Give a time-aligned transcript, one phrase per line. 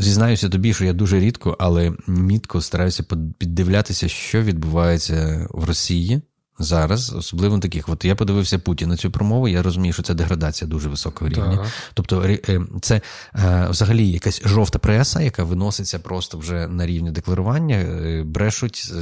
[0.00, 3.04] зізнаюся тобі, що я дуже рідко, але мітко стараюся
[3.38, 6.22] піддивлятися, що відбувається в Росії
[6.60, 7.88] зараз, особливо таких.
[7.88, 9.48] От я подивився Путіна цю промову.
[9.48, 11.56] Я розумію, що це деградація дуже високого рівня.
[11.56, 11.66] Так.
[11.94, 13.00] Тобто, е, це
[13.34, 18.92] е, взагалі якась жовта преса, яка виноситься просто вже на рівні декларування, е, брешуть.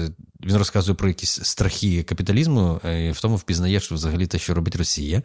[0.44, 5.22] Він розказує про якісь страхи капіталізму, в тому впізнає, що взагалі те, що робить Росія,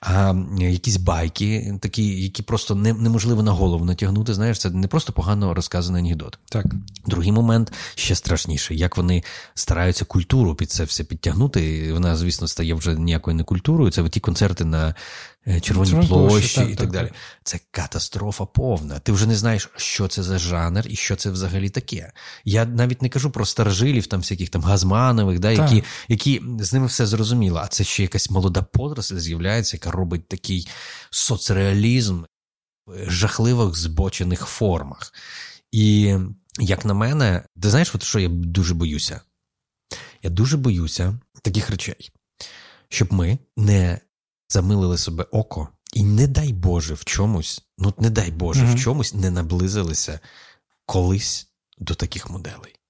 [0.00, 4.34] а якісь байки, такі, які просто не, неможливо на голову натягнути.
[4.34, 6.38] Знаєш, це не просто погано розказаний анекдот.
[6.48, 6.66] Так.
[7.06, 11.92] Другий момент ще страшніше, як вони стараються культуру під це все підтягнути.
[11.92, 13.90] Вона, звісно, стає вже ніякою не культурою.
[13.90, 14.94] Це ті концерти на
[15.46, 17.12] е, Червоній Червон площі так, і так, так далі.
[17.44, 18.98] Це катастрофа повна.
[18.98, 22.12] Ти вже не знаєш, що це за жанр і що це взагалі таке.
[22.44, 26.86] Я навіть не кажу про старожилів, там всяких там газманових, да, які які з ними
[26.86, 27.60] все зрозуміло.
[27.64, 30.68] А це ще якась молода подросль з'являється, яка робить такий
[31.10, 32.22] соцреалізм
[32.86, 35.12] в жахливих збочених формах.
[35.72, 36.16] І
[36.58, 39.20] як на мене, ти знаєш, от що я дуже боюся?
[40.22, 42.10] Я дуже боюся таких речей,
[42.88, 44.00] щоб ми не
[44.50, 48.78] замилили себе око, і не дай Боже в чомусь, ну не дай Боже, mm в
[48.78, 50.20] чомусь не наблизилися
[50.86, 51.48] колись
[51.78, 52.80] до таких моделей.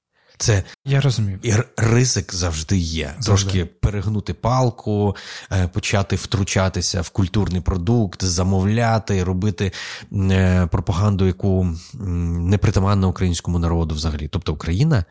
[0.41, 1.39] Це я розумію.
[1.43, 3.15] І ризик завжди є.
[3.19, 3.51] Завжди.
[3.51, 5.17] Трошки перегнути палку,
[5.53, 9.73] е, почати втручатися в культурний продукт, замовляти, робити
[10.13, 14.29] е, пропаганду, яку не притаманна українському народу взагалі.
[14.29, 15.05] Тобто Україна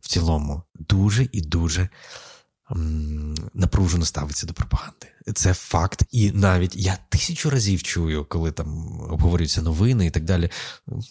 [0.00, 1.88] в цілому дуже і дуже
[3.54, 5.06] напружено ставиться до пропаганди.
[5.34, 10.50] Це факт, і навіть я тисячу разів чую, коли там обговорюються новини і так далі.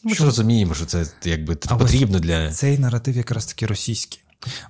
[0.03, 4.21] Ми ж розуміємо, що це якби а потрібно для цей наратив, якраз таки російський.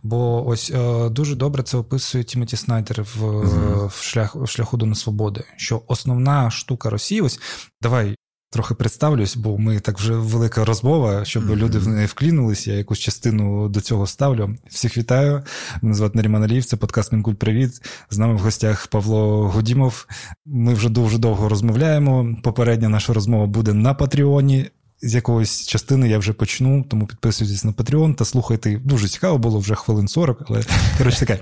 [0.04, 4.78] Бо ось е, дуже добре це описує Тімоті Снайдер в, uh в шлях в шляху
[4.78, 5.44] до несвободи.
[5.58, 7.40] Що основна штука Росії, ось
[7.82, 8.16] давай
[8.50, 11.56] трохи представлюсь, бо ми так вже велика розмова, щоб mm-hmm.
[11.56, 12.68] люди в неї вклінулись.
[12.68, 14.56] Я якусь частину до цього ставлю.
[14.68, 15.44] Всіх вітаю.
[15.82, 17.82] Мене звати Наріман Аліїв, це подкаст Мінкуль Привіт.
[18.10, 20.08] З нами в гостях Павло Годімов.
[20.46, 22.38] Ми вже дуже довго розмовляємо.
[22.44, 24.70] Попередня наша розмова буде на Патреоні.
[25.02, 28.82] З якоїсь частини я вже почну, тому підписуйтесь на Patreon та слухайте.
[28.84, 30.64] Дуже цікаво було вже хвилин 40, але
[30.98, 31.40] коротше таке.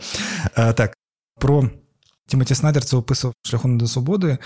[0.73, 0.97] Так,
[1.39, 1.69] про
[2.27, 4.37] Тімоті Снайдер це описував шляхом до свободи.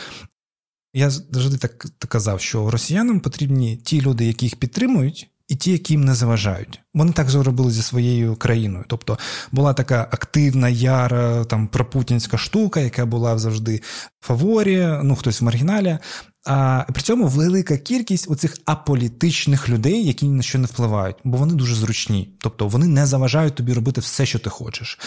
[0.94, 5.94] Я завжди так казав, що росіянам потрібні ті люди, які їх підтримують, і ті, які
[5.94, 6.81] їм не заважають.
[6.94, 8.86] Вони так зробили зі своєю країною.
[8.88, 9.18] Тобто
[9.52, 13.81] була така активна, яра, там пропутінська штука, яка була завжди
[14.20, 15.98] в фаворі, ну хтось в маргіналі.
[16.46, 21.38] А при цьому велика кількість оцих аполітичних людей, які ні на що не впливають, бо
[21.38, 22.36] вони дуже зручні.
[22.40, 25.00] Тобто вони не заважають тобі робити все, що ти хочеш.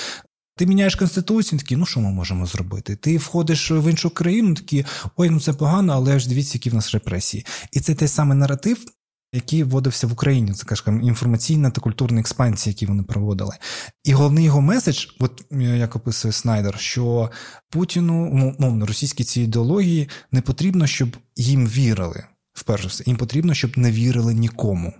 [0.60, 2.96] Ти міняєш конституцію, такі, ну що ми можемо зробити?
[2.96, 4.84] Ти входиш в іншу країну, такі
[5.16, 7.46] ой, ну це погано, але ж дивіться, які в нас репресії.
[7.72, 8.84] І це той самий наратив,
[9.32, 10.52] який вводився в Україні.
[10.52, 13.56] Це кажемо, інформаційна та культурна експансія, які вони проводили.
[14.04, 17.30] І головний його меседж, от як описує Снайдер, що
[17.70, 22.24] Путіну, мовно, російській цій ідеології не потрібно, щоб їм вірили.
[22.52, 24.92] Вперше все, їм потрібно, щоб не вірили нікому.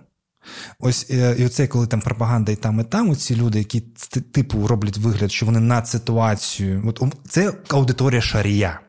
[0.79, 3.81] Ось е, і оце, коли там пропаганда і там, і там, ці люди, які
[4.31, 6.83] типу роблять вигляд, що вони над ситуацією.
[6.87, 8.79] От це аудиторія шарія,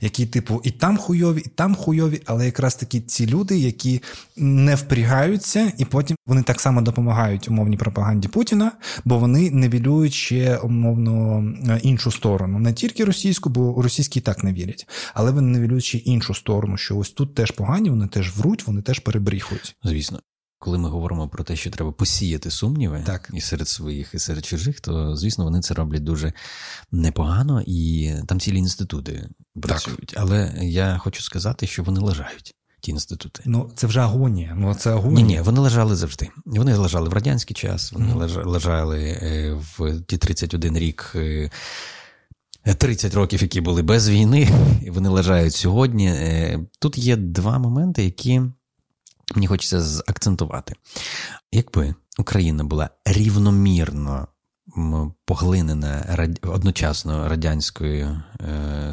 [0.00, 4.02] які, типу, і там хуйові, і там хуйові, але якраз такі ці люди, які
[4.36, 8.72] не впрягаються, і потім вони так само допомагають умовній пропаганді Путіна,
[9.04, 14.44] бо вони невілюють ще умовно е, іншу сторону, не тільки російську, бо російські і так
[14.44, 18.36] не вірять, але вони невілюють ще іншу сторону, що ось тут теж погані, вони теж
[18.36, 19.76] вруть, вони теж перебріхують.
[19.84, 20.20] Звісно.
[20.62, 23.30] Коли ми говоримо про те, що треба посіяти сумніви так.
[23.32, 26.32] і серед своїх, і серед чужих, то звісно вони це роблять дуже
[26.92, 29.28] непогано, і там цілі інститути
[29.62, 30.06] працюють.
[30.06, 30.18] Так.
[30.20, 32.54] Але я хочу сказати, що вони лежають.
[32.80, 33.42] Ті інститути.
[33.46, 34.54] Ну, це вже агонія.
[34.58, 35.26] Ну, це агонія.
[35.26, 36.28] Ні, ні, вони лежали завжди.
[36.46, 38.46] Вони лежали в радянський час, вони mm.
[38.46, 41.16] лежали е, в ті 31 рік,
[42.78, 44.48] 30 е, років, які були без війни,
[44.82, 46.06] і вони лежають сьогодні.
[46.06, 48.42] Е, тут є два моменти, які
[49.34, 50.74] мені хочеться заакцентувати.
[51.52, 54.28] Якби Україна була рівномірно
[55.24, 58.22] поглинена одночасно радянською,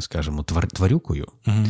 [0.00, 1.66] скажімо, тварюкою, угу.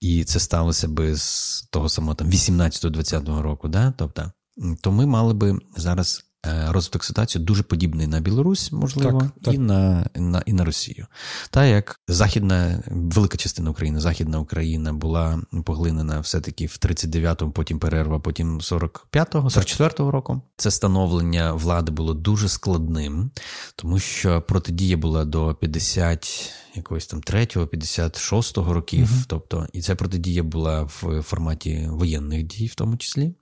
[0.00, 3.92] і це сталося би з того самого там 18-20 року, да?
[3.98, 4.32] тобто,
[4.80, 6.33] то ми мали би зараз Е,
[6.68, 9.54] розвиток ситуації дуже подібний на Білорусь, можливо, так, так.
[9.54, 11.06] і на, на і на Росію.
[11.50, 18.18] Та як західна, велика частина України, Західна Україна була поглинена все-таки в 39-му, потім перерва,
[18.18, 20.40] потім 45-го, 44-го року.
[20.56, 23.30] Це становлення влади було дуже складним,
[23.76, 29.08] тому що протидія була до 50 якогось там 3-го, 56-го років.
[29.12, 29.22] Угу.
[29.26, 33.34] Тобто, і ця протидія була в форматі воєнних дій, в тому числі.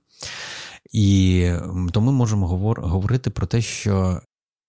[0.90, 1.50] І
[1.92, 4.20] то ми можемо говорити про те, що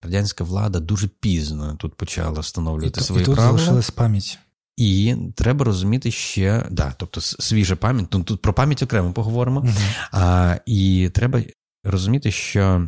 [0.04, 3.58] радянська влада дуже пізно тут почала встановлювати і, свої і тут правила.
[3.58, 4.40] залишилась пам'ять.
[4.78, 9.60] І треба розуміти ще, да, тобто свіжа пам'ять, ну тут про пам'ять окремо поговоримо.
[9.60, 9.74] Угу.
[10.12, 11.42] А, І треба
[11.84, 12.88] розуміти, що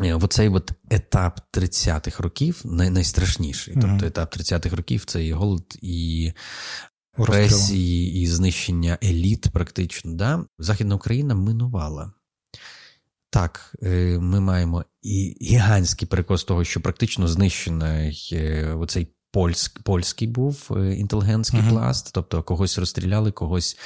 [0.00, 3.74] е, оцей от етап 30-х років най, найстрашніший.
[3.74, 3.82] Угу.
[3.88, 6.32] Тобто етап 30-х років це і голод, і
[7.18, 10.14] репресії, і знищення еліт, практично.
[10.14, 10.44] Да?
[10.58, 12.12] Західна Україна минувала.
[13.34, 20.28] Так, е, ми маємо і гігантський перекос того, що практично знищений е, оцей польськ, польський
[20.28, 21.70] був е, інтелігентський uh-huh.
[21.70, 23.76] пласт, тобто когось розстріляли, когось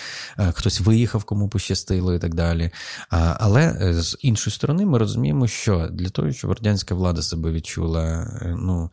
[0.53, 2.71] хтось виїхав, кому пощастило і так далі.
[3.11, 8.91] Але з іншої сторони, ми розуміємо, що для того, щоб радянська влада себе відчула ну,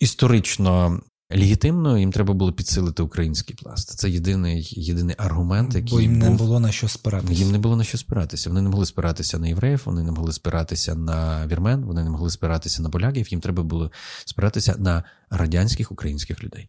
[0.00, 3.98] історично Легітимно їм треба було підсилити український пласт.
[3.98, 6.30] Це єдиний єдиний аргумент, який Бо їм був...
[6.30, 7.32] не було на що спиратися.
[7.42, 8.50] Їм не було на що спиратися.
[8.50, 12.30] Вони не могли спиратися на євреїв, вони не могли спиратися на вірмен, вони не могли
[12.30, 13.32] спиратися на поляків.
[13.32, 13.90] Їм треба було
[14.24, 16.68] спиратися на радянських українських людей.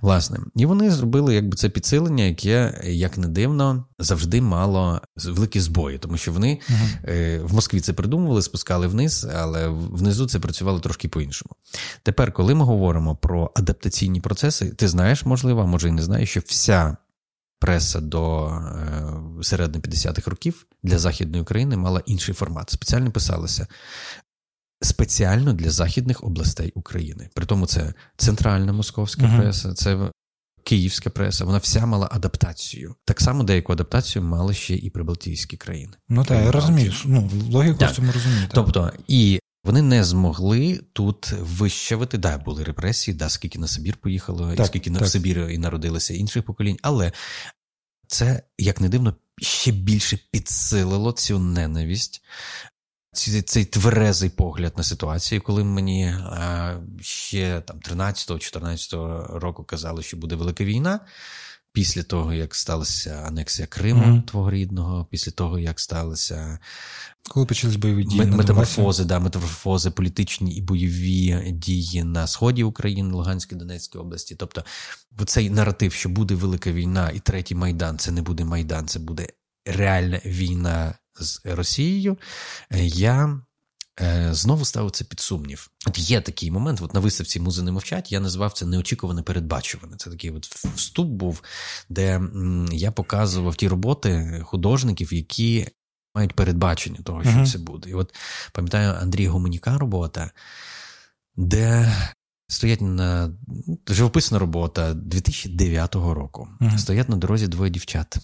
[0.00, 5.98] Власне, і вони зробили якби це підсилення, яке, як не дивно, завжди мало великі збої,
[5.98, 7.46] тому що вони uh-huh.
[7.46, 11.50] в Москві це придумували, спускали вниз, але внизу це працювало трошки по-іншому.
[12.02, 16.30] Тепер, коли ми говоримо про адаптаційні процеси, ти знаєш, можливо, а може і не знаєш,
[16.30, 16.96] що вся.
[17.60, 22.70] Преса до е, середини 50-х років для Західної України мала інший формат.
[22.70, 23.66] Спеціально писалося
[24.82, 27.30] спеціально для західних областей України.
[27.34, 29.40] При тому це центральна московська uh-huh.
[29.40, 30.10] преса, це
[30.64, 31.44] київська преса.
[31.44, 32.94] Вона вся мала адаптацію.
[33.04, 35.92] Так само деяку адаптацію мали ще і прибалтійські країни.
[36.08, 36.92] Ну так, я розумію.
[37.04, 38.40] Ну, логіку в цьому розумію.
[38.40, 38.50] Так.
[38.54, 42.18] Тобто, і вони не змогли тут вищавити.
[42.18, 45.02] Да, були репресії, да, скільки на Сибір поїхало, так, і скільки так.
[45.02, 47.12] в Сибір і народилося інших поколінь, але
[48.06, 52.22] це, як не дивно, ще більше підсилило цю ненависть
[53.18, 60.16] цей, цей тверезий погляд на ситуацію, коли мені а, ще там 13-14 року казали, що
[60.16, 61.00] буде велика війна.
[61.72, 64.22] Після того, як сталася анексія Криму, mm-hmm.
[64.22, 66.58] твого рідного, після того, як сталося
[67.28, 73.56] коли почались бойові дії метаморфози, да, метаморфози, політичні і бойові дії на сході України, Луганській
[73.56, 74.36] Донецькій області.
[74.38, 74.64] Тобто,
[75.26, 79.26] цей наратив, що буде велика війна, і третій майдан це не буде майдан, це буде
[79.66, 80.94] реальна війна
[81.24, 82.18] з Росією,
[82.70, 83.40] е, я
[84.00, 85.70] е, знову ставив це під сумнів.
[85.86, 89.96] От є такий момент, от на виставці музи не мовчать, я назвав це неочікуване передбачуване.
[89.96, 91.42] Це такий от вступ був,
[91.88, 92.20] де
[92.72, 95.68] я показував ті роботи художників, які
[96.14, 97.52] мають передбачення того, що uh-huh.
[97.52, 97.90] це буде.
[97.90, 98.14] І от
[98.52, 100.30] пам'ятаю Андрій Гуменіка робота,
[101.36, 101.94] де.
[102.50, 103.30] Стоять на
[103.88, 106.48] живописна робота 2009 року.
[106.60, 106.78] Uh-huh.
[106.78, 108.18] Стоять на дорозі двоє дівчат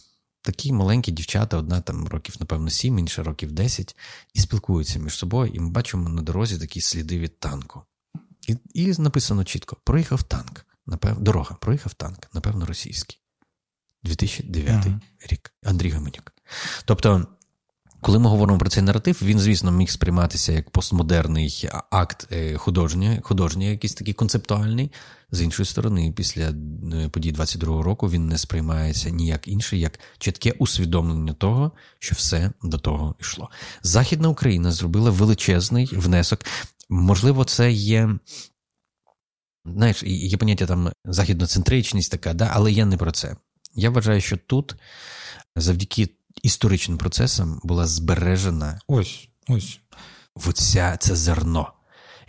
[0.44, 3.96] такі маленькі дівчата, одна там років, напевно, сім, інша років десять,
[4.34, 7.82] і спілкуються між собою, і ми бачимо на дорозі такі сліди від танку.
[8.48, 11.20] І і написано чітко: проїхав танк, напев...
[11.20, 13.18] дорога, проїхав танк, напевно, російський.
[14.02, 15.00] 2009 ага.
[15.26, 15.54] рік.
[15.62, 16.32] Андрій Гаменюк.
[16.84, 17.26] Тобто
[18.04, 23.20] коли ми говоримо про цей наратив, він, звісно, міг сприйматися як постмодерний акт е, художній,
[23.22, 24.92] художній, якийсь такий концептуальний.
[25.30, 30.52] З іншої сторони, після е, подій 22-го року він не сприймається ніяк інший, як чітке
[30.58, 33.50] усвідомлення того, що все до того йшло.
[33.82, 36.40] Західна Україна зробила величезний внесок.
[36.88, 38.18] Можливо, це є.
[39.64, 43.36] Знаєш, є поняття там західноцентричність така, да, але я не про це.
[43.74, 44.76] Я вважаю, що тут
[45.56, 46.08] завдяки
[46.44, 49.80] історичним процесом була збережена ось ось
[50.46, 51.72] оця, це зерно,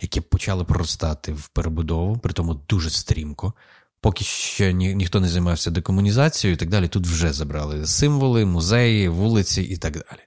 [0.00, 3.52] яке почало проростати в перебудову, при тому дуже стрімко.
[4.00, 6.88] Поки що ні, ніхто не займався декомунізацією і так далі.
[6.88, 10.20] Тут вже забрали символи, музеї, вулиці і так далі.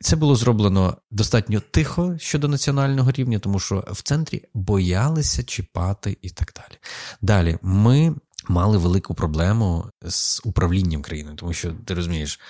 [0.00, 6.30] Це було зроблено достатньо тихо щодо національного рівня, тому що в центрі боялися чіпати і
[6.30, 6.78] так далі.
[7.20, 8.14] Далі ми
[8.48, 12.40] мали велику проблему з управлінням країною, тому що ти розумієш,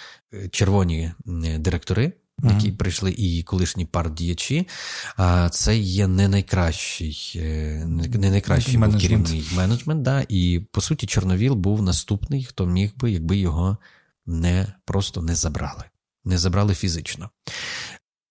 [0.50, 1.12] червоні
[1.58, 2.12] директори.
[2.42, 2.76] Які uh-huh.
[2.76, 4.68] прийшли і колишні партдіячі,
[5.16, 10.02] а це є не найкращий е, не найкращий був керівний менеджмент.
[10.02, 13.76] Да, І по суті, Чорновіл був наступний, хто міг би, якби його
[14.26, 15.84] не просто не забрали,
[16.24, 17.30] не забрали фізично.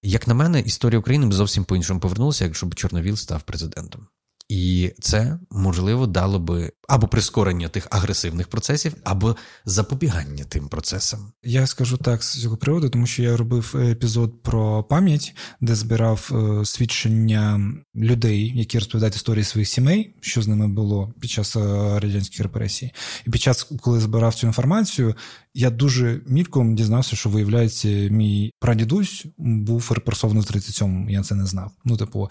[0.02, 4.08] Як на мене, історія України б зовсім по іншому повернулася, якщо б Чорновіл став президентом.
[4.50, 9.36] І це можливо дало би або прискорення тих агресивних процесів, або
[9.66, 11.32] запобігання тим процесам.
[11.44, 16.32] Я скажу так з цього приводу, тому що я робив епізод про пам'ять, де збирав
[16.32, 21.60] е, свідчення людей, які розповідають історії своїх сімей, що з ними було під час е,
[22.00, 22.92] радянських репресій.
[23.28, 25.16] І під час, коли збирав цю інформацію,
[25.54, 31.46] я дуже мілком дізнався, що виявляється, мій прадідусь був репресований в 37-му, Я це не
[31.46, 31.72] знав.
[31.86, 32.30] Ну, типу,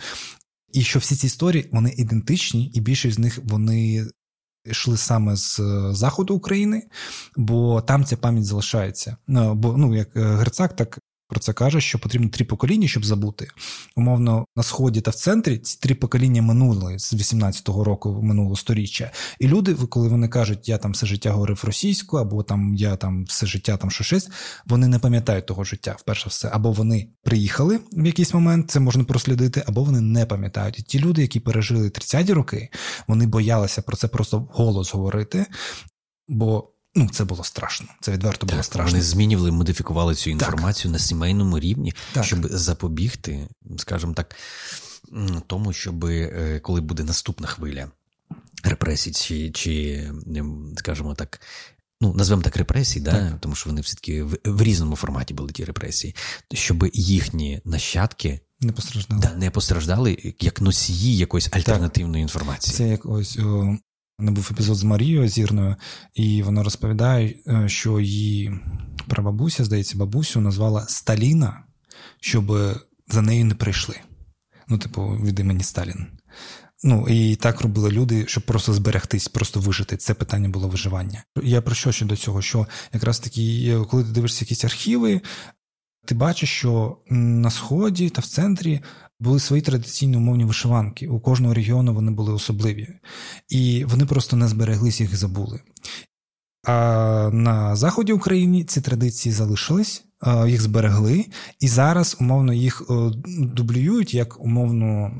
[0.72, 4.06] і що всі ці історії вони ідентичні, і більшість з них вони
[4.64, 6.82] йшли саме з е, заходу України,
[7.36, 9.16] бо там ця пам'ять залишається.
[9.26, 10.98] Ну, бо ну як е, Герцак, так
[11.32, 13.48] про це каже, що потрібно три покоління, щоб забути.
[13.96, 19.10] Умовно, на сході та в центрі ці три покоління минули з 18-го року минулого сторіччя.
[19.40, 23.24] І люди, коли вони кажуть, я там все життя говорив російською, або там я там
[23.24, 24.28] все життя там щось,
[24.66, 26.50] вони не пам'ятають того життя, вперше все.
[26.52, 30.78] Або вони приїхали в якийсь момент, це можна прослідити, або вони не пам'ятають.
[30.78, 32.68] І ті люди, які пережили 30-ті роки,
[33.06, 35.46] вони боялися про це просто голос говорити.
[36.28, 37.87] Бо Ну, це було страшно.
[38.00, 38.90] Це відверто було страшно.
[38.90, 40.92] Вони змінювали, модифікували цю інформацію так.
[40.92, 42.25] на сімейному рівні, так.
[42.25, 44.37] щоб запобігти, скажімо так,
[45.46, 47.90] тому, щоб е, коли буде наступна хвиля
[48.64, 50.11] репресій, чи, чи
[50.76, 51.40] скажімо так.
[52.00, 53.40] Ну, назвемо так репресії, так.
[53.40, 56.14] тому що вони все-таки в, в різному форматі були ті репресії,
[56.52, 62.30] щоб їхні нащадки не постраждали да, не постраждали як носії якоїсь альтернативної так.
[62.30, 62.76] інформації.
[62.76, 63.76] Це як ось о,
[64.22, 65.76] не був епізод з Марією Зірною,
[66.14, 68.60] і вона розповідає, е, що її
[69.08, 71.64] прабабуся, здається, бабусю назвала Сталіна,
[72.20, 72.52] щоб
[73.08, 73.96] за нею не прийшли.
[74.68, 76.06] Ну, типу, від імені Сталін.
[76.84, 79.96] Ну і так робили люди, щоб просто зберегтись, просто вижити.
[79.96, 81.24] Це питання було виживання.
[81.42, 82.42] Я про що щодо цього?
[82.42, 85.20] Що якраз таки, коли ти дивишся якісь архіви,
[86.06, 88.80] ти бачиш, що на сході та в центрі
[89.22, 91.08] були свої традиційні умовні вишиванки.
[91.08, 92.88] У кожного регіону вони були особливі,
[93.48, 95.60] і вони просто не збереглись, їх забули.
[96.66, 100.04] А на заході України ці традиції залишились,
[100.46, 101.26] їх зберегли,
[101.60, 102.82] і зараз умовно їх
[103.28, 105.12] дублюють як умовно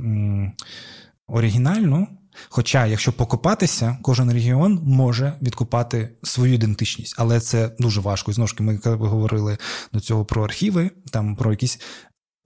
[1.27, 2.07] оригінальну.
[2.49, 8.31] Хоча, якщо покопатися, кожен регіон може відкопати свою ідентичність, але це дуже важко.
[8.31, 9.59] І знову ж ми говорили
[9.93, 11.81] до цього про архіви, там про якісь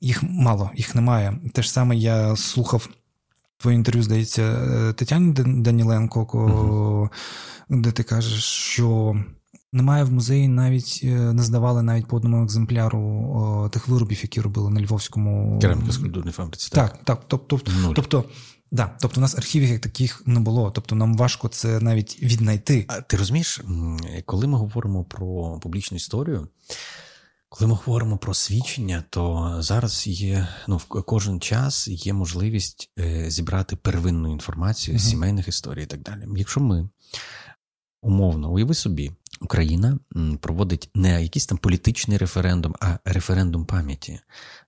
[0.01, 1.39] їх мало, їх немає.
[1.53, 2.89] Те ж саме я слухав
[3.59, 7.09] твоє інтерв'ю, здається, е, Тетяні Даніленко, uh
[7.69, 9.17] де ти кажеш, що.
[9.73, 14.41] Немає в музеї навіть е, не здавали навіть по одному екземпляру о, тих виробів, які
[14.41, 16.71] робили на Львовському Кераміка скульптурній фабриці.
[16.73, 17.05] Так, так.
[17.05, 17.61] так тобто,
[17.95, 18.25] тобто,
[18.73, 20.71] да, тобто у нас архівів як таких не було.
[20.71, 22.85] Тобто нам важко це навіть віднайти.
[22.89, 23.61] А ти розумієш,
[24.25, 26.49] коли ми говоримо про публічну історію,
[27.59, 33.31] коли ми говоримо про свідчення, то зараз є ну в кожен час є можливість е,
[33.31, 36.27] зібрати первинну інформацію з сімейних історій і так далі.
[36.37, 36.89] Якщо ми
[38.03, 39.99] умовно уяви собі, Україна
[40.41, 44.21] проводить не якийсь там політичний референдум, а референдум пам'яті,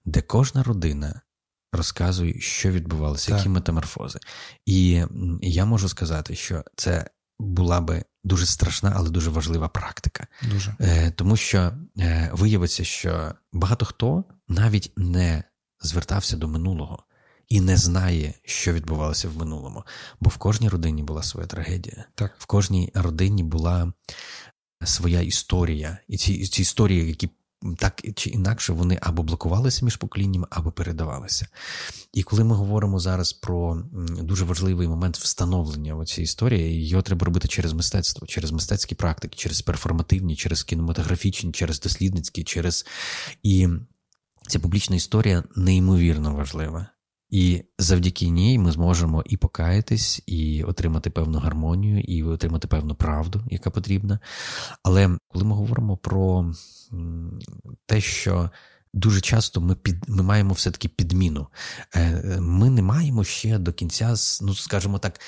[0.04, 1.20] де кожна родина.
[1.72, 4.18] Розказує, що відбувалося, які метаморфози.
[4.66, 5.04] І
[5.42, 10.26] я можу сказати, що це була би дуже страшна, але дуже важлива практика.
[10.50, 10.76] Дуже.
[10.80, 15.44] Е, Тому що е, виявиться, що багато хто навіть не
[15.80, 17.02] звертався до минулого
[17.48, 19.84] і не знає, що відбувалося в минулому.
[20.20, 22.04] Бо в кожній родині була своя трагедія.
[22.14, 22.34] Так.
[22.38, 23.92] В кожній родині була
[24.84, 27.30] своя історія, і ці, ці історії, які
[27.76, 31.46] так чи інакше вони або блокувалися між поколіннями, або передавалися.
[32.12, 33.82] І коли ми говоримо зараз про
[34.22, 39.62] дуже важливий момент встановлення цієї історії, його треба робити через мистецтво, через мистецькі практики, через
[39.62, 42.86] перформативні, через кінематографічні, через дослідницькі, через
[43.42, 43.68] і
[44.48, 46.86] ця публічна історія неймовірно важлива.
[47.30, 53.44] І завдяки ній ми зможемо і покаятись, і отримати певну гармонію, і отримати певну правду,
[53.50, 54.18] яка потрібна.
[54.82, 56.52] Але коли ми говоримо про
[57.86, 58.50] те, що
[58.94, 61.48] дуже часто ми під, ми маємо все-таки підміну,
[61.96, 65.20] е, ми не маємо ще до кінця, ну скажімо так,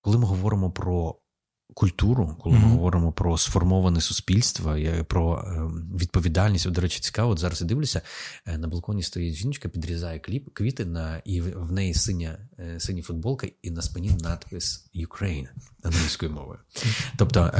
[0.00, 1.16] коли ми говоримо про
[1.74, 2.62] культуру, коли mm-hmm.
[2.62, 4.76] ми говоримо про сформоване суспільство,
[5.08, 5.60] про е,
[5.98, 6.70] відповідальність.
[6.70, 8.00] До речі, цікаво, от зараз я дивлюся,
[8.46, 13.02] е, на балконі стоїть жіночка, підрізає кліп, квіти на і в неї синя е, синя
[13.02, 15.48] футболка, і на спині надпис Ukraine
[15.82, 16.58] англійською мовою.
[17.16, 17.50] Тобто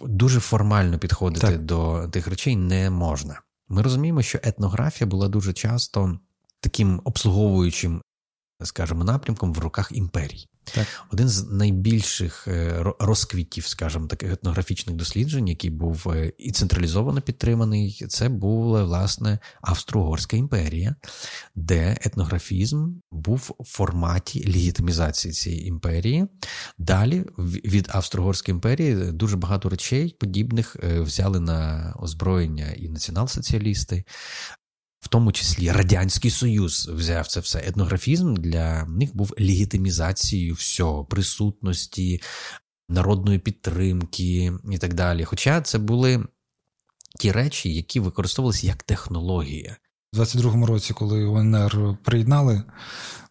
[0.00, 1.64] дуже формально підходити так.
[1.64, 3.40] до тих речей не можна.
[3.68, 6.18] Ми розуміємо, що етнографія була дуже часто
[6.60, 8.02] таким обслуговуючим
[8.62, 10.48] скажімо, напрямком в руках імперій.
[10.74, 10.86] Так.
[11.12, 18.06] Один з найбільших е, розквітів, скажімо, таких етнографічних досліджень, який був е, і централізовано підтриманий,
[18.08, 20.96] це була власне Австро-Угорська імперія,
[21.54, 26.26] де етнографізм був в форматі легітимізації цієї імперії.
[26.78, 27.24] Далі
[27.64, 34.04] від Австро-Угорської імперії дуже багато речей подібних е, взяли на озброєння і націонал-соціалісти
[35.00, 37.58] в тому числі Радянський Союз взяв це все.
[37.66, 42.22] Етнографізм для них був легітимізацією всього, присутності,
[42.88, 45.24] народної підтримки і так далі.
[45.24, 46.24] Хоча це були
[47.20, 49.76] ті речі, які використовувалися як технологія.
[50.12, 52.62] У 22-му році, коли УНР приєднали,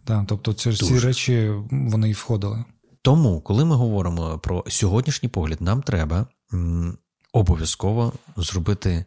[0.08, 2.66] да, тобто ці, ці речі вони і входили.
[3.02, 6.98] Тому, коли ми говоримо про сьогоднішній погляд, нам треба м,
[7.34, 9.06] обов'язково зробити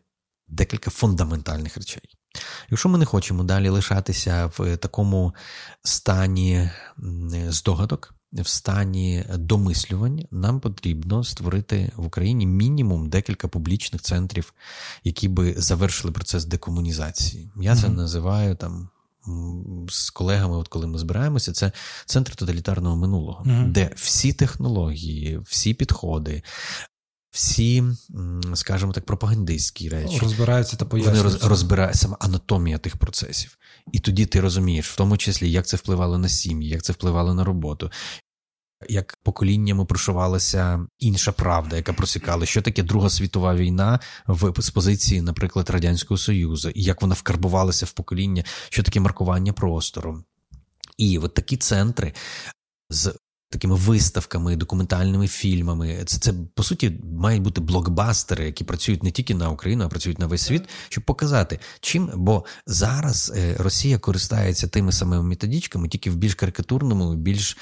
[0.49, 2.03] декілька фундаментальних речей.
[2.71, 5.35] Якщо ми не хочемо далі лишатися в такому
[5.83, 6.71] стані
[7.49, 14.55] здогадок, в стані домислювань, нам потрібно створити в Україні мінімум декілька публічних центрів,
[15.05, 17.51] які би завершили процес декомунізації.
[17.57, 17.97] Я це mm-hmm.
[17.97, 18.89] називаю там.
[19.89, 21.73] З колегами, от коли ми збираємося, це
[22.07, 23.73] центр тоталітарного минулого, mm-hmm.
[23.73, 26.43] де всі технології, всі підходи,
[27.33, 27.85] всі,
[28.55, 31.23] скажімо так, пропагандистські речі розбираються та пояснюються.
[31.23, 33.59] Вони роз, розбирають саме анатомія тих процесів.
[33.93, 37.35] І тоді ти розумієш, в тому числі, як це впливало на сім'ї, як це впливало
[37.35, 37.91] на роботу.
[38.89, 45.23] Як поколіннями прошувалася інша правда, яка просікала, що таке Друга світова війна в з позиції,
[45.23, 50.25] наприклад, Радянського Союзу, і як вона вкарбувалася в покоління, що таке маркування простору.
[50.99, 52.13] І от такі центри
[52.91, 53.15] з
[53.53, 56.03] такими виставками, документальними фільмами.
[56.07, 60.19] Це це по суті мають бути блокбастери, які працюють не тільки на Україну, а працюють
[60.19, 66.11] на весь світ, щоб показати, чим бо зараз е, Росія користається тими самими методичками, тільки
[66.11, 67.57] в більш карикатурному, більш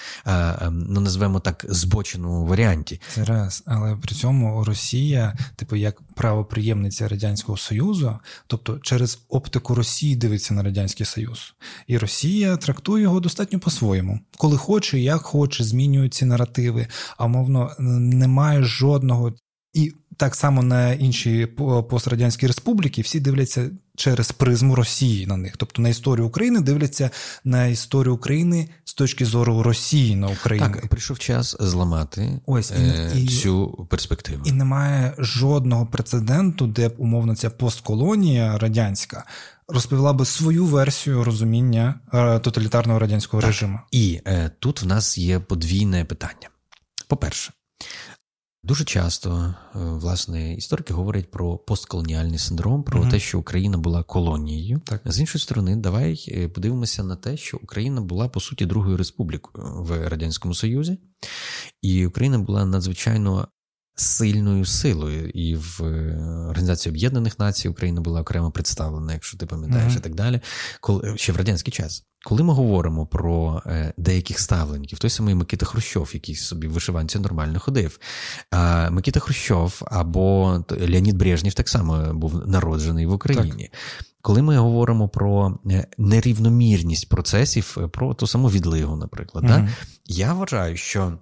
[0.71, 3.01] ну назвемо так збоченому варіанті.
[3.15, 10.17] Це раз, але при цьому Росія, типу, як правоприємниця радянського союзу, тобто через оптику Росії
[10.17, 11.55] дивиться на радянський союз,
[11.87, 16.87] і Росія трактує його достатньо по-своєму, коли хоче, як хоче, змінюють ці наративи,
[17.19, 19.33] а мовно немає жодного.
[19.73, 21.47] І так само на інші
[21.91, 25.57] пострадянські республіки всі дивляться через призму Росії на них.
[25.57, 27.11] Тобто на історію України дивляться
[27.45, 30.71] на історію України з точки зору Росії на Україну.
[30.75, 34.43] Так, прийшов час зламати Ось е, і, цю перспективу.
[34.45, 39.25] І немає жодного прецеденту, де б умовно ця постколонія радянська
[39.69, 43.51] розповіла би свою версію розуміння е, тоталітарного радянського так.
[43.51, 43.79] режиму.
[43.91, 46.49] І е, тут в нас є подвійне питання.
[47.09, 47.53] По-перше,
[48.63, 53.11] дуже часто е, власне історики говорять про постколоніальний синдром, про угу.
[53.11, 54.81] те, що Україна була колонією.
[54.85, 55.03] Так.
[55.05, 59.83] З іншої сторони, давай е, подивимося на те, що Україна була по суті другою республікою
[59.83, 60.99] в радянському Союзі,
[61.83, 63.49] і Україна була надзвичайно
[64.01, 69.93] сильною силою, і в е, Організації Об'єднаних Націй Україна була окремо представлена, якщо ти пам'ятаєш,
[69.93, 69.99] mm-hmm.
[69.99, 70.41] і так далі,
[70.81, 72.05] коли ще в радянський час.
[72.25, 77.19] Коли ми говоримо про е, деяких ставленників, той самий Микита Хрущов, який собі в вишиванці
[77.19, 77.99] нормально ходив,
[78.51, 83.71] а Микита Хрущов або Леонід Брежнєв так само був народжений в Україні.
[83.73, 84.05] Так.
[84.23, 89.65] Коли ми говоримо про е, нерівномірність процесів, про ту саму відлигу, наприклад, mm-hmm.
[89.65, 89.69] да,
[90.07, 91.19] я вважаю, що.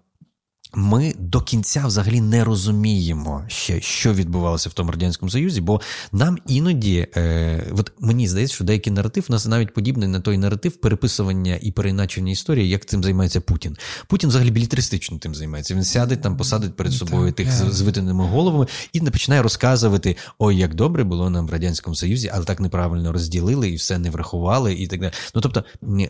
[0.74, 5.80] Ми до кінця взагалі не розуміємо ще, що відбувалося в тому радянському союзі, бо
[6.12, 10.38] нам іноді, е, от мені здається, що деякий наратив у нас навіть подібний на той
[10.38, 13.76] наратив переписування і переначення історії, як цим займається Путін.
[14.06, 15.74] Путін взагалі білітаристично тим займається.
[15.74, 20.56] Він сяде там, посадить перед собою тих з витиненими головами і не починає розказувати: ой,
[20.56, 24.74] як добре було нам в радянському союзі, але так неправильно розділили і все не врахували,
[24.74, 25.12] і так далі.
[25.34, 25.64] Ну тобто,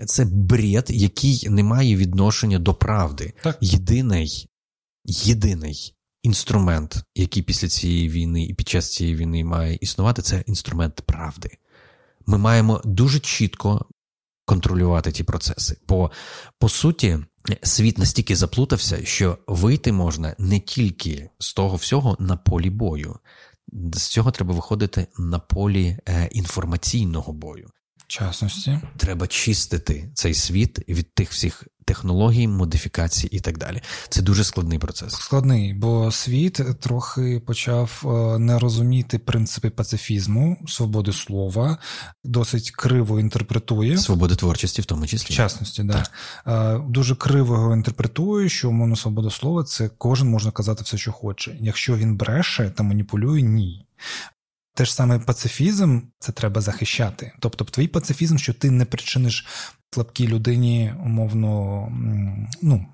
[0.07, 3.33] це бред, який не має відношення до правди.
[3.42, 3.59] Так.
[3.61, 4.47] Єдиний
[5.09, 11.01] єдиний інструмент, який після цієї війни і під час цієї війни має існувати, це інструмент
[11.01, 11.51] правди.
[12.27, 13.87] Ми маємо дуже чітко
[14.44, 15.77] контролювати ті процеси.
[15.88, 16.11] Бо,
[16.59, 17.18] по суті,
[17.62, 23.16] світ настільки заплутався, що вийти можна не тільки з того всього на полі бою.
[23.92, 27.71] З цього треба виходити на полі е, інформаційного бою.
[28.09, 33.83] Частності, треба чистити цей світ від тих всіх технологій, модифікацій і так далі.
[34.09, 35.12] Це дуже складний процес.
[35.12, 41.79] Складний, бо світ трохи почав е, не розуміти принципи пацифізму, свободи слова,
[42.25, 46.11] досить криво інтерпретує свободи творчості, в тому числі в частності, да так.
[46.47, 51.12] Е, дуже криво його інтерпретує, що умовно свобода слова це кожен може казати все, що
[51.12, 51.57] хоче.
[51.61, 53.87] Якщо він бреше та маніпулює, ні.
[54.79, 57.33] Те ж саме пацифізм це треба захищати.
[57.41, 59.47] Тобто, твій пацифізм, що ти не причиниш
[59.91, 61.88] слабкій людині умовно
[62.62, 62.87] ну,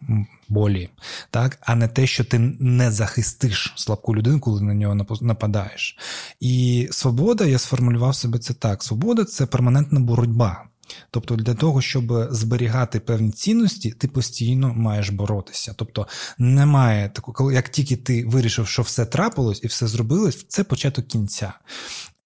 [0.48, 0.88] болі,
[1.30, 5.98] так, а не те, що ти не захистиш слабку людину, коли на нього нападаєш.
[6.40, 10.64] І свобода, я сформулював себе це так: свобода це перманентна боротьба.
[11.10, 15.74] Тобто для того, щоб зберігати певні цінності, ти постійно маєш боротися.
[15.76, 16.06] Тобто
[16.38, 21.54] немає такого, як тільки ти вирішив, що все трапилось і все зробилось, це початок кінця.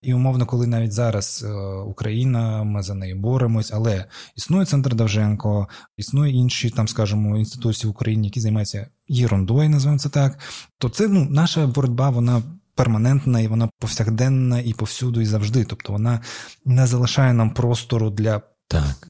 [0.02, 1.52] І умовно, коли навіть зараз е,
[1.86, 4.04] Україна, ми за нею боремось, але
[4.36, 10.08] існує центр Давженко, існує інші там, скажімо, інституції в Україні, які займаються єрундою, називаємо це
[10.08, 10.38] так.
[10.78, 12.42] То це ну, наша боротьба, вона.
[12.78, 15.64] Перманентна і вона повсякденна і повсюду, і завжди.
[15.64, 16.20] Тобто вона
[16.64, 19.08] не залишає нам простору для так.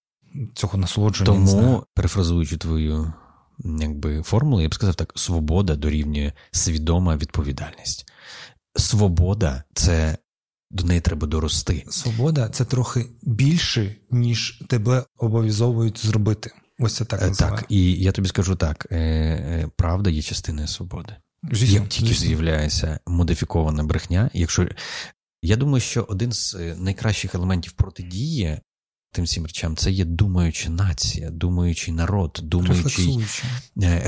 [0.55, 1.27] цього насолодження.
[1.27, 3.13] Тому, перефразуючи твою
[3.65, 8.13] якби, формулу, я б сказав так: свобода дорівнює свідома відповідальність.
[8.77, 10.19] Свобода це
[10.71, 11.85] до неї треба дорости.
[11.89, 16.51] Свобода це трохи більше, ніж тебе обов'язовують зробити.
[16.79, 17.23] Ось це так.
[17.23, 17.57] Е, називає.
[17.57, 21.17] Так, і я тобі скажу так: е, е, правда є частиною свободи.
[21.53, 22.27] Звісно, Як тільки звісно.
[22.27, 24.69] з'являється модифікована брехня, якщо
[25.43, 28.61] я думаю, що один з найкращих елементів протидії
[29.13, 33.43] тим всім речам це є думаюча нація, думаючий народ, думаючий Рефлексуючи.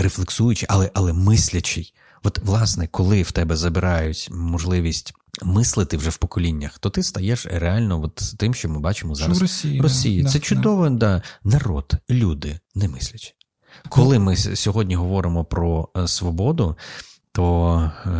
[0.02, 1.94] рефлексуючий, але але мислячий.
[2.22, 5.12] От, власне, коли в тебе забирають можливість
[5.42, 9.40] мислити вже в поколіннях, то ти стаєш реально от тим, що ми бачимо зараз в
[9.40, 9.80] Росії.
[9.80, 10.22] Росії.
[10.22, 11.22] Да, Це да, чудово, да.
[11.44, 13.34] народ, люди, не мислячі.
[13.88, 16.76] Коли ми сьогодні говоримо про е, свободу,
[17.32, 18.10] то е,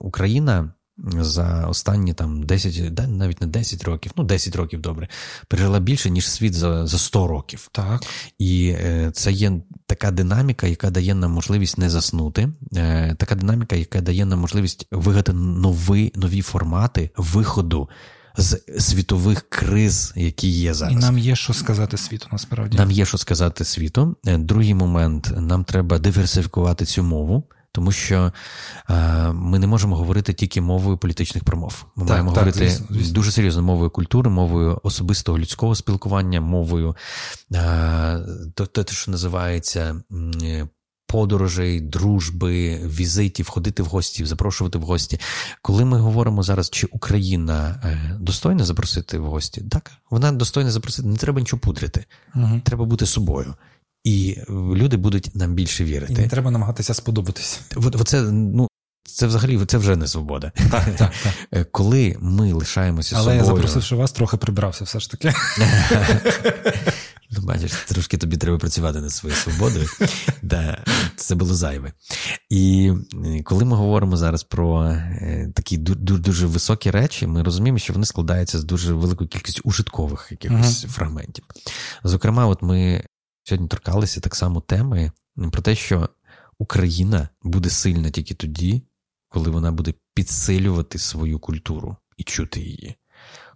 [0.00, 0.72] Україна
[1.06, 5.08] за останні там 10, навіть не 10 років, ну 10 років добре,
[5.48, 7.68] пережила більше, ніж світ за за 100 років.
[7.72, 8.02] Так.
[8.38, 9.52] І е, це є
[9.86, 14.86] така динаміка, яка дає нам можливість не заснути, е, така динаміка, яка дає нам можливість
[14.90, 17.88] вигадати нові, нові формати виходу.
[18.36, 22.26] З світових криз, які є зараз, і нам є що сказати світу.
[22.32, 24.16] Насправді нам є що сказати світу.
[24.24, 27.44] Другий момент нам треба диверсифікувати цю мову.
[27.72, 28.32] Тому що
[28.90, 31.84] е, ми не можемо говорити тільки мовою політичних промов.
[31.96, 33.14] Ми так, маємо так, говорити звісно, звісно.
[33.14, 36.96] дуже серйозно мовою культури, мовою особистого людського спілкування, мовою
[37.54, 38.20] е,
[38.54, 40.02] то, те, що називається
[41.12, 45.20] подорожей, дружби, візитів, ходити в гості, запрошувати в гості.
[45.62, 51.08] Коли ми говоримо зараз, чи Україна е, достойна запросити в гості, так вона достойна запросити,
[51.08, 52.04] не треба нічого пудрити,
[52.34, 52.60] угу.
[52.64, 53.54] треба бути собою.
[54.04, 56.12] І люди будуть нам більше вірити.
[56.12, 57.60] І не треба намагатися сподобатися.
[57.76, 58.68] Оце, ну,
[59.04, 60.52] це взагалі це вже не свобода.
[60.70, 61.12] Так, так,
[61.50, 61.70] так.
[61.72, 63.38] Коли ми лишаємося Але собою...
[63.38, 65.32] я запросивши вас, трохи прибрався все ж таки.
[67.36, 69.88] Ну, бачиш, трошки тобі треба працювати над своєю свободою.
[70.42, 70.84] Да,
[71.16, 71.92] Це було зайве.
[72.50, 72.92] І
[73.44, 74.96] коли ми говоримо зараз про
[75.54, 80.84] такі дуже високі речі, ми розуміємо, що вони складаються з дуже великої кількості ужиткових якихось
[80.84, 80.88] uh-huh.
[80.88, 81.44] фрагментів.
[82.04, 83.04] Зокрема, от ми
[83.44, 85.10] сьогодні торкалися так само теми
[85.52, 86.08] про те, що
[86.58, 88.82] Україна буде сильна тільки тоді,
[89.28, 92.94] коли вона буде підсилювати свою культуру і чути її.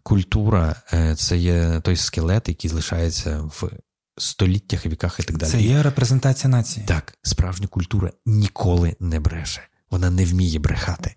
[0.03, 0.77] Культура
[1.17, 3.71] це є той скелет, який залишається в
[4.19, 5.51] століттях, віках і так далі.
[5.51, 6.87] Це є репрезентація нації.
[6.87, 11.15] Так, справжня культура ніколи не бреше, вона не вміє брехати.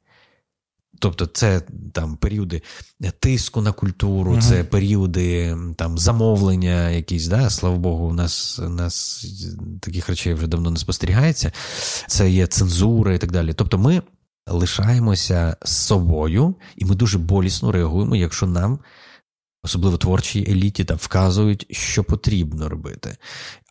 [0.99, 1.61] Тобто, це
[1.93, 2.61] там періоди
[3.19, 4.41] тиску на культуру, uh-huh.
[4.41, 9.25] це періоди там замовлення, якісь, да, слава Богу, у нас у нас
[9.81, 11.51] таких речей вже давно не спостерігається.
[12.07, 13.53] Це є цензура і так далі.
[13.53, 14.01] Тобто, ми
[14.47, 18.79] лишаємося з собою, і ми дуже болісно реагуємо, якщо нам,
[19.63, 23.17] особливо творчій еліті, там вказують, що потрібно робити,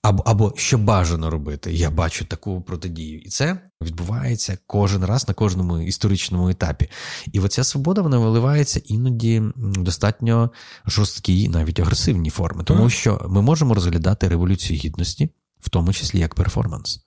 [0.02, 1.72] або, або що бажано робити.
[1.72, 3.20] Я бачу таку протидію.
[3.20, 6.88] І це відбувається кожен раз на кожному історичному етапі.
[7.32, 10.50] І оця свобода вона виливається іноді достатньо
[10.86, 16.34] жорсткі, навіть агресивні форми, тому що ми можемо розглядати революцію гідності, в тому числі як
[16.34, 17.00] перформанс.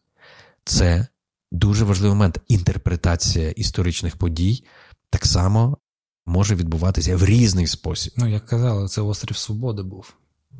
[0.65, 1.07] Це
[1.51, 2.39] дуже важливий момент.
[2.47, 4.63] Інтерпретація історичних подій
[5.09, 5.77] так само
[6.25, 8.13] може відбуватися в різний спосіб.
[8.17, 10.13] Ну, як казали, це острів Свободи був.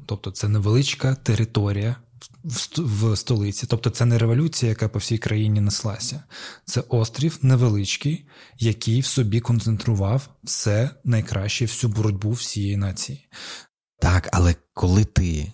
[0.05, 1.95] Тобто, це невеличка територія
[2.43, 3.67] в столиці.
[3.67, 6.23] Тобто, це не революція, яка по всій країні неслася.
[6.65, 8.25] Це острів невеличкий,
[8.59, 13.27] який в собі концентрував все найкраще, всю боротьбу всієї нації.
[13.99, 15.51] Так, але коли ти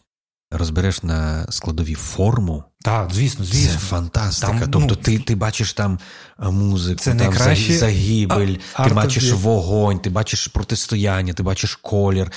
[0.51, 2.63] розбереш на складові форму.
[2.87, 3.71] Так, звісно, звісно.
[3.71, 4.59] Це фантастика.
[4.59, 5.99] Там, тобто ну, ти ти бачиш там
[6.39, 7.77] музику, це там найкраще...
[7.77, 12.31] загибель, а, ти бачиш вогонь, ти бачиш протистояння, ти бачиш колір.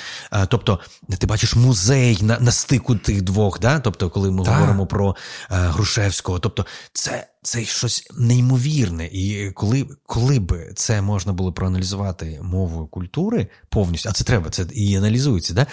[0.48, 0.80] Тобто
[1.18, 3.60] ти бачиш музей на на стику тих двох.
[3.60, 3.80] Да?
[3.80, 4.54] Тобто, коли ми так.
[4.54, 5.16] говоримо про
[5.48, 9.06] Грушевського, тобто це це щось неймовірне.
[9.06, 14.66] І коли коли б це можна було проаналізувати мовою культури повністю, а це треба, це
[14.72, 15.66] і аналізується, да?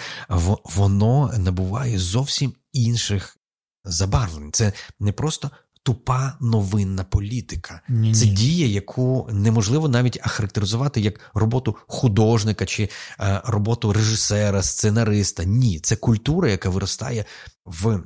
[0.64, 3.37] воно набуває зовсім інших
[3.84, 4.52] забарвлень.
[4.52, 5.50] Це не просто
[5.82, 7.80] тупа новинна політика.
[7.88, 8.14] Ні-ні.
[8.14, 12.88] Це дія, яку неможливо навіть охарактеризувати як роботу художника чи
[13.20, 15.44] е, роботу режисера, сценариста.
[15.44, 17.24] Ні, це культура, яка виростає
[17.64, 18.02] в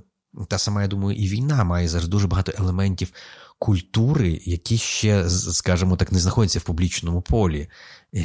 [0.48, 3.12] та сама, я думаю, і війна має зараз дуже багато елементів
[3.58, 7.68] культури, які ще, скажімо так, не знаходяться в публічному полі.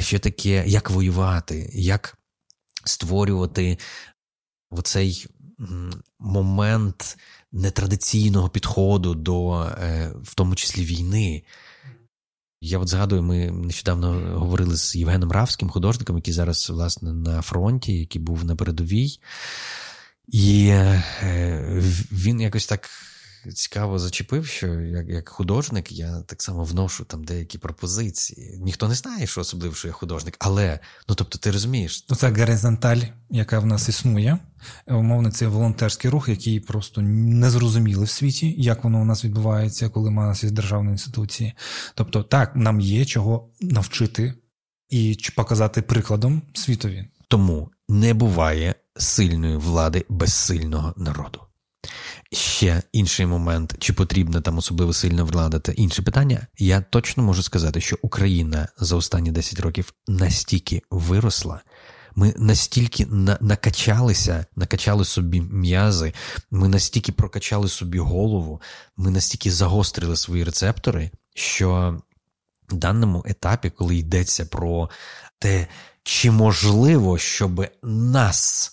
[0.00, 2.18] Ще таке, як воювати, як
[2.84, 3.78] створювати
[4.70, 5.26] оцей
[6.18, 7.18] момент
[7.52, 11.42] нетрадиційного підходу до, е, в тому числі, війни.
[12.60, 17.92] Я от згадую, ми нещодавно говорили з Євгеном Равським, художником, який зараз, власне, на фронті,
[17.92, 19.18] який був на передовій.
[20.28, 21.02] І е,
[22.12, 22.90] він якось так
[23.52, 28.58] цікаво зачепив, що як як художник я так само вношу там деякі пропозиції.
[28.60, 32.30] Ніхто не знає, що особливо, що я художник, але ну тобто, ти розумієш, ну, це
[32.30, 34.38] горизонталь, яка в нас існує.
[34.86, 39.88] Умовно, це волонтерський рух, який просто не зрозуміли в світі, як воно у нас відбувається,
[39.88, 41.54] коли ми у нас є державні інституції.
[41.94, 44.34] Тобто, так, нам є чого навчити
[44.88, 47.08] і показати прикладом світові.
[47.28, 51.40] Тому не буває сильної влади без сильного народу.
[52.32, 56.46] Ще інший момент, чи потрібна там особливо сильна влада, та інше питання.
[56.58, 61.60] Я точно можу сказати, що Україна за останні 10 років настільки виросла,
[62.14, 66.12] ми настільки на- накачалися, накачали собі м'язи,
[66.50, 68.60] ми настільки прокачали собі голову,
[68.96, 72.00] ми настільки загострили свої рецептори, що
[72.68, 74.90] в даному етапі, коли йдеться про
[75.38, 75.66] те,
[76.02, 78.72] чи можливо, щоб нас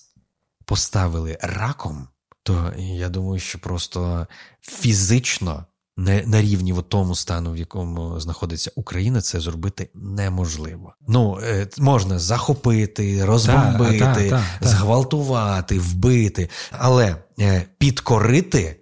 [0.66, 2.08] поставили раком
[2.46, 4.28] то я думаю, що просто
[4.62, 5.66] фізично
[5.98, 10.94] не на рівні в тому стану, в якому знаходиться Україна, це зробити неможливо.
[11.08, 18.80] Ну е, можна захопити, розбомбити, та, та, та, зґвалтувати, вбити, але е, підкорити,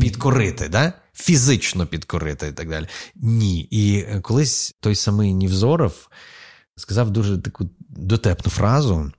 [0.00, 0.92] підкорити, да?
[1.12, 2.86] фізично підкорити і так далі.
[3.14, 3.60] Ні.
[3.60, 6.08] І е, колись той самий Нівзоров
[6.76, 9.12] сказав дуже таку дотепну фразу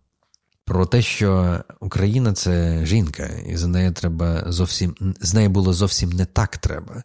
[0.67, 6.10] про те, що Україна це жінка, і за нею треба зовсім з нею було зовсім
[6.10, 7.03] не так треба.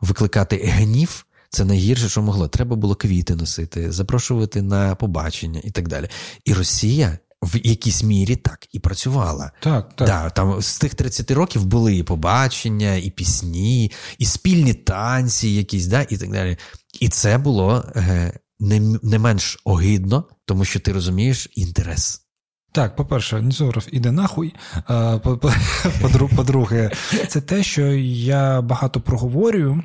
[0.00, 2.48] Викликати гнів це найгірше, що могло.
[2.48, 6.08] Треба було квіти носити, запрошувати на побачення і так далі.
[6.44, 7.18] І Росія.
[7.42, 9.50] В якійсь мірі так і працювала.
[9.60, 10.06] Так, так.
[10.08, 15.86] Да, там З тих 30 років були і побачення, і пісні, і спільні танці, якісь,
[15.86, 16.56] да, і так далі.
[17.00, 22.21] І це було е, не не менш огидно, тому що ти розумієш інтерес
[22.72, 24.54] так, по-перше, Нізоров іде нахуй.
[26.36, 26.90] По-друге,
[27.28, 29.82] це те, що я багато проговорюю,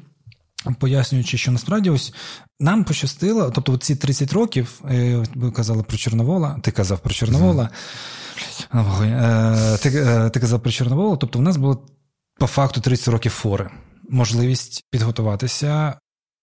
[0.79, 2.13] пояснюючи, що насправді ось
[2.59, 7.69] нам пощастило, тобто ці 30 років, е, ви казали про Чорновола, ти казав про Чорновола.
[8.73, 11.87] Е, ти, е, ти казав про Чорновола, тобто в нас було
[12.39, 13.69] по факту 30 років фори.
[14.09, 15.99] Можливість підготуватися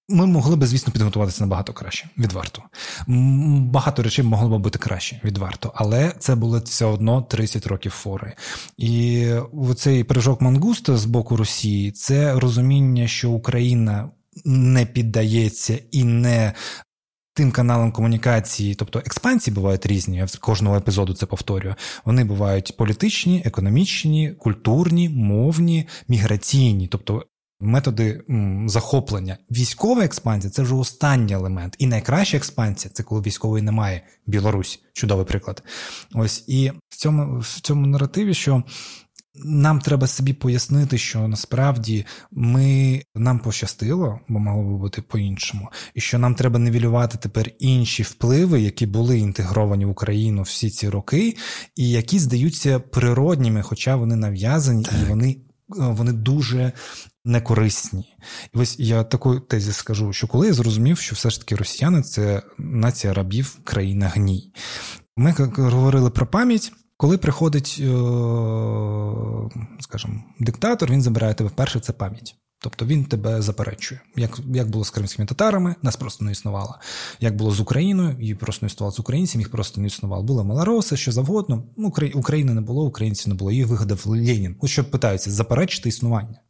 [0.09, 2.63] ми могли би, звісно, підготуватися набагато краще відверто.
[3.07, 8.35] Багато речей могло би бути краще відверто, але це було все одно 30 років фори.
[8.77, 9.27] І
[9.77, 14.11] цей прыжок мангуста з боку Росії це розуміння, що Україна
[14.45, 16.53] не піддається і не.
[17.37, 21.75] Тим каналам комунікації, тобто експансії бувають різні, я кожного епізоду це повторюю.
[22.05, 27.23] Вони бувають політичні, економічні, культурні, мовні, міграційні, тобто
[27.65, 29.39] методи м, захоплення.
[29.51, 31.77] Військова експансія це вже останній елемент.
[31.79, 34.03] І найкраща експансія це коли військової немає.
[34.27, 35.63] Білорусь, чудовий приклад.
[36.15, 38.63] Ось і в цьому в цьому наративі, що.
[39.37, 46.01] Нам треба собі пояснити, що насправді ми нам пощастило, бо могло би бути по-іншому, і
[46.01, 51.37] що нам треба нивелювати тепер інші впливи, які були інтегровані в Україну всі ці роки,
[51.77, 54.95] і які здаються природніми, хоча вони нав'язані так.
[55.03, 55.37] і вони
[55.69, 56.73] вони дуже
[57.25, 58.17] некорисні.
[58.55, 62.03] І ось я таку тезі скажу, що коли я зрозумів, що все ж таки росіяни
[62.03, 64.53] це нація рабів, країна гній.
[65.17, 66.73] Ми говорили про пам'ять.
[66.97, 67.87] Коли приходить, е,
[69.81, 72.37] скажімо, диктатор, він забирає тебе вперше, це пам'ять.
[72.65, 74.01] Тобто він тебе заперечує.
[74.17, 76.79] Як як було з кримськими татарами, нас просто не існувало.
[77.21, 80.23] Як було з Україною, її просто не існувало з українцями, їх просто не існувало.
[80.23, 81.65] Були малороси, що завгодно.
[81.77, 84.57] Ну, України не було, українців не було, їх вигадав Ленін.
[84.61, 86.41] Ось що питаються, заперечити існування.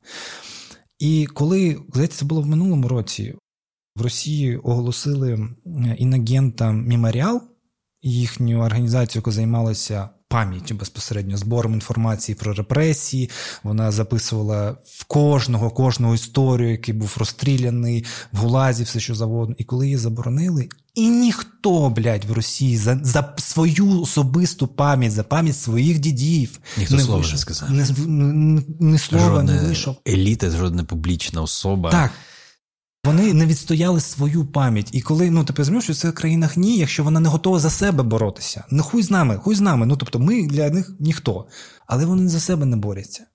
[1.05, 3.35] І коли, здається, це було в минулому році,
[3.97, 5.49] в Росії оголосили
[5.99, 7.43] інагента Меморіал,
[8.03, 13.31] їхню організацію, яка займалася пам'яттю безпосередньо збором інформації про репресії.
[13.62, 19.55] Вона записувала в кожного, кожного історію, який був розстріляний в гулазі, все що завгодно.
[19.59, 25.23] І коли її заборонили, і ніхто, блядь, в Росії за за свою особисту пам'ять, за
[25.25, 27.70] пам'ять своїх дідів ніхто не слова вийшов, не сказав.
[27.70, 29.97] Не, не, не слова жодне не вийшов.
[30.09, 31.90] Еліта, жодна публічна особа.
[31.90, 32.11] Так.
[33.05, 34.88] Вони не відстояли свою пам'ять.
[34.93, 38.03] І коли ну ти розумієш, що це країна гні, якщо вона не готова за себе
[38.03, 38.64] боротися.
[38.71, 39.87] Ну хуй з нами, хуй з нами.
[39.87, 41.47] Ну тобто, ми для них ніхто.
[41.87, 43.27] Але вони за себе не борються.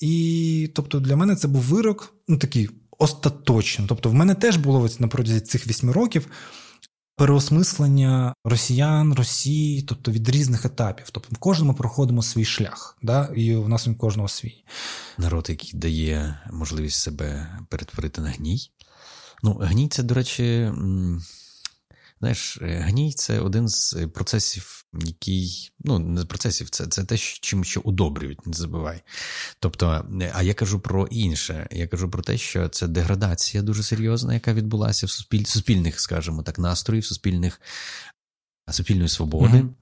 [0.00, 3.88] І тобто для мене це був вирок, ну такий остаточний.
[3.88, 6.26] Тобто, в мене теж було на протязі цих вісьми років
[7.20, 11.10] переосмислення росіян, Росії, тобто від різних етапів.
[11.12, 13.32] Тобто, в кожному проходимо свій шлях, да?
[13.36, 14.64] і в нас у кожного свій.
[15.18, 18.70] Народ, який дає можливість себе перетворити на гній.
[19.42, 20.72] Ну, гній це, до речі,
[22.20, 27.16] знаєш, е, гній це один з процесів, який, ну, не з процесів, це це те,
[27.18, 29.02] чим що удобрюють, не забувай.
[29.60, 31.68] Тобто, е, а я кажу про інше.
[31.70, 36.42] Я кажу про те, що це деградація дуже серйозна, яка відбулася в суспіль, суспільних, скажімо
[36.42, 37.60] так, настроїв, суспільних,
[38.70, 39.56] суспільної свободи.
[39.56, 39.79] Mm-hmm.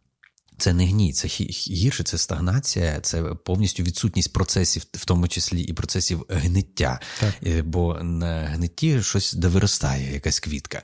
[0.59, 1.29] Це не гній, це
[1.69, 7.01] гірше, це стагнація, це повністю відсутність процесів, в тому числі і процесів гниття.
[7.21, 7.35] Так.
[7.47, 10.83] Е, бо на гнитті щось довиростає, якась квітка.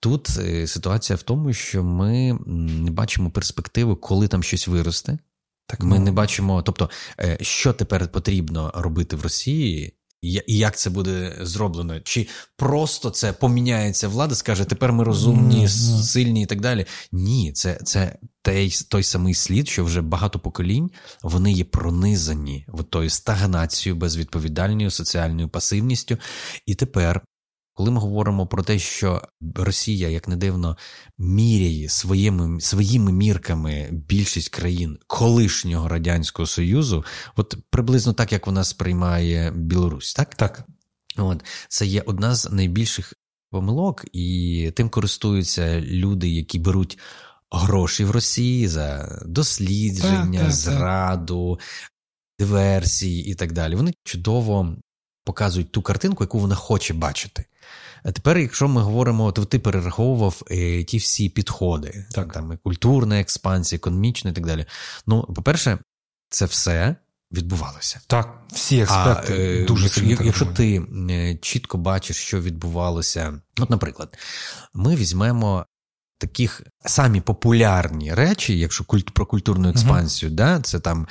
[0.00, 5.18] Тут е, ситуація в тому, що ми не бачимо перспективи, коли там щось виросте.
[5.66, 6.04] Так, Ми ну...
[6.04, 12.00] не бачимо, тобто, е, що тепер потрібно робити в Росії, і як це буде зроблено?
[12.00, 15.68] Чи просто це поміняється влада, скаже, тепер ми розумні,
[16.02, 16.86] сильні і так далі?
[17.12, 20.90] Ні, це це той, той самий слід, що вже багато поколінь
[21.22, 26.16] вони є пронизані в тою стагнацією, безвідповідальною соціальною пасивністю.
[26.66, 27.22] І тепер
[27.74, 29.22] коли ми говоримо про те, що
[29.54, 30.76] Росія, як не дивно,
[31.18, 37.04] міряє своїми своїми мірками більшість країн колишнього радянського союзу,
[37.36, 40.64] от приблизно так як вона сприймає Білорусь, так Так.
[41.16, 43.14] От це є одна з найбільших
[43.50, 46.98] помилок, і тим користуються люди, які беруть
[47.50, 51.58] гроші в Росії за дослідження, так, так, зраду,
[52.38, 53.74] диверсії і так далі.
[53.74, 54.76] Вони чудово
[55.24, 57.44] показують ту картинку, яку вона хоче бачити.
[58.02, 62.32] А тепер, якщо ми говоримо, то ти перераховував е, ті всі підходи, так.
[62.32, 64.66] там культурна експансія, економічна і так далі.
[65.06, 65.78] Ну, по-перше,
[66.28, 66.96] це все
[67.32, 68.00] відбувалося.
[68.06, 70.24] Так, всі експерти а, е, дуже сильно.
[70.24, 74.18] Якщо ти е, чітко бачиш, що відбувалося, от, наприклад,
[74.74, 75.66] ми візьмемо.
[76.18, 80.34] Таких самі популярні речі, якщо культ про культурну експансію, uh-huh.
[80.34, 81.06] да, це там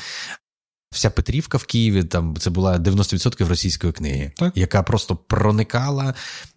[0.91, 4.58] Вся Петрівка в Києві там це була 90% російської книги, так.
[4.58, 6.13] яка просто проникала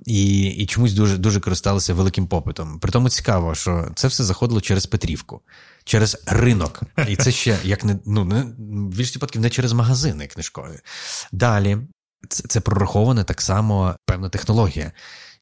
[0.07, 2.79] і і чомусь дуже дуже користалася великим попитом.
[2.81, 5.41] При тому цікаво, що це все заходило через Петрівку,
[5.85, 6.81] через ринок.
[7.09, 10.79] І це ще як не ну не в більшості випадків не через магазини книжкові.
[11.33, 11.79] Далі
[12.29, 14.93] це, це прорахована так само певна технологія.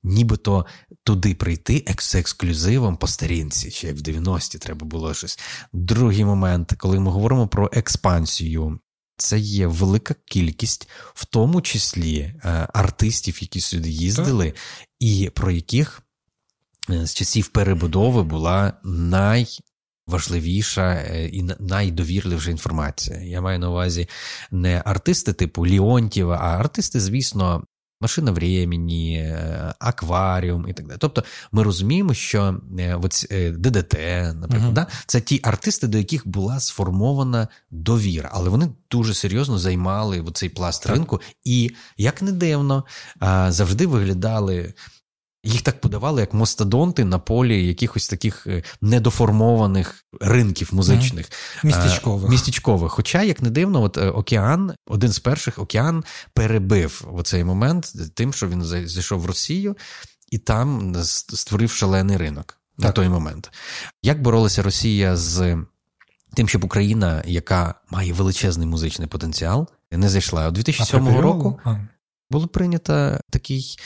[0.02, 0.66] Нібито
[1.04, 5.38] туди прийти з ексклюзивом по старінці, ще в 90-ті треба було щось.
[5.72, 8.78] Другий момент, коли ми говоримо про експансію,
[9.16, 14.60] це є велика кількість, в тому числі е, артистів, які сюди їздили, так.
[14.98, 16.02] і про яких
[16.90, 23.20] е, з часів перебудови була найважливіша е, і найдовірливіша інформація.
[23.20, 24.08] Я маю на увазі
[24.50, 27.64] не артисти типу Ліонтєва, а артисти, звісно,
[28.02, 30.98] Машина времені, е, акваріум і так далі.
[31.00, 33.94] Тобто ми розуміємо, що е, е, ДДТ,
[34.34, 34.72] наприклад, uh-huh.
[34.72, 40.48] да, це ті артисти, до яких була сформована довіра, але вони дуже серйозно займали цей
[40.48, 40.92] пласт так.
[40.92, 42.84] ринку, і як не дивно,
[43.48, 44.74] завжди виглядали
[45.44, 51.66] їх так подавали як мостодонти на полі якихось таких е, недоформованих ринків музичних mm.
[51.66, 52.30] містечкових.
[52.30, 52.92] містечкових.
[52.92, 57.92] Хоча, як не дивно, от е, океан, один з перших океан перебив в цей момент
[58.14, 59.76] тим, що він зайшов в Росію
[60.30, 62.84] і там створив шалений ринок так.
[62.84, 63.52] на той момент.
[64.02, 65.58] Як боролася Росія з
[66.34, 71.60] тим, щоб Україна, яка має величезний музичний потенціал, не зайшла у 2007 року.
[71.64, 71.76] А
[72.30, 73.76] було прийнято такий,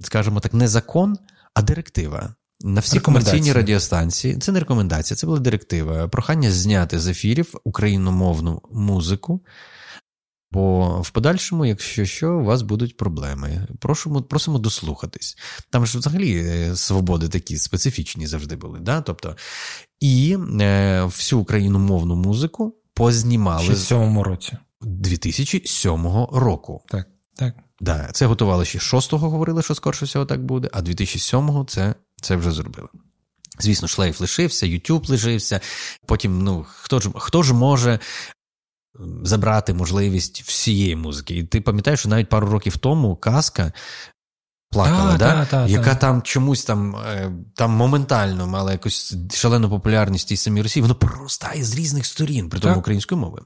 [0.00, 1.18] скажімо так, не закон,
[1.54, 2.34] а директива.
[2.64, 6.08] На всі комерційні радіостанції це не рекомендація, це була директива.
[6.08, 9.40] Прохання зняти з ефірів україномовну музику.
[10.52, 13.66] Бо в подальшому, якщо що, у вас будуть проблеми.
[13.78, 15.38] Просимо просимо дослухатись.
[15.70, 18.80] Там ж взагалі е, свободи такі специфічні завжди були.
[18.80, 19.00] Да?
[19.00, 19.36] Тобто,
[20.00, 24.56] І е, всю україномовну музику познімали в 2007 році.
[24.80, 26.82] 2007 року.
[26.88, 27.54] Так, так.
[27.82, 32.36] Да, Це готували ще 6-го, говорили, що скорше всього так буде, а 2007-го це це
[32.36, 32.88] вже зробили.
[33.58, 35.60] Звісно, шлейф лишився, Ютуб лишився.
[36.06, 37.98] Потім, ну, хто ж хто ж може
[39.22, 41.36] забрати можливість всієї музики?
[41.36, 43.72] І ти пам'ятаєш, що навіть пару років тому казка
[44.72, 45.44] плакала, та, да?
[45.44, 45.94] та, яка та.
[45.94, 51.64] там чомусь там е, там моментально мала якусь шалену популярність і самій Росії, воно проростає
[51.64, 52.80] з різних сторін, при тому Так.
[52.80, 53.44] українською мовою.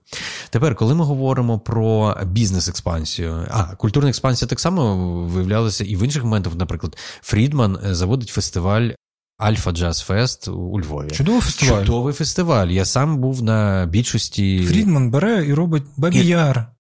[0.51, 6.25] Тепер, коли ми говоримо про бізнес-експансію, а культурна експансія так само виявлялася і в інших
[6.25, 8.91] моментах, наприклад, Фрідман е, заводить фестиваль.
[9.39, 11.11] Альфа Джаз Фест у Львові.
[11.11, 11.81] Чудовий фестиваль.
[11.81, 12.69] Чудовий фестиваль.
[12.69, 14.67] Я сам був на більшості.
[14.67, 16.76] Фрідман бере і робить Бабі Яр.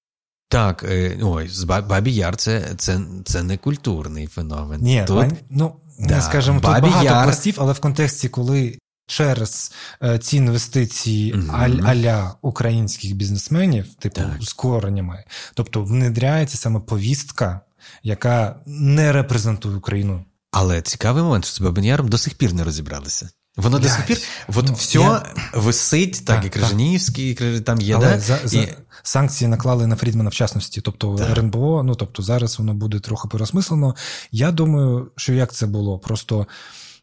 [0.49, 4.81] Так, е, ой, з Ба- Бабі Яр це, це, це не культурний феномен.
[4.83, 9.73] Ні, Тут ну, Да, не скажемо, тут багато Яр- пластів, але в контексті, коли через
[10.03, 14.31] е, ці інвестиції аль- аля українських бізнесменів, типу Так.
[14.41, 15.25] з кореннями,
[15.55, 17.61] тобто внедряється саме повістка,
[18.03, 20.25] яка не репрезентує Україну.
[20.53, 23.31] Але цікавий момент, що з Бабин Яром до сих пір не розібралися.
[23.57, 26.49] Воно до сих пір, от Ну, все я- висить, так, Так, і.
[26.49, 28.21] Крижанівський, і там є, Але да?
[28.21, 31.31] за, за, І- санкції наклали на Фрідмана в частності, тобто Так.
[31.31, 33.95] РНБО, ну тобто зараз воно буде трохи переосмислено.
[34.33, 35.99] Я думаю, що як це було?
[35.99, 36.47] Просто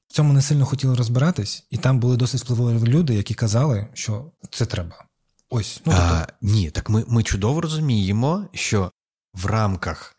[0.07, 4.25] в цьому не сильно хотіли розбиратись, і там були досить впливові люди, які казали, що
[4.51, 5.05] це треба.
[5.49, 8.91] Ось, ну тобто, А, ні, так ми, ми чудово розуміємо, що
[9.33, 10.15] в рамках,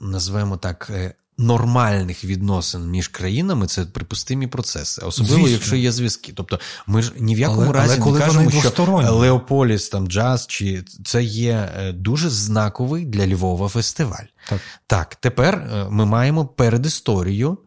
[0.00, 5.52] назвемо так, е, нормальних відносин між країнами це припустимі процеси, особливо Звісно.
[5.52, 6.32] якщо є зв'язки.
[6.36, 9.12] Тобто, ми ж ні в якому Але- разі але коли не кажемо, що.
[9.12, 14.24] Леополіс, там джаз, чи це є е, дуже знаковий для Львова фестиваль.
[14.48, 14.60] так.
[14.86, 17.58] Так, тепер е, ми маємо передісторію.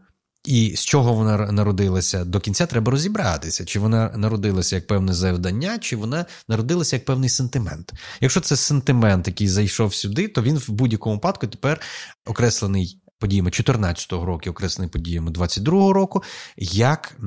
[0.45, 5.77] І з чого вона народилася до кінця треба розібратися, чи вона народилася як певне завдання,
[5.79, 7.93] чи вона народилася як певний сентимент.
[8.21, 11.81] Якщо це сентимент, який зайшов сюди, то він в будь-якому випадку тепер
[12.25, 16.23] окреслений подіями 14-го року, окреслений подіями 22-го року,
[16.57, 17.17] як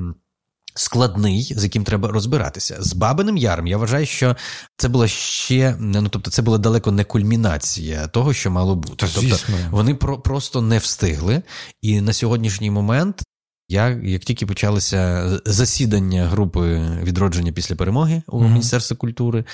[0.75, 2.77] складний, з яким треба розбиратися.
[2.81, 4.37] З Бабиним Яром я вважаю, що
[4.77, 9.07] це була ще ну тобто, це була далеко не кульмінація того, що мало бути.
[9.07, 9.39] Та, тобто,
[9.71, 11.43] вони про, просто не встигли.
[11.83, 13.23] І на сьогоднішній момент.
[13.69, 18.53] Я, як тільки почалося засідання групи відродження після перемоги у Мгм.
[18.53, 19.45] Міністерстві культури,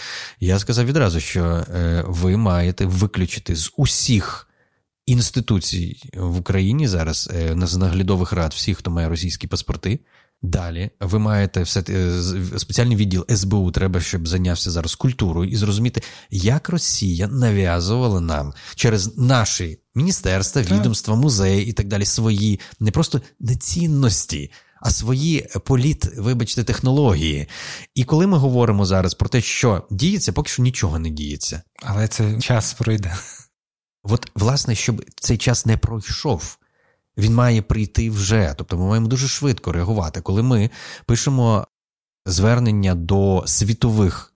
[0.40, 4.48] я сказав відразу, що е, ви маєте виключити з усіх
[5.06, 10.00] інституцій в Україні зараз е, на- з наглядових рад всіх, хто має російські паспорти.
[10.44, 12.22] Далі ви маєте все е,
[12.58, 13.70] спеціальний відділ СБУ.
[13.70, 21.14] Треба, щоб зайнявся зараз культурою і зрозуміти, як Росія нав'язувала нам через наші міністерства, відомства,
[21.14, 24.50] музеї і так далі свої не просто не цінності.
[24.84, 27.46] А свої політ, вибачте, технології.
[27.94, 31.62] І коли ми говоримо зараз про те, що діється, поки що нічого не діється.
[31.82, 33.14] Але це час пройде.
[34.04, 36.58] От, власне, щоб цей час не пройшов,
[37.16, 38.54] він має прийти вже.
[38.58, 40.20] Тобто ми маємо дуже швидко реагувати.
[40.20, 40.70] Коли ми
[41.06, 41.66] пишемо
[42.26, 44.32] звернення до світових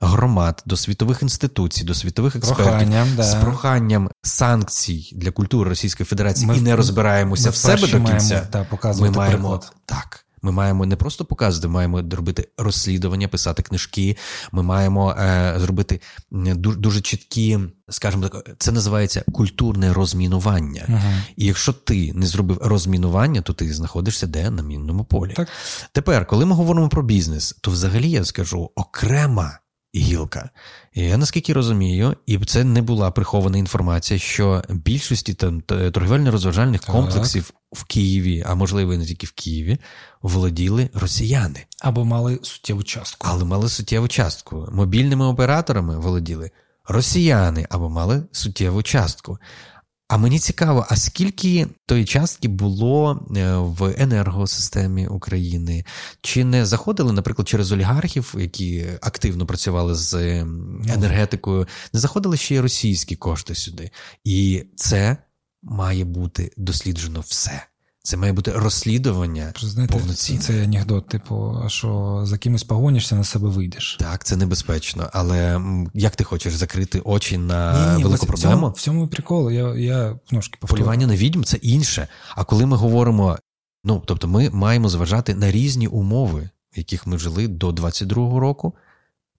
[0.00, 3.22] громад, до світових інституцій, до світових експертів Проханням, да.
[3.22, 7.86] з проханням санкцій для культури Російської Федерації Ми і не розбираємося Ми в себе до
[7.86, 8.46] кінця.
[8.52, 9.72] Маємо, та, Ми маємо приклад.
[9.86, 10.21] так.
[10.42, 14.16] Ми маємо не просто показувати, ми маємо робити розслідування, писати книжки.
[14.52, 20.84] Ми маємо е, зробити дуже, дуже чіткі, скажімо так, це називається культурне розмінування.
[20.88, 21.22] Мгм.
[21.36, 25.32] І якщо ти не зробив розмінування, то ти знаходишся де на мінному полі.
[25.32, 25.48] Так.
[25.92, 29.58] Тепер, коли ми говоримо про бізнес, то взагалі я скажу окрема
[29.94, 30.50] гілка.
[30.92, 37.52] І я наскільки розумію, і це не була прихована інформація, що більшості там торгівельно-розважальних комплексів
[37.72, 39.78] в Києві, а можливо і не тільки в Києві,
[40.22, 43.28] володіли росіяни, Або мали суттєву частку.
[43.30, 44.68] але мали суттєву частку.
[44.72, 46.50] Мобільними операторами володіли
[46.88, 49.38] росіяни або мали суттєву частку.
[50.08, 55.84] А мені цікаво, а скільки тої частки було е, в енергосистемі України?
[56.20, 60.46] Чи не заходили, наприклад, через олігархів, які активно працювали з е,
[60.88, 63.90] енергетикою, не заходили ще й російські кошти сюди?
[64.24, 65.16] І це
[65.62, 67.66] має бути досліджено все.
[68.04, 70.40] Це має бути розслідування знаєте, повноцінне.
[70.40, 73.96] це анекдот, типу, що за кимось погонишся, на себе вийдеш.
[74.00, 75.60] Так, це небезпечно, але
[75.94, 78.54] як ти хочеш закрити очі на Ні-ні, велику проблему?
[78.54, 79.50] В цьому, в цьому прикол.
[79.50, 80.78] Я, я ножки повторю.
[80.78, 82.08] Полювання на відьм це інше.
[82.34, 83.38] А коли ми говоримо,
[83.84, 88.74] ну тобто, ми маємо зважати на різні умови, в яких ми жили до 22-го року.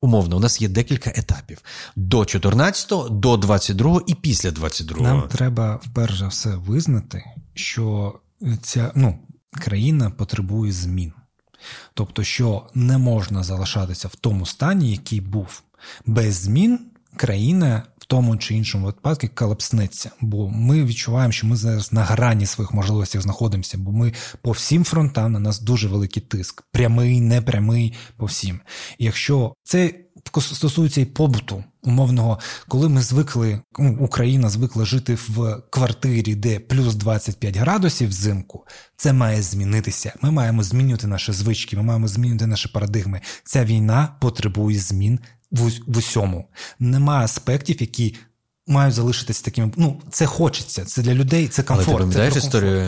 [0.04, 1.62] Умовно, у нас є декілька етапів:
[1.96, 5.04] до 14-го, до 22-го і після 22-го.
[5.04, 7.24] Нам треба вперше за все визнати,
[7.54, 8.14] що
[8.62, 9.20] ця ну,
[9.52, 11.14] країна потребує змін.
[11.94, 15.64] Тобто, що не можна залишатися в тому стані, який був.
[16.06, 16.80] Без змін
[17.16, 17.84] країна
[18.14, 23.22] тому чи іншому випадку колапснеться, бо ми відчуваємо, що ми зараз на грані своїх можливостей
[23.22, 28.60] знаходимося, бо ми по всім фронтам на нас дуже великий тиск, прямий, непрямий, по всім.
[28.98, 29.94] І якщо це
[30.40, 36.96] стосується і побуту умовного, коли ми звикли, ну, Україна звикла жити в квартирі, де плюс
[36.96, 40.14] 25 градусів взимку, це має змінитися.
[40.22, 43.22] Ми маємо змінювати наші звички, ми маємо змінювати наші парадигми.
[43.44, 45.20] Ця війна потребує змін
[45.88, 46.50] в усьому.
[46.80, 48.16] Нема аспектів, які
[48.68, 49.72] мають залишитися такими.
[49.78, 51.88] Ну, це хочеться, це для людей, це комфорт.
[51.90, 52.82] Але ти пам'ятаєш історію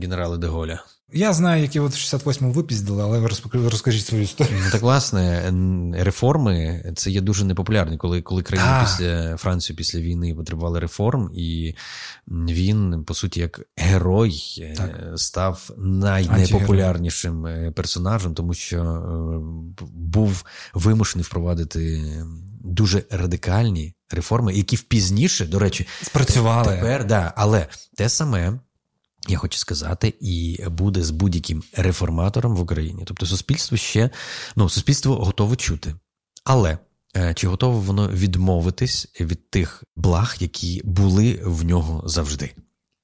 [0.00, 0.84] генерала Деголя?
[1.12, 3.28] Я знаю, які от в 68-му випіздили, але ви
[3.68, 4.60] розкажіть свою історію.
[4.64, 5.52] Ну так власне,
[5.96, 11.74] реформи це є дуже непопулярні, коли коли країна після Франції після війни потребували реформ, і
[12.28, 15.12] він, по суті, як герой е, так.
[15.16, 20.44] став найнепопулярнішим е, персонажем, тому що е, був
[20.74, 22.14] вимушений впровадити
[22.60, 28.58] дуже радикальні реформи, які впізніше, до речі, спрацювали тепер, да, але те саме.
[29.28, 33.02] Я хочу сказати, і буде з будь-яким реформатором в Україні.
[33.06, 34.10] Тобто, суспільство ще
[34.56, 35.94] ну, суспільство готове чути.
[36.44, 36.78] Але
[37.16, 42.54] е, чи готове воно відмовитись від тих благ, які були в нього завжди?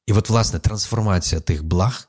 [0.07, 2.09] І от, власне, трансформація тих благ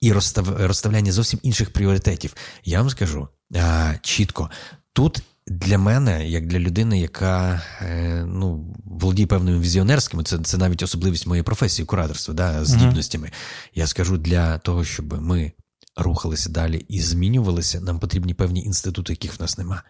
[0.00, 2.34] і розставляння зовсім інших пріоритетів,
[2.64, 4.50] я вам скажу е, чітко,
[4.92, 10.82] тут для мене, як для людини, яка е, ну, володіє певними візіонерськими, це це навіть
[10.82, 13.26] особливість моєї професії, кураторства, да, здібностями.
[13.26, 13.70] Mm-hmm.
[13.74, 15.52] Я скажу для того, щоб ми
[15.96, 19.82] рухалися далі і змінювалися, нам потрібні певні інститути, яких в нас нема.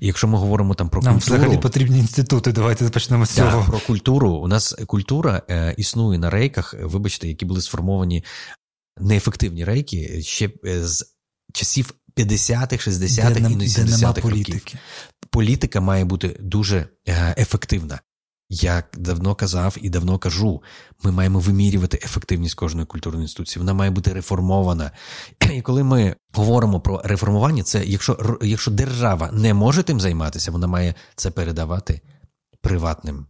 [0.00, 1.36] І якщо ми говоримо там про нам культуру...
[1.36, 3.62] взагалі потрібні інститути, давайте почнемо з цього.
[3.62, 4.30] Да, про культуру.
[4.30, 8.24] У нас культура е, існує на рейках, вибачте, які були сформовані
[9.00, 11.16] неефективні рейки ще е, з
[11.52, 14.66] часів 50-х, 60-х і 70-х років.
[15.30, 18.00] Політика має бути дуже е, ефективна.
[18.54, 20.62] Я давно казав і давно кажу,
[21.02, 23.60] ми маємо вимірювати ефективність кожної культурної інституції.
[23.60, 24.90] Вона має бути реформована.
[25.54, 30.66] І коли ми говоримо про реформування, це якщо якщо держава не може тим займатися, вона
[30.66, 32.00] має це передавати
[32.60, 33.26] приватним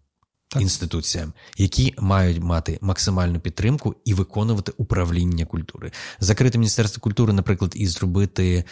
[0.53, 0.63] так.
[0.63, 5.93] інституціям, які мають мати максимальну підтримку і виконувати управління культури.
[6.21, 8.65] Закрите міністерство культури, наприклад, і зробити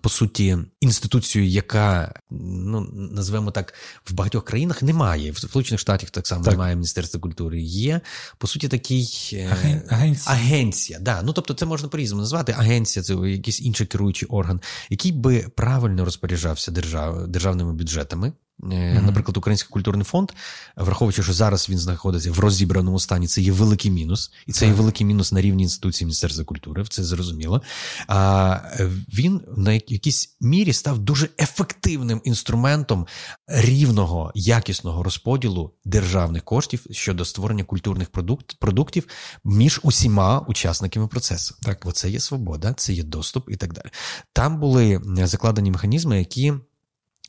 [0.00, 3.74] по суті інституцію, яка ну назвемо так
[4.10, 5.30] в багатьох країнах немає.
[5.30, 6.52] В Сполучених Штатах так само так.
[6.52, 7.60] немає міністерства культури.
[7.60, 8.00] Є
[8.38, 10.34] по суті такий е, агенція.
[10.34, 10.98] агенція.
[10.98, 11.22] Да.
[11.22, 12.54] Ну тобто, це можна по різному назвати.
[12.58, 14.60] Агенція це якийсь інший керуючий орган,
[14.90, 18.32] який би правильно розпоряджався держав, державними бюджетами.
[18.60, 20.32] Наприклад, Український культурний фонд,
[20.76, 24.72] враховуючи, що зараз він знаходиться в розібраному стані, це є великий мінус, і це є
[24.72, 27.62] великий мінус на рівні інституції Міністерства культури, це зрозуміло.
[28.08, 28.60] А
[29.14, 33.06] він на якійсь мірі став дуже ефективним інструментом
[33.46, 39.06] рівного якісного розподілу державних коштів щодо створення культурних продукт, продуктів
[39.44, 41.54] між усіма учасниками процесу.
[41.62, 43.86] Так, оце є свобода, це є доступ і так далі.
[44.32, 46.54] Там були закладені механізми, які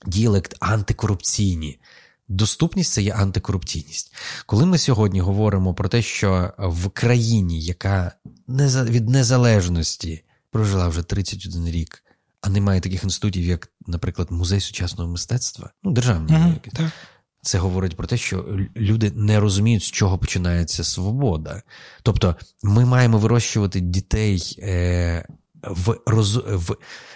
[0.05, 1.79] діалект антикорупційні.
[2.27, 4.13] Доступність це є антикорупційність.
[4.45, 8.11] Коли ми сьогодні говоримо про те, що в країні, яка
[8.83, 12.03] від незалежності прожила вже 31 рік,
[12.41, 16.91] а немає таких інститутів, як, наприклад, музей сучасного мистецтва, ну державні, mm-hmm,
[17.41, 21.61] це говорить про те, що люди не розуміють, з чого починається свобода.
[22.03, 25.27] Тобто, ми маємо вирощувати дітей е,
[25.63, 26.35] в роз...
[26.35, 26.75] в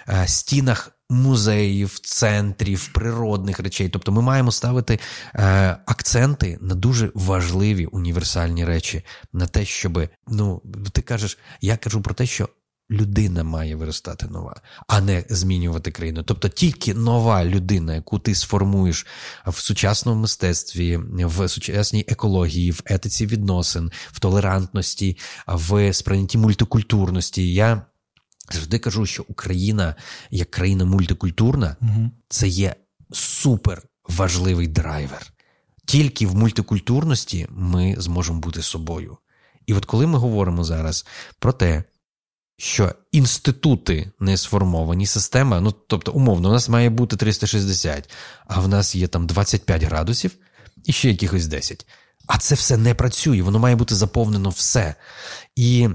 [0.10, 3.90] е, стінах музеїв, центрів, природних речей.
[3.90, 5.00] Тобто ми маємо ставити
[5.36, 12.02] е, акценти на дуже важливі універсальні речі, на те, щоб ну ти кажеш, я кажу
[12.02, 12.50] про те, що.
[12.92, 16.24] Людина має виростати нова, а не змінювати країну.
[16.24, 19.06] Тобто тільки нова людина, яку ти сформуєш
[19.48, 25.18] в сучасному мистецтві, в сучасній екології, в етиці відносин, в толерантності,
[25.48, 27.54] в сприйнятті мультикультурності.
[27.54, 27.82] Я
[28.52, 29.96] завжди кажу, що Україна
[30.32, 32.12] як країна мультикультурна, угу.
[32.30, 32.76] це є
[33.12, 35.34] супер важливий драйвер.
[35.86, 39.18] Тільки в мультикультурності ми зможемо бути собою.
[39.66, 41.06] І от коли ми говоримо зараз
[41.40, 41.84] про те,
[42.58, 48.10] що інститути не сформовані, система, ну тобто, умовно, у нас має бути 360,
[48.48, 50.32] а в нас є там 25 градусів
[50.86, 51.86] і ще якихось 10.
[52.28, 54.96] А це все не працює, воно має бути заповнено все.
[55.56, 55.90] І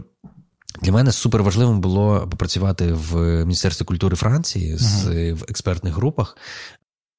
[0.83, 5.33] для мене супер важливим було попрацювати в Міністерстві культури Франції з, uh-huh.
[5.33, 6.37] в експертних групах.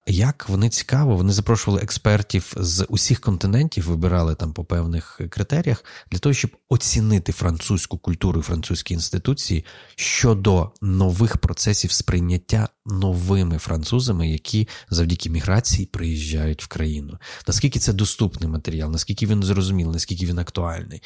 [0.07, 6.19] як вони цікаво, вони запрошували експертів з усіх континентів, вибирали там по певних критеріях для
[6.19, 14.67] того, щоб оцінити французьку культуру і французькі інституції щодо нових процесів сприйняття новими французами, які
[14.89, 17.17] завдяки міграції приїжджають в країну.
[17.47, 21.03] Наскільки це доступний матеріал, наскільки він зрозумілий, наскільки він актуальний,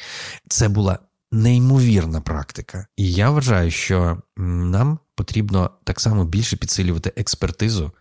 [0.48, 0.98] це була
[1.34, 2.86] неймовірна практика.
[2.96, 7.92] І я вважаю, що нам потрібно так само більше підсилювати експертизу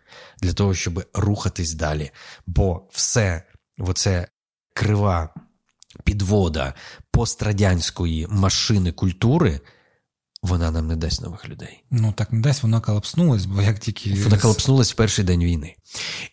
[0.41, 2.11] для того, щоб рухатись далі.
[2.45, 3.43] Бо все,
[3.79, 4.27] оце
[4.73, 5.29] крива
[6.03, 6.73] підвода
[7.11, 9.59] пострадянської машини культури
[10.43, 11.83] вона нам не дасть нових людей.
[11.91, 14.13] Ну так не дасть, вона колапснулась, бо як тільки.
[14.23, 15.75] Вона колапснулась в перший день війни.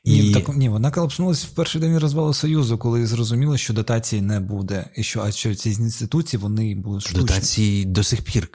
[0.04, 0.22] І...
[0.22, 4.40] Ні, так, ні, вона колапснулась в перший день розвалу Союзу, коли зрозуміло, що дотації не
[4.40, 7.20] буде, і що а що ці інституції вони будуть штучні.
[7.20, 8.48] Дотації до сих пір.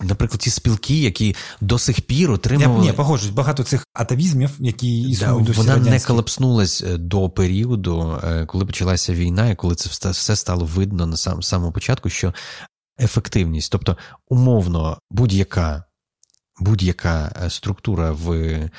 [0.00, 2.86] Наприклад, ті спілки, які до сих пір отримували.
[2.86, 5.90] Я, ні, погоджусь, багато цих атавізмів, які існують да, Вона радянські.
[5.90, 11.06] не колапснулась е, до періоду, е, коли почалася війна, і коли це все стало видно
[11.06, 12.34] на сам самому початку, що
[13.02, 13.72] ефективність.
[13.72, 13.96] Тобто,
[14.28, 15.84] умовно, будь-яка
[16.62, 18.70] будь-яка е, структура, в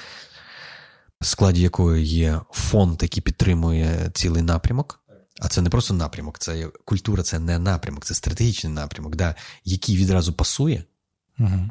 [1.21, 4.99] складі якої є фонд, який підтримує цілий напрямок.
[5.39, 9.97] А це не просто напрямок, це культура, це не напрямок, це стратегічний напрямок, да, який
[9.97, 10.83] відразу пасує.
[11.39, 11.69] Угу.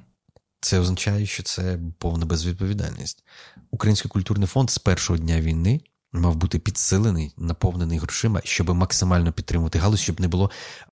[0.61, 3.24] Це означає, що це повна безвідповідальність.
[3.70, 5.80] Український культурний фонд з першого дня війни
[6.13, 10.51] мав бути підсилений, наповнений грошима, щоб максимально підтримувати галузь, щоб не було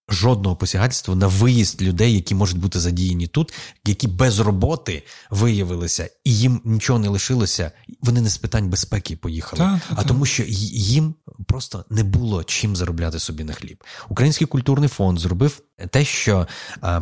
[0.09, 3.55] жодного посягательства на виїзд людей, які можуть бути задіяні тут,
[3.87, 7.73] які без роботи виявилися, і їм нічого не лишилося.
[8.01, 11.14] Вони не з питань безпеки поїхали, та, та, а тому, що їм
[11.47, 13.85] просто не було чим заробляти собі на хліб.
[14.09, 16.47] Український культурний фонд зробив те, що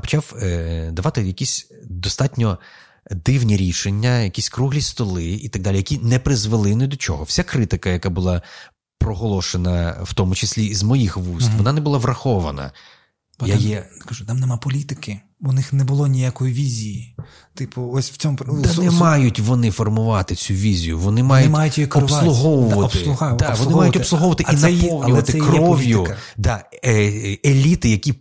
[0.00, 2.58] почав е, давати якісь достатньо
[3.10, 7.24] дивні рішення, якісь круглі столи і так далі, які не призвели ні до чого.
[7.24, 8.42] Вся критика, яка була
[8.98, 12.72] проголошена, в тому числі з моїх вуст, mm вона не була врахована.
[13.40, 13.88] Бо Я там, є...
[14.06, 15.20] кажу, там нема політики.
[15.40, 17.16] У них не було ніякої візії.
[17.54, 20.98] Типу, ось в цьому Та не мають вони формувати цю візію.
[20.98, 22.76] Вони мають, мають її обслуговувати.
[22.76, 23.32] Да, обслуга...
[23.32, 28.12] Да, Вони мають обслуговувати а і це наповнювати є, кров'ю да, е, еліти, які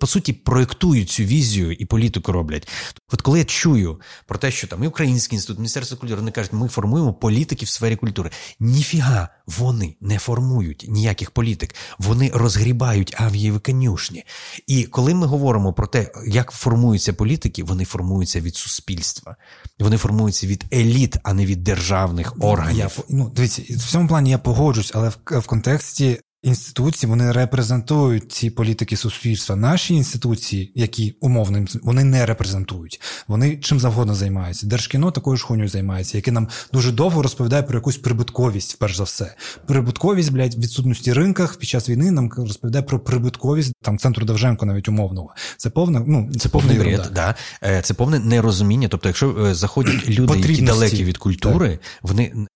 [0.00, 2.68] по суті проєктують цю візію і політику роблять.
[3.12, 6.52] От коли я чую про те, що там і Український інститут, Міністерство культури, вони кажуть,
[6.52, 8.30] ми формуємо політики в сфері культури.
[8.60, 11.74] Ніфіга вони не формують ніяких політик.
[11.98, 14.24] Вони розгрібають авієві конюшні.
[14.66, 19.36] І коли ми говоримо про те, як формуються політики, вони формуються від суспільства,
[19.78, 22.78] вони формуються від еліт, а не від державних органів.
[22.78, 28.32] Я, ну, Дивіться, в цьому плані я погоджусь, але в, в контексті інституції вони репрезентують
[28.32, 29.56] ці політики суспільства.
[29.56, 33.00] Наші інституції, які умовно вони не репрезентують.
[33.28, 34.66] Вони чим завгодно займаються.
[34.66, 39.04] Держкіно такою ж хуйню займається, яке нам дуже довго розповідає про якусь прибутковість, перш за
[39.04, 39.34] все.
[39.66, 44.88] Прибутковість, блядь, відсутності ринках під час війни нам розповідає про прибутковість там центру Довженко, навіть
[44.88, 45.34] умовного.
[45.56, 47.34] Це повна, ну це, це повний бред, да.
[47.62, 48.88] Е, це повне нерозуміння.
[48.88, 51.80] Тобто, якщо е, заходять люди, які далекі від культури, так.
[52.02, 52.46] вони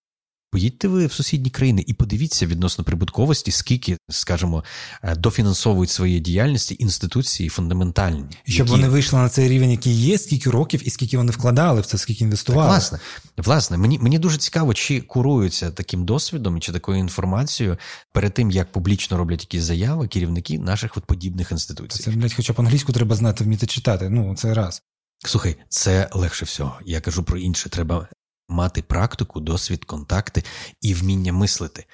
[0.52, 4.64] Поїдьте ви в сусідні країни і подивіться відносно прибутковості, скільки, скажімо,
[5.02, 8.70] е, дофінансовують своєї діяльності інституції фундаментальні, щоб які...
[8.70, 11.98] вони вийшли на цей рівень, який є, скільки років і скільки вони вкладали в це,
[11.98, 12.68] скільки інвестували.
[12.68, 12.98] Так, власне,
[13.36, 17.76] власне, мені мені дуже цікаво, чи куруються таким досвідом чи такою інформацією
[18.12, 22.02] перед тим, як публічно роблять якісь заяви керівники наших от подібних інституцій.
[22.02, 24.08] Це блядь, хоча б англійську треба знати, вміти читати.
[24.10, 24.82] Ну це раз.
[25.24, 26.78] Слухай, це легше всього.
[26.86, 27.68] Я кажу про інше.
[27.68, 28.08] Треба
[28.50, 30.44] мати практику, досвід, контакти
[30.80, 31.84] і вміння мислити.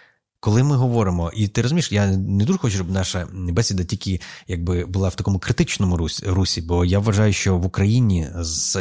[0.41, 4.85] Коли ми говоримо, і ти розумієш, я не дуже хочу, щоб наша бесіда тільки якби
[4.85, 8.79] була в такому критичному русі, бо я вважаю, що в Україні з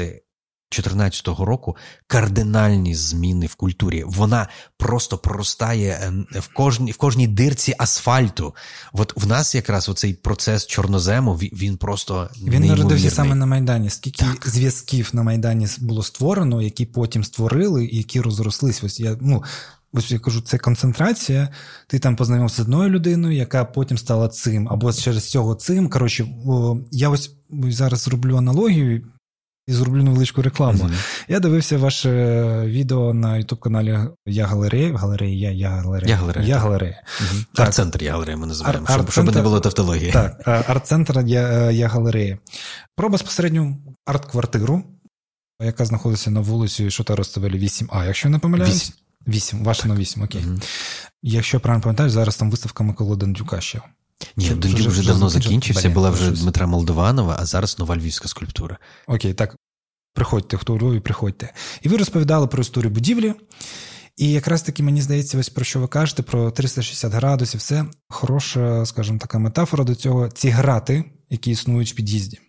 [0.81, 1.75] 2014 року
[2.07, 4.03] кардинальні зміни в культурі.
[4.07, 4.47] Вона
[4.77, 5.91] просто проростає
[6.33, 8.55] е, в кожній в кожній дирці асфальту.
[8.93, 13.89] От в нас якраз оцей процес чорнозему він просто він народився саме на Майдані.
[13.89, 14.47] Скільки так.
[14.47, 18.83] зв'язків на Майдані було створено, які потім створили, і які розрослись.
[18.83, 19.43] Ось я ну.
[19.97, 21.49] Ось я кажу, це концентрація.
[21.87, 25.89] Ти там познайомився з одною людиною, яка потім стала цим, або через цього цим.
[25.89, 26.27] Коротше,
[26.91, 27.31] я ось
[27.69, 29.01] зараз зроблю аналогію
[29.67, 30.83] і зроблю невеличку рекламу.
[30.83, 31.25] Mm-hmm.
[31.27, 32.11] Я дивився ваше
[32.65, 34.93] відео на ютуб каналі Я Галерея.
[34.97, 36.09] Галерея, я, я галерея.
[36.09, 36.47] Я галерея.
[36.47, 37.03] Я галерея.
[37.21, 37.61] Mm-hmm.
[37.61, 40.11] Арт-центр Я галерея ми називаємо, Ар- щоб, щоб не було тавтології.
[40.11, 42.37] Так, арт-центр Я, я галерея.
[42.95, 44.83] Про безпосередню арт-квартиру,
[45.61, 48.93] яка знаходиться на вулиці Шота Ростовелі 8А, якщо не помиляюсь.
[49.27, 50.41] 8, ваша на 8, окей.
[50.41, 50.63] Mm-hmm.
[51.23, 53.81] Якщо правильно пам'ятаю, зараз там виставка Миколи Дендюка ще.
[54.35, 58.77] Ні, Дондюк вже, вже давно закінчився, була вже Дмитра Молдованова, а зараз нова львівська скульптура.
[59.07, 59.55] Окей, так.
[60.13, 61.53] Приходьте, хто у Львові, приходьте.
[61.81, 63.33] І ви розповідали про історію будівлі.
[64.17, 68.85] І якраз таки мені здається, ось про що ви кажете, про 360 градусів, це хороша,
[68.85, 70.29] скажімо, така метафора до цього.
[70.29, 72.39] Ці грати, які існують в під'їзді.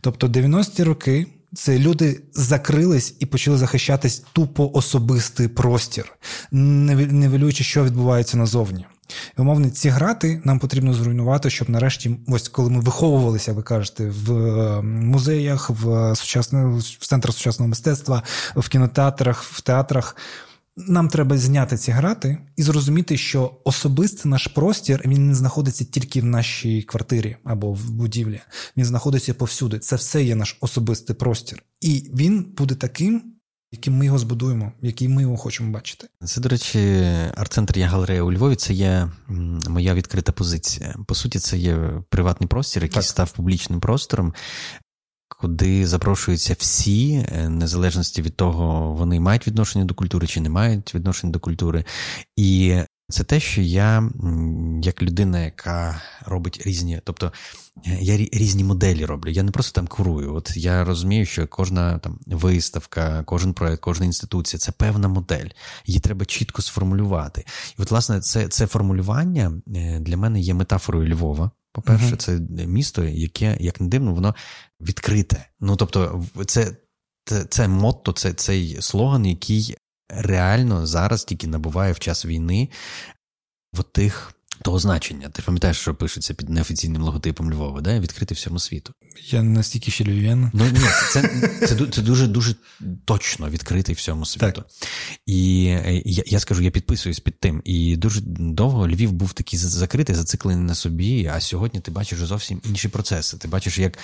[0.00, 1.26] Тобто 90-ті роки.
[1.54, 6.12] Це люди закрились і почали захищатись тупо особистий простір,
[6.52, 8.86] не вилюючи, що відбувається назовні.
[9.38, 14.10] І, умовно, ці грати нам потрібно зруйнувати, щоб нарешті, ось коли ми виховувалися, ви кажете,
[14.10, 18.22] в е, музеях, в сучасне, в центрах сучасного мистецтва,
[18.56, 20.16] в кінотеатрах, в театрах.
[20.76, 26.20] Нам треба зняти ці грати і зрозуміти, що особистий наш простір він не знаходиться тільки
[26.20, 28.40] в нашій квартирі або в будівлі.
[28.76, 29.78] Він знаходиться повсюди.
[29.78, 33.29] Це все є наш особистий простір, і він буде таким,
[33.72, 36.08] яким ми його збудуємо, який ми його хочемо бачити.
[36.24, 36.78] Це, до речі,
[37.34, 38.56] арт-центр Я галерея у Львові.
[38.56, 39.08] Це є
[39.68, 40.96] моя відкрита позиція.
[41.06, 43.04] По суті, це є приватний простір, який так.
[43.04, 44.34] став публічним простором.
[45.40, 50.94] Куди запрошуються всі, е, незалежності від того, вони мають відношення до культури чи не мають
[50.94, 51.84] відношення до культури.
[52.36, 52.76] І
[53.10, 54.10] це те, що я,
[54.82, 57.32] як людина, яка робить різні, тобто
[57.86, 59.30] е, я різні моделі роблю.
[59.30, 60.34] Я не просто там курую.
[60.34, 65.48] От я розумію, що кожна там виставка, кожен проект, кожна інституція це певна модель.
[65.86, 67.44] Її треба чітко сформулювати.
[67.78, 71.50] І от, власне, це це формулювання е, для мене є метафорою Львова.
[71.72, 72.16] По-перше, uh-huh.
[72.16, 74.34] це місто, яке, як не дивно, воно
[74.80, 75.46] відкрите.
[75.60, 76.76] Ну тобто, це
[77.24, 79.76] це, це мотто, це цей слоган, який
[80.10, 82.68] реально зараз тільки набуває в час війни
[83.72, 84.34] в тих.
[84.62, 85.28] Того значення.
[85.28, 88.00] Ти пам'ятаєш, що пишеться під неофіційним логотипом Львова, да?
[88.00, 88.94] відкритий всьому світу.
[89.30, 90.50] Я не настільки ще львів'ян.
[90.54, 90.80] Ну ні,
[91.12, 91.22] це
[91.66, 92.54] це, це дуже дуже
[93.04, 94.46] точно відкритий всьому світу.
[94.46, 94.66] Так.
[95.26, 97.62] І е, я я скажу, я підписуюсь під тим.
[97.64, 101.30] І дуже довго Львів був такий закритий, зациклений на собі.
[101.34, 103.36] А сьогодні ти бачиш зовсім інші процеси.
[103.36, 103.98] Ти бачиш, як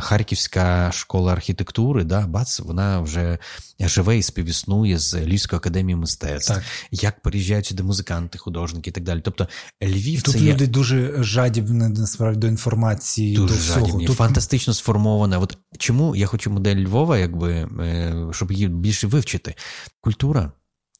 [0.00, 3.38] Харківська школа архітектури, да, бац, вона вже
[3.80, 6.62] живе і співіснує з Львівською академією мистецтв, так.
[6.90, 9.20] як переїжджають сюди музиканти, художники і так далі.
[9.24, 9.48] Тобто
[9.82, 10.70] Львів тут це люди є...
[10.70, 13.36] дуже жадібні насправді до інформації.
[13.36, 13.80] Дуже до всього.
[13.80, 14.16] жадібні, тут...
[14.16, 15.38] фантастично сформована.
[15.38, 19.54] От чому я хочу модель Львова, якби е, щоб її більше вивчити?
[20.00, 20.52] Культура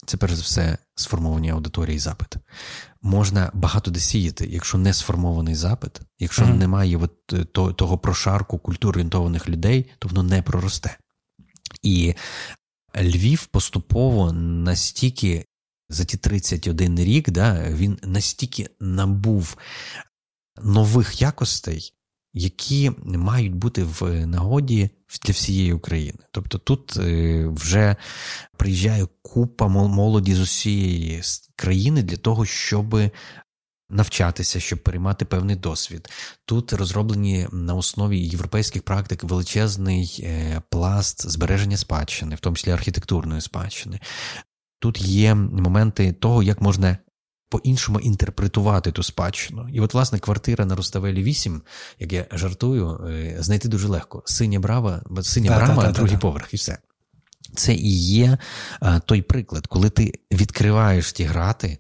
[0.06, 2.36] це перш за все сформовані аудиторії запит.
[3.02, 6.56] Можна багато де сіяти, якщо не сформований запит, якщо mm-hmm.
[6.56, 10.98] немає от, е, то, того прошарку культурорієнтованих людей, то воно не проросте.
[11.82, 12.14] І
[12.96, 15.44] Львів поступово настільки
[15.88, 19.56] за ті 31 рік, да, він настільки набув
[20.62, 21.94] нових якостей,
[22.32, 24.90] які мають бути в нагоді
[25.26, 26.18] для всієї України.
[26.30, 27.96] Тобто тут е, вже
[28.56, 31.22] приїжджає купа молоді з усієї
[31.56, 33.00] країни для того, щоб
[33.90, 36.08] навчатися, щоб переймати певний досвід.
[36.44, 43.40] Тут розроблені на основі європейських практик величезний е, пласт збереження спадщини, в тому числі архітектурної
[43.40, 44.00] спадщини.
[44.78, 46.98] Тут є моменти того, як можна
[47.50, 49.68] по-іншому інтерпретувати ту спадщину.
[49.72, 51.62] І от, власне, квартира на Руставелі 8,
[51.98, 54.22] як я жартую, е, знайти дуже легко.
[54.26, 56.78] Синя брава, синя брама, другий поверх, і все.
[57.54, 58.38] Це і є
[58.80, 61.78] а, той приклад, коли ти відкриваєш ті грати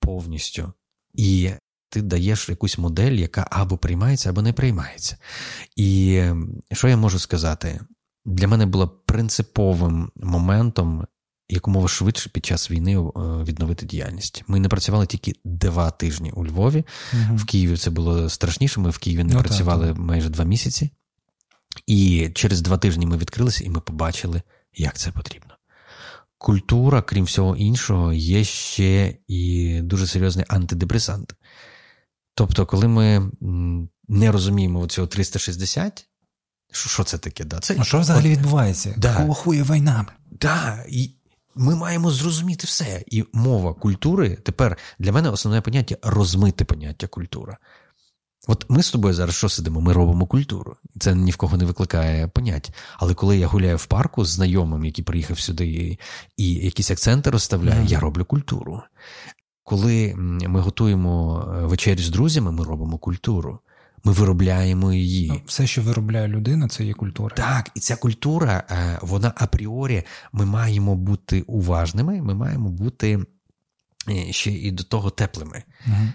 [0.00, 0.72] повністю,
[1.14, 1.50] і
[1.88, 5.16] ти даєш якусь модель, яка або приймається, або не приймається.
[5.76, 6.22] І
[6.72, 7.80] що я можу сказати?
[8.24, 11.06] Для мене було принциповим моментом
[11.48, 13.10] якомога швидше під час війни е,
[13.44, 14.44] відновити діяльність.
[14.46, 16.84] Ми не працювали тільки два тижні у Львові.
[17.12, 17.36] Угу.
[17.36, 18.80] В Києві це було страшніше.
[18.80, 20.04] Ми в Києві не ну, працювали так, так.
[20.04, 20.90] майже два місяці,
[21.86, 24.42] і через два тижні ми відкрилися, і ми побачили,
[24.74, 25.54] як це потрібно.
[26.38, 31.34] Культура, крім всього іншого, є ще і дуже серйозний антидепресант.
[32.34, 33.30] Тобто, коли ми
[34.08, 36.06] не розуміємо цього 360,
[36.72, 37.44] що це таке?
[37.44, 37.58] Да?
[37.58, 38.94] Це, А що взагалі відбувається?
[38.96, 39.28] Да.
[39.34, 40.06] Хує війна.
[40.30, 41.14] Да, і
[41.56, 43.04] ми маємо зрозуміти все.
[43.06, 47.58] І мова культури тепер для мене основне поняття розмите поняття культура.
[48.46, 49.80] От ми з тобою зараз що сидимо?
[49.80, 50.76] Ми робимо культуру.
[51.00, 52.74] Це ні в кого не викликає понять.
[52.96, 55.98] Але коли я гуляю в парку з знайомим, який приїхав сюди,
[56.36, 57.86] і якісь акценти розставляю, mm.
[57.86, 58.82] я роблю культуру.
[59.64, 63.58] Коли ми готуємо е, вечерю з друзями, ми робимо культуру.
[64.04, 65.28] Ми виробляємо її.
[65.28, 67.36] Ну, все, що виробляє людина, це є культура.
[67.36, 70.02] Так, і ця культура, е, вона апріорі,
[70.32, 73.24] ми маємо бути уважними, ми маємо бути
[74.08, 75.62] е, ще і до того теплими.
[75.86, 76.08] Угу.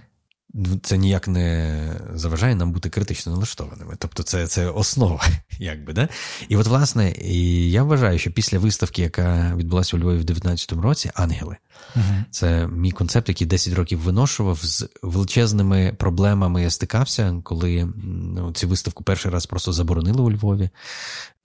[0.83, 1.79] Це ніяк не
[2.13, 3.95] заважає нам бути критично налаштованими.
[3.97, 5.23] Тобто, це це основа,
[5.59, 6.09] якби, да?
[6.49, 10.71] І от, власне, і я вважаю, що після виставки, яка відбулася у Львові в 2019
[10.71, 11.57] році, ангели,
[11.95, 12.03] угу.
[12.31, 16.61] це мій концепт, який 10 років виношував з величезними проблемами.
[16.61, 17.93] Я стикався, коли
[18.35, 20.69] ну, цю виставку перший раз просто заборонили у Львові.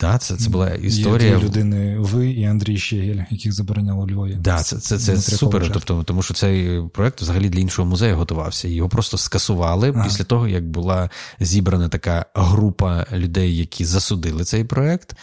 [0.01, 1.31] Да, це це була історія.
[1.31, 4.37] Є дві людини, ви і Андрій Щегель, яких забороняло Львові.
[4.41, 5.73] Да, це це, це, це супер.
[5.73, 8.69] Тобто, тому що цей проект взагалі для іншого музею готувався.
[8.69, 10.05] Його просто скасували ага.
[10.05, 15.17] після того, як була зібрана така група людей, які засудили цей проект,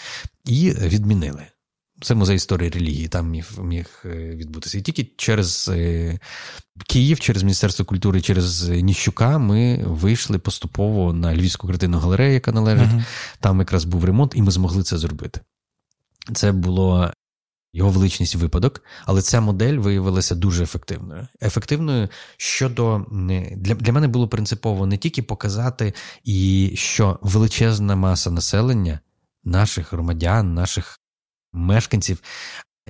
[0.46, 1.44] і відмінили.
[2.02, 4.78] Це музей історії релігії, там міг міг е, відбутися.
[4.78, 6.20] І тільки через е,
[6.88, 12.90] Київ, через Міністерство культури, через Ніщука ми вийшли поступово на Львівську картинну галерею, яка належить.
[12.90, 13.06] Uh-huh.
[13.40, 15.40] Там якраз був ремонт, і ми змогли це зробити.
[16.34, 17.12] Це було
[17.74, 21.28] його величність випадок, але ця модель виявилася дуже ефективною.
[21.42, 23.06] Ефективною щодо
[23.56, 25.94] для для мене було принципово не тільки показати,
[26.24, 29.00] і що величезна маса населення,
[29.44, 31.01] наших громадян, наших
[31.54, 32.22] мешканців.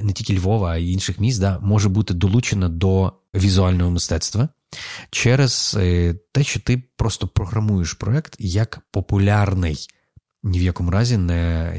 [0.01, 4.49] Не тільки Львова, а й інших міст да, може бути долучена до візуального мистецтва
[5.12, 9.88] через е, те, що ти просто програмуєш проект як популярний,
[10.43, 11.74] ні в якому разі не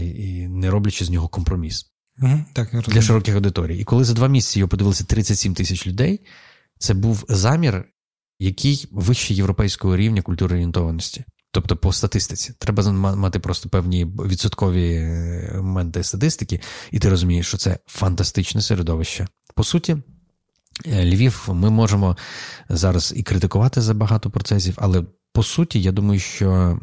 [0.48, 1.86] не роблячи з нього компроміс.
[2.22, 3.78] Угу, так, я Для широких аудиторій.
[3.78, 6.20] І коли за два місяці його подивилися 37 тисяч людей,
[6.78, 7.84] це був замір,
[8.38, 11.24] який вище європейського рівня культури орієнтованості.
[11.54, 12.52] Тобто по статистиці.
[12.58, 19.26] Треба мати просто певні відсоткові е, моменти статистики, і ти розумієш, що це фантастичне середовище.
[19.54, 19.96] По суті,
[20.86, 22.16] е, Львів ми можемо
[22.68, 26.78] зараз і критикувати за багато процесів, але по суті, я думаю, що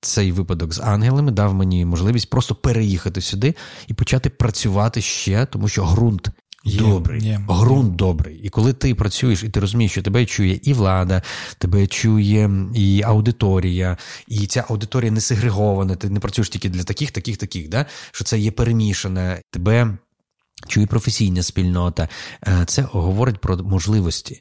[0.00, 3.54] цей випадок з ангелами дав мені можливість просто переїхати сюди
[3.86, 6.28] і почати працювати ще, тому що ґрунт.
[6.64, 7.96] Є, добрий, є, ґрунт є.
[7.96, 8.36] добрий.
[8.36, 11.22] І коли ти працюєш, і ти розумієш, що тебе чує і влада,
[11.58, 13.96] тебе чує і аудиторія,
[14.28, 17.86] і ця аудиторія не сегрегована, ти не працюєш тільки для таких, таких, таких, да?
[18.12, 19.98] що це є перемішане, тебе
[20.68, 22.08] чує професійна спільнота.
[22.46, 24.40] Е, це говорить про можливості.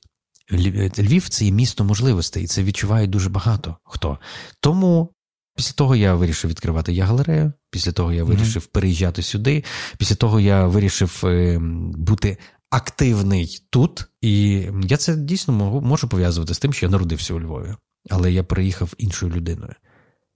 [0.99, 4.17] Львів це є місто можливостей, і це відчуває дуже багато хто.
[4.59, 5.09] Тому
[5.55, 7.53] Після того я вирішив відкривати я галерею.
[7.73, 8.71] Після того я вирішив mm-hmm.
[8.71, 9.63] переїжджати сюди.
[9.97, 11.59] Після того я вирішив е,
[11.97, 12.37] бути
[12.69, 14.05] активний тут.
[14.21, 17.75] І я це дійсно можу, можу пов'язувати з тим, що я народився у Львові.
[18.09, 19.73] Але я приїхав іншою людиною.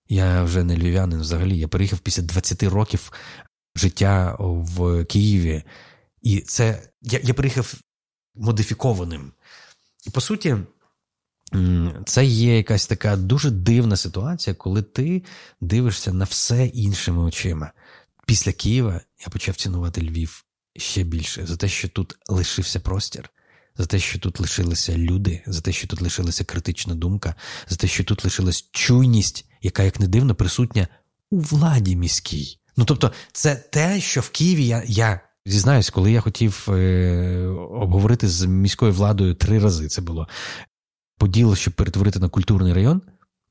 [0.10, 1.58] Я вже не львів'янин взагалі.
[1.58, 3.12] Я приїхав після 20 років
[3.76, 5.64] життя в Києві.
[6.22, 7.74] І це я, я приїхав
[8.36, 9.32] модифікованим.
[10.08, 10.58] І по суті.
[12.06, 15.24] Це є якась така дуже дивна ситуація, коли ти
[15.62, 17.72] дивишся на все іншими очима.
[18.26, 20.44] Після Києва я почав цінувати Львів
[20.76, 23.30] ще більше за те, що тут лишився простір,
[23.78, 27.36] за те, що тут лишилися люди, за те, що тут лишилася критична думка,
[27.68, 30.88] за те, що тут лишилась чуйність, яка, як не дивно, присутня
[31.32, 32.60] у владі міській.
[32.78, 38.28] Ну тобто, це те, що в Києві я я зізнаюсь, коли я хотів е, обговорити
[38.28, 39.88] з міською владою три рази.
[39.88, 40.28] Це було
[41.18, 43.02] Поділ, щоб перетворити на культурний район.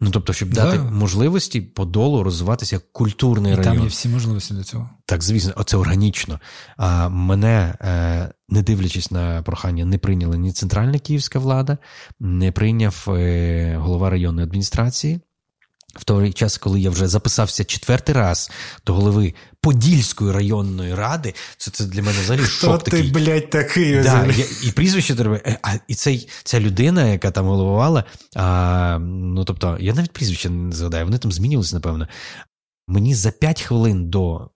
[0.00, 0.64] Ну, тобто, щоб да.
[0.64, 3.74] дати можливості подолу розвиватися як культурний І район.
[3.74, 4.90] Там є всі можливості для цього.
[5.06, 6.40] Так, звісно, оце органічно.
[6.76, 11.78] А мене, е, не дивлячись на прохання, не прийняла ні центральна київська влада,
[12.20, 15.20] не прийняв е, голова районної адміністрації
[15.98, 18.50] в той час, коли я вже записався четвертий раз
[18.86, 23.10] до голови Подільської районної ради, це це для мене взагалі Хто шок ти, такий.
[23.10, 24.02] блядь, такий?
[24.02, 25.40] Да, я, І прізвище треба.
[25.46, 28.04] Е, а і цей, ця людина, яка там головувала,
[28.36, 32.08] а, ну тобто, я навіть прізвище не згадаю, вони там змінювалися, напевно.
[32.88, 34.50] Мені за п'ять хвилин до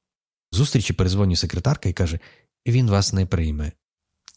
[0.53, 2.19] зустрічі перезвонює секретарка і каже:
[2.67, 3.73] він вас не прийме.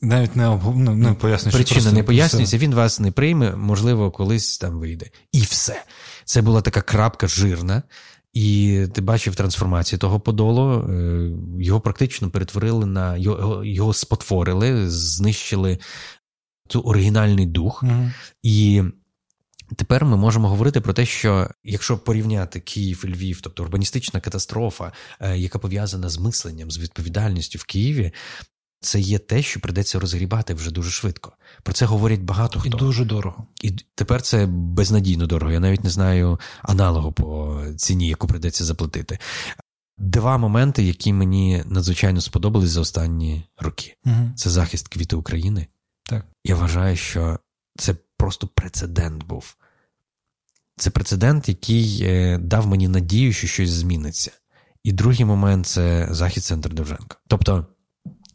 [0.01, 1.53] Навіть не ну, не пояснює.
[1.53, 5.09] Причина не пояснюється, він вас не прийме, можливо, колись там вийде.
[5.31, 5.83] І все.
[6.25, 7.83] Це була така крапка жирна,
[8.33, 10.89] і ти бачив трансформацію того подолу.
[10.89, 15.79] Е, його практично перетворили на його його спотворили, знищили
[16.69, 17.83] цю оригінальний дух.
[17.83, 18.11] Угу.
[18.43, 18.83] І
[19.75, 24.91] тепер ми можемо говорити про те, що якщо порівняти Київ і Львів, тобто урбаністична катастрофа,
[25.19, 28.11] е, яка пов'язана з мисленням, з відповідальністю в Києві,
[28.79, 31.33] це є те, що придеться розгрібати вже дуже швидко.
[31.63, 32.77] Про це говорять багато хто.
[32.77, 33.47] І дуже дорого.
[33.61, 35.51] І тепер це безнадійно дорого.
[35.51, 39.19] Я навіть не знаю аналогу по ціні, яку придеться заплатити.
[39.97, 43.95] Два моменти, які мені надзвичайно сподобались за останні роки.
[44.05, 44.31] Угу.
[44.35, 45.67] Це захист квіти України.
[46.03, 46.25] Так.
[46.43, 47.39] Я вважаю, що
[47.77, 49.55] це просто прецедент був.
[50.77, 54.31] Це прецедент, який е, дав мені надію, що щось зміниться.
[54.83, 57.17] І другий момент це захід центр Довженка.
[57.27, 57.65] Тобто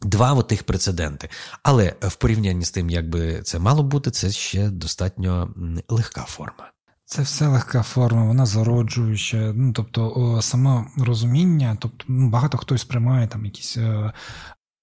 [0.01, 1.29] Два отих прецеденти.
[1.63, 5.53] Але в порівнянні з тим, як би це мало бути, це ще достатньо
[5.89, 6.71] легка форма.
[7.05, 9.53] Це все легка форма, вона зароджуюча.
[9.55, 14.13] Ну тобто, о, саме розуміння, тобто ну, багато хто сприймає там якісь е,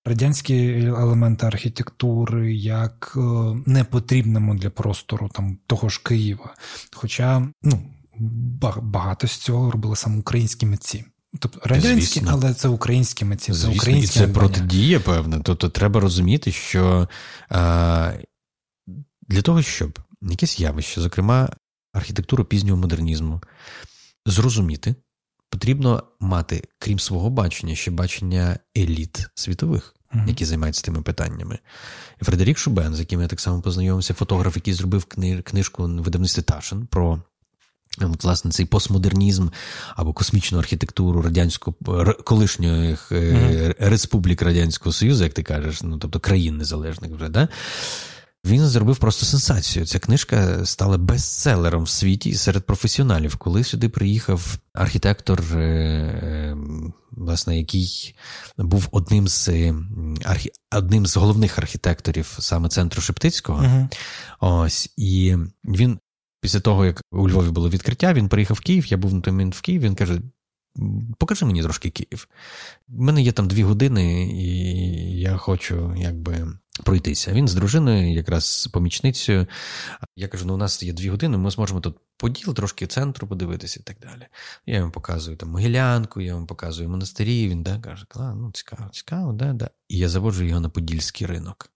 [0.04, 3.20] радянські елементи архітектури як е,
[3.66, 6.54] непотрібними для простору там того ж Києва.
[6.94, 7.82] Хоча ну,
[8.82, 11.04] багато з цього робили саме українські митці.
[11.40, 12.30] Тобто радянські, Звісно.
[12.32, 13.52] але це українські митці.
[13.52, 15.40] Звісно, це українські і це протидія, певне.
[15.44, 17.08] Тобто треба розуміти, що
[17.48, 18.12] а,
[19.28, 21.48] для того, щоб якесь явище, зокрема
[21.92, 23.40] архітектуру пізнього модернізму,
[24.26, 24.94] зрозуміти,
[25.50, 30.28] потрібно мати, крім свого бачення, ще бачення еліт світових, mm-hmm.
[30.28, 31.58] які займаються тими питаннями.
[32.22, 35.04] Фредерік Шубен, з яким я так само познайомився, фотограф, який зробив
[35.44, 37.22] книжку видавництві Ташин про.
[38.00, 39.48] От, власне, цей постмодернізм
[39.96, 41.76] або космічну архітектуру радянського
[42.24, 43.74] колишньої mm-hmm.
[43.78, 47.48] республік Радянського Союзу, як ти кажеш, ну тобто країн незалежних вже, да?
[48.46, 49.86] Він зробив просто сенсацію.
[49.86, 53.36] Ця книжка стала бестселером в світі серед професіоналів.
[53.36, 56.56] Коли сюди приїхав архітектор, е, е,
[57.10, 58.14] власне, який
[58.58, 59.48] був одним з
[60.24, 60.50] архі...
[60.76, 63.88] одним з головних архітекторів саме центру Шептицького, uh-huh.
[64.40, 65.98] ось і він.
[66.40, 69.32] Після того, як у Львові було відкриття, він приїхав в Київ, я був на той
[69.32, 70.20] момент в Київ, він каже:
[71.18, 72.28] покажи мені трошки Київ.
[72.88, 76.46] У мене є там дві години, і я хочу якби
[76.84, 77.32] пройтися.
[77.32, 79.46] Він з дружиною, якраз помічницею.
[80.16, 83.80] Я кажу: ну у нас є дві години, ми зможемо тут поділ, трошки центру подивитися
[83.80, 84.26] і так далі.
[84.66, 87.48] Я йому показую там Могилянку, я йому показую монастирі.
[87.48, 89.70] Він да, каже, ну цікаво, цікаво, да, да.
[89.88, 91.70] І я заводжу його на Подільський ринок.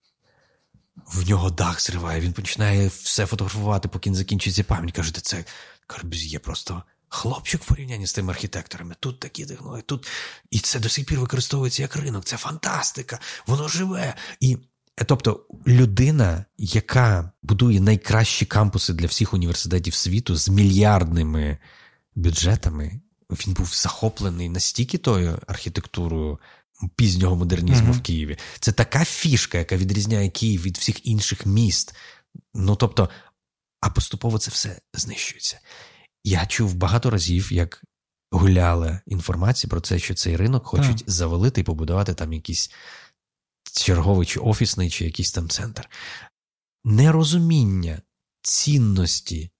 [0.96, 4.94] В нього дах зриває, він починає все фотографувати, поки не закінчиться пам'ять.
[4.94, 5.44] Каже, це
[5.86, 8.94] Карбюз'є просто хлопчик в порівнянні з тими архітекторами.
[9.00, 10.08] Тут такі технології, тут
[10.50, 12.24] і це до сих пір використовується як ринок.
[12.24, 14.14] Це фантастика, воно живе.
[14.40, 14.58] І
[15.06, 21.58] Тобто людина, яка будує найкращі кампуси для всіх університетів світу з мільярдними
[22.14, 26.38] бюджетами, він був захоплений настільки тою архітектурою
[26.96, 27.98] пізнього модернізму mm-hmm.
[27.98, 28.38] в Києві.
[28.60, 31.94] Це така фішка, яка відрізняє Київ від всіх інших міст.
[32.54, 33.10] Ну тобто,
[33.80, 35.60] а поступово це все знищується.
[36.24, 37.82] Я чув багато разів, як
[38.30, 41.10] гуляла інформація про це, що цей ринок хочуть mm.
[41.10, 42.70] завалити і побудувати там якісь
[43.72, 45.88] черговий чи офісний, чи якийсь там центр.
[46.84, 48.02] Нерозуміння
[48.42, 49.50] цінності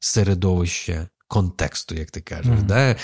[0.00, 2.66] середовища контексту, як ти кажеш, mm-hmm.
[2.66, 2.96] да?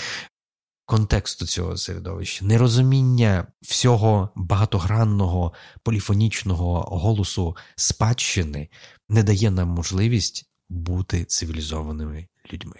[0.91, 8.69] Контексту цього середовища, нерозуміння всього багатогранного поліфонічного голосу спадщини
[9.09, 12.75] не дає нам можливість бути цивілізованими людьми.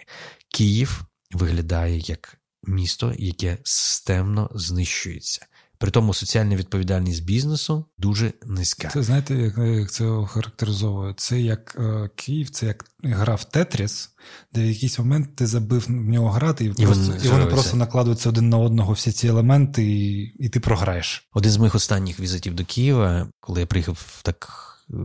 [0.48, 5.46] Київ виглядає як місто, яке системно знищується.
[5.82, 8.88] При тому соціальна відповідальність бізнесу дуже низька.
[8.88, 11.14] Це знаєте, як, як це характеризовує?
[11.16, 14.10] Це як е, Київ, це як гра в Тетріс,
[14.52, 17.76] де в якийсь момент ти забив в нього грати, і, і, просто, і вони просто
[17.76, 21.28] накладуються один на одного всі ці елементи, і, і ти програєш.
[21.32, 24.48] Один з моїх останніх візитів до Києва, коли я приїхав так.
[24.90, 24.96] Е,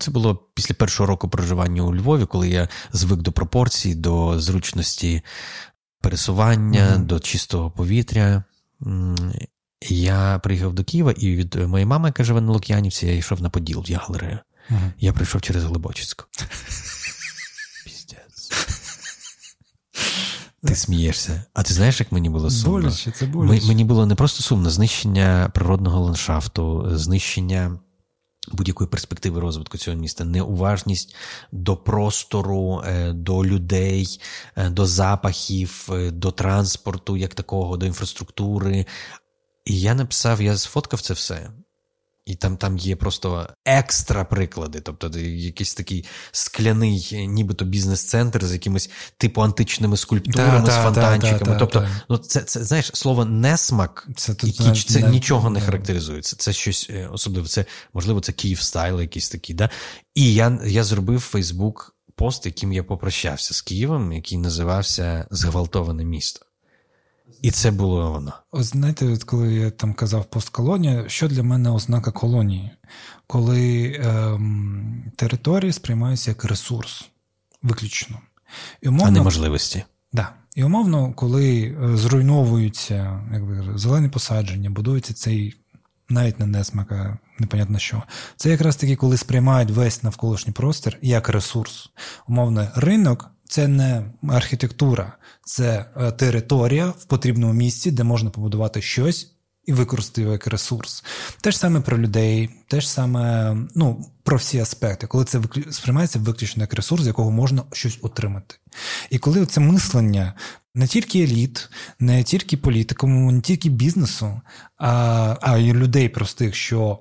[0.00, 5.22] це було після першого року проживання у Львові, коли я звик до пропорцій, до зручності
[6.00, 7.04] пересування, mm-hmm.
[7.04, 8.44] до чистого повітря.
[9.82, 13.50] Я приїхав до Києва, і від моєї мами, яка живе на Лук'янівці, я йшов на
[13.50, 14.38] Поділ в галерею.
[14.70, 16.24] uh Я прийшов через Глибочицьку.
[20.64, 21.44] Ти смієшся.
[21.54, 22.78] А ти знаєш, як мені було сумно?
[22.78, 23.66] Боляче, це боляче.
[23.66, 27.78] Мені було не просто сумно, знищення природного ландшафту, знищення
[28.52, 31.16] будь-якої перспективи розвитку цього міста, неуважність
[31.52, 34.20] до простору, е, до людей,
[34.56, 38.86] е, до запахів, е, до транспорту, як такого, до інфраструктури.
[39.68, 41.50] І я написав, я сфоткав це все.
[42.26, 48.90] І там там є просто екстра приклади, тобто якийсь такий скляний, нібито бізнес-центр з якимись
[49.18, 51.52] типу античними скульптурами, да, з фонтанчиками.
[51.52, 55.60] Да, тобто, ну це це знаєш слово несмак це, і кіч, це не, нічого не
[55.60, 56.36] характеризується.
[56.36, 57.48] Це щось е, особливе.
[57.48, 57.64] Це
[57.94, 59.56] можливо, це Київ стайл, якийсь такий.
[59.56, 59.70] Да?
[60.14, 66.47] І я я зробив Фейсбук пост, яким я попрощався з Києвом, який називався Зґвалтоване місто.
[67.42, 68.32] І це було воно.
[68.52, 72.70] Знаєте, от коли я там казав постколонія, що для мене ознака колонії?
[73.26, 77.08] Коли ем, території сприймаються як ресурс,
[77.62, 78.18] виключно.
[78.82, 79.84] І умовно, а неможливості.
[80.12, 80.32] Да.
[80.54, 85.54] І умовно, коли е, зруйновуються якби, зелені посадження, будується цей
[86.08, 88.02] навіть не несмака, непонятно що.
[88.36, 91.90] Це якраз таки, коли сприймають весь навколишній простір як ресурс.
[92.28, 95.12] Умовно, ринок це не архітектура,
[95.44, 99.32] це е, територія в потрібному місці, де можна побудувати щось
[99.68, 101.04] і використати його як ресурс.
[101.40, 105.40] Те ж саме про людей, те ж саме ну, про всі аспекти, коли це
[105.70, 108.54] сприймається виключно як ресурс, з якого можна щось отримати.
[109.10, 110.34] І коли це мислення
[110.74, 114.40] не тільки еліт, не тільки політикуму, не тільки бізнесу,
[114.76, 116.98] а, а й людей простих, що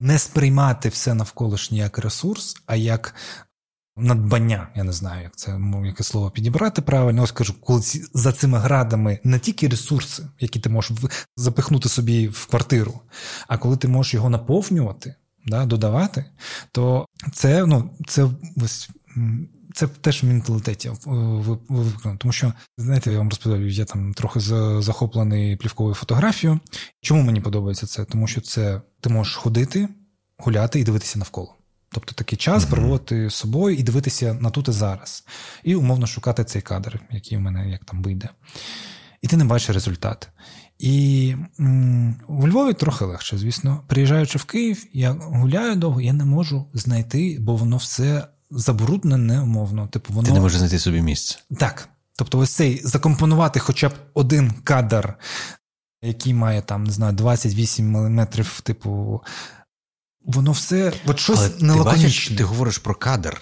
[0.00, 3.14] не сприймати все навколишнє як ресурс, а як
[4.00, 4.68] надбання.
[4.74, 7.22] Я не знаю, як це яке слово підібрати правильно.
[7.22, 7.82] Ось кажу, коли
[8.14, 10.98] за цими градами не тільки ресурси, які ти можеш
[11.36, 13.00] запихнути собі в квартиру,
[13.48, 15.14] а коли ти можеш його наповнювати,
[15.46, 16.24] да, додавати,
[16.72, 18.28] то це ну, це
[18.64, 18.90] ось.
[19.74, 20.90] Це теж в менталітеті
[21.68, 22.18] виконано.
[22.18, 24.40] Тому що, знаєте, я вам розповідаю, я там трохи
[24.80, 26.60] захоплений плівковою фотографією.
[27.00, 28.04] Чому мені подобається це?
[28.04, 29.88] Тому що це ти можеш ходити,
[30.38, 31.59] гуляти і дивитися навколо.
[31.92, 32.70] Тобто такий час mm-hmm.
[32.70, 35.24] проводити з собою і дивитися на тут і зараз.
[35.64, 38.28] І умовно шукати цей кадр, який у мене як там вийде.
[39.22, 40.28] І ти не бачиш результат.
[40.78, 43.84] І м, у Львові трохи легше, звісно.
[43.86, 49.86] Приїжджаючи в Київ, я гуляю довго, я не можу знайти, бо воно все забруднене, умовно.
[49.86, 50.28] Типу, воно...
[50.28, 51.38] Ти не можеш знайти собі місце.
[51.58, 51.88] Так.
[52.16, 55.14] Тобто, ось цей закомпонувати хоча б один кадр,
[56.02, 58.26] який має там, не знаю, 28 мм,
[58.62, 59.22] типу,
[60.34, 62.36] воно все от щось нелаконічне.
[62.36, 63.40] ти ти говориш про кадр.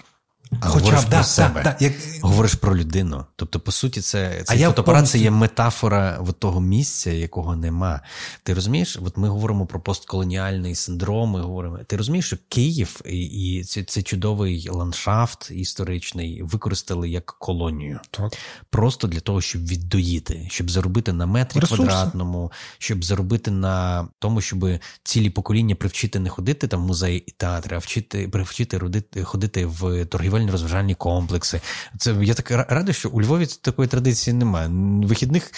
[0.51, 1.93] А Хоча говориш б, про да, себе, да, як...
[2.21, 3.25] говориш про людину.
[3.35, 5.17] Тобто, по суті, це цей фотоапарат повністю...
[5.17, 8.01] це є метафора от того місця, якого нема.
[8.43, 11.29] Ти розумієш, от ми говоримо про постколоніальний синдром.
[11.29, 11.77] Ми говоримо.
[11.77, 17.99] Ти розумієш, що Київ і, і цей, цей чудовий ландшафт історичний використали як колонію.
[18.11, 18.33] Так.
[18.69, 21.83] Просто для того, щоб віддоїти, щоб заробити на метрі Ресурси.
[21.83, 24.65] квадратному, щоб заробити на тому, щоб
[25.03, 30.05] цілі покоління привчити не ходити там в музеї і театри, а вчити привчити ходити в
[30.05, 31.61] торгівельні торгівельні розважальні комплекси.
[31.97, 34.69] Це я так радий, що у Львові такої традиції немає.
[35.07, 35.51] Вихідних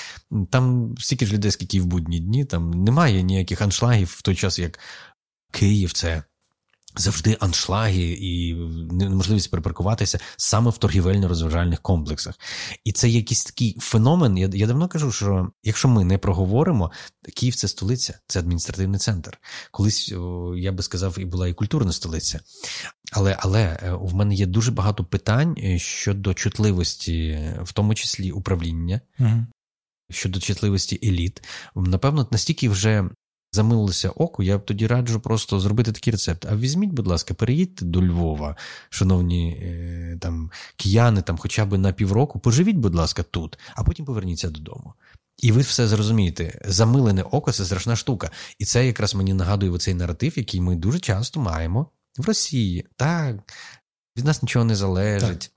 [0.50, 4.36] там стільки ж людей, скільки і в будні дні, там немає ніяких аншлагів в той
[4.36, 4.80] час, як
[5.52, 6.24] Київ це.
[6.96, 8.56] Завжди аншлаги і
[8.92, 12.36] неможливість перепаркуватися саме в торгівельно-розважальних комплексах.
[12.84, 14.38] І це якийсь такий феномен.
[14.38, 16.92] Я я давно кажу, що якщо ми не проговоримо,
[17.36, 19.38] Київ це столиця, це адміністративний центр.
[19.72, 20.14] Колись
[20.56, 22.40] я би сказав, і була і культурна столиця.
[23.12, 28.32] Але але е, в мене є дуже багато питань е, щодо чутливості, в тому числі
[28.32, 29.46] управління, угу.
[30.10, 31.44] щодо чутливості еліт.
[31.76, 33.10] Напевно, настільки вже
[33.52, 36.46] замилилося око, я б тоді раджу просто зробити такий рецепт.
[36.46, 38.56] А візьміть, будь ласка, переїдьте до Львова,
[38.90, 44.06] шановні е, там кияни, там хоча б на півроку, поживіть, будь ласка, тут, а потім
[44.06, 44.94] поверніться додому.
[45.38, 46.62] І ви все зрозумієте.
[46.66, 48.32] Замилене око це страшна штука.
[48.60, 51.88] І це якраз мені нагадує цей наратив, який ми дуже часто маємо
[52.18, 52.86] в Росії.
[52.96, 53.36] Так,
[54.18, 55.51] від нас нічого не залежить.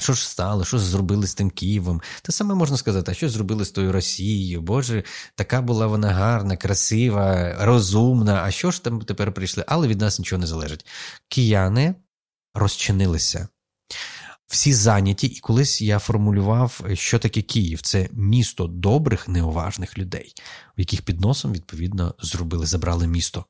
[0.00, 2.02] Що ж стало, що зробили з тим Києвом?
[2.22, 4.60] Те саме можна сказати, а що зробили з тою Росією?
[4.60, 8.42] Боже, така була вона гарна, красива, розумна.
[8.42, 9.64] А що ж там тепер прийшли?
[9.66, 10.86] Але від нас нічого не залежить.
[11.28, 11.94] Кияни
[12.54, 13.48] розчинилися.
[14.46, 17.80] Всі зайняті, і колись я формулював, що таке Київ.
[17.80, 20.34] Це місто добрих, неуважних людей,
[20.76, 23.44] в яких під носом, відповідно, зробили, забрали місто.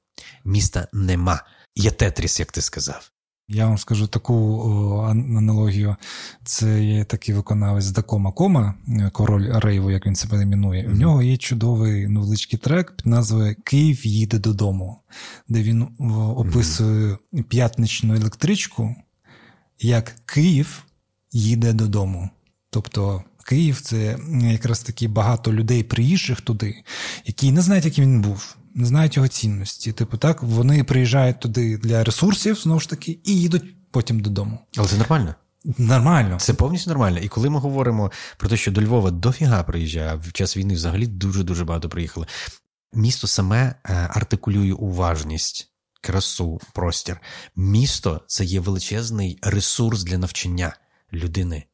[0.45, 1.45] Міста нема.
[1.77, 3.11] Є Тетріс, як ти сказав.
[3.53, 4.63] Я вам скажу таку
[5.09, 5.97] аналогію.
[6.45, 8.75] Це є такий виконавець Дакома Кома,
[9.13, 10.83] король Рейву, як він себе іменує.
[10.83, 10.93] Mm-hmm.
[10.93, 15.01] У нього є чудовий невеличкий трек під назвою Київ їде додому,
[15.49, 15.89] де він
[16.37, 17.43] описує mm-hmm.
[17.43, 18.95] п'ятничну електричку,
[19.81, 20.85] як Київ
[21.33, 22.31] їде додому.
[22.71, 26.83] Тобто Київ це якраз таки багато людей, приїжджих туди,
[27.27, 29.93] які не знають, яким він був не знають його цінності.
[29.93, 34.59] Типу, так вони приїжджають туди для ресурсів, знову ж таки, і їдуть потім додому.
[34.77, 35.35] Але це нормально.
[35.79, 36.39] Нормально.
[36.41, 37.19] Це повністю нормально.
[37.19, 40.75] І коли ми говоримо про те, що до Львова дофіга приїжджає, а в час війни
[40.75, 42.27] взагалі дуже-дуже багато приїхали.
[42.93, 47.21] Місто саме е, артикулює уважність, красу, простір.
[47.57, 50.77] Місто це є величезний ресурс для навчання
[51.13, 51.65] людини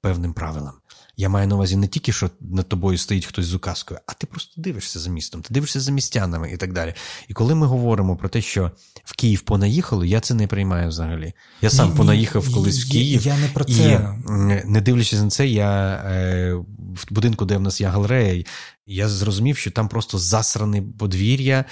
[0.00, 0.79] певним правилам.
[1.20, 4.26] Я маю на увазі не тільки, що над тобою стоїть хтось з указкою, а ти
[4.26, 6.94] просто дивишся за містом, ти дивишся за містянами і так далі.
[7.28, 8.70] І коли ми говоримо про те, що
[9.04, 11.32] в Київ понаїхали, я це не приймаю взагалі.
[11.62, 13.26] Я сам ні, понаїхав ні, колись в Київ.
[13.26, 14.14] Я не про це.
[14.28, 18.44] І не дивлячись на це, я е, в будинку, де в нас є галерея,
[18.86, 21.64] я зрозумів, що там просто засране подвір'я,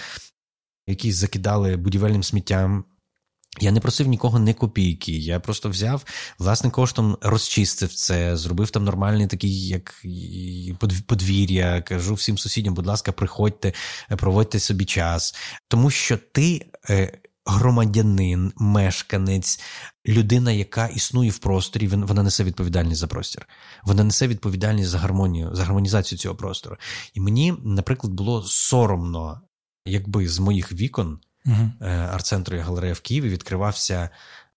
[0.86, 2.84] які закидали будівельним сміттям.
[3.60, 5.12] Я не просив нікого не копійки.
[5.12, 6.04] Я просто взяв
[6.38, 10.02] власним коштом, розчистив це, зробив там нормальний такий, як
[11.06, 11.82] подвір'я.
[11.82, 13.72] Кажу всім сусідям, будь ласка, приходьте,
[14.16, 15.34] проводьте собі час.
[15.68, 19.60] Тому що ти е, громадянин, мешканець,
[20.06, 23.48] людина, яка існує в просторі, вона несе відповідальність за простір.
[23.84, 26.76] Вона несе відповідальність за гармонію, за гармонізацію цього простору.
[27.14, 29.40] І мені, наприклад, було соромно,
[29.86, 31.18] якби з моїх вікон
[31.48, 31.88] угу.
[31.88, 34.08] арт-центру і галерея в Києві відкривався.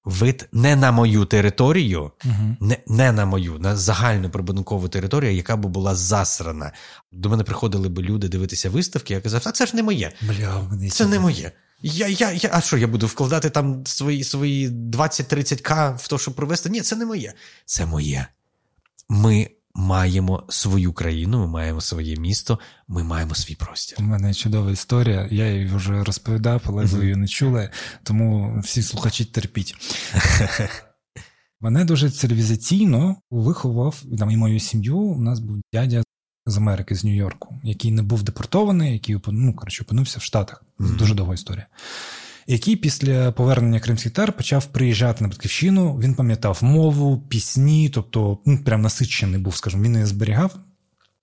[0.05, 2.55] Вид не на мою територію, uh-huh.
[2.59, 6.71] не не на мою, на загальну прибудинкову територію, яка б була засрана.
[7.11, 9.13] До мене приходили б люди дивитися виставки.
[9.13, 10.11] Я казав, а це ж не моє.
[10.21, 11.51] Бля, Це не моє.
[11.81, 16.33] Я, я, я, А що я буду вкладати там свої свої 20-30к в те, щоб
[16.35, 16.69] провести?
[16.69, 17.33] Ні, це не моє.
[17.65, 18.27] Це моє.
[19.09, 23.97] Ми маємо свою країну, ми маємо своє місто, ми маємо свій простір.
[23.99, 25.27] У мене чудова історія.
[25.31, 27.69] Я її вже розповідав, але ви її не чули,
[28.03, 29.75] тому всі слухачі терпіть.
[31.61, 34.97] Мене дуже цивілізаційно виховав там і мою сім'ю.
[34.97, 36.03] У нас був дядя
[36.45, 40.63] з Америки, з Нью-Йорку, який не був депортований, який ну, коротше, опинився в Штатах.
[40.79, 40.97] Mm-hmm.
[40.97, 41.67] Дуже довга історія.
[42.51, 45.99] Який після повернення кримських тар почав приїжджати на батьківщину.
[46.03, 50.55] Він пам'ятав мову, пісні, тобто ну, прям насичений був, скажімо, він її зберігав.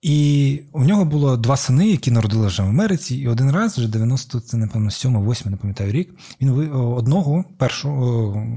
[0.01, 3.87] І у нього було два сини, які народили вже в Америці, і один раз, вже
[3.87, 8.47] 90, це, напевно, 7-8, не пам'ятаю рік, він одного першого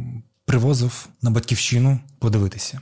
[0.46, 2.80] привозив на батьківщину подивитися.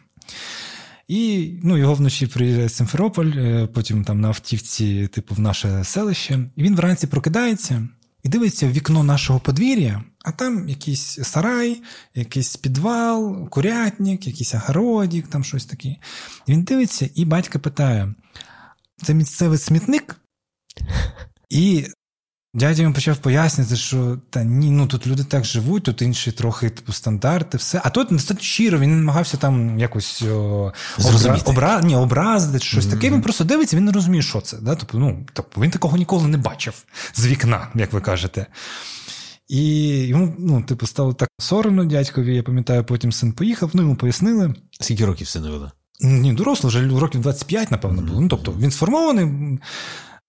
[1.08, 5.84] І ну, його вночі приїжджає в Симферополь, е, потім там на автівці, типу, в наше
[5.84, 6.38] селище.
[6.56, 7.88] І він вранці прокидається
[8.22, 11.82] і дивиться в вікно нашого подвір'я, а там якийсь сарай,
[12.14, 15.96] якийсь підвал, курятник, якийсь огородик, там щось таке.
[16.48, 18.14] Він дивиться, і батько питає:
[19.02, 20.16] це місцевий смітник?
[21.50, 21.86] І
[22.54, 26.70] Дядя йому почав пояснити, що та ні, ну тут люди так живуть, тут інші трохи
[26.70, 27.80] типу стандарти, все.
[27.84, 31.40] А тут достатньо щиро, він намагався там якось о, обра...
[31.44, 31.80] Обра...
[31.80, 32.90] Ні, образити щось mm-hmm.
[32.90, 33.10] таке.
[33.10, 34.56] Він просто дивиться, він не розуміє, що це.
[34.56, 34.74] Да?
[34.74, 38.46] Тобто, ну, тобто він такого ніколи не бачив з вікна, як ви кажете.
[39.48, 42.36] І йому, ну, типу, стало так соромно дядькові.
[42.36, 44.54] Я пам'ятаю, потім син поїхав, ну йому пояснили.
[44.80, 45.70] Скільки років синовили?
[46.00, 48.20] Ні, доросло, вже років 25, напевно, було.
[48.20, 49.58] Ну, тобто він сформований.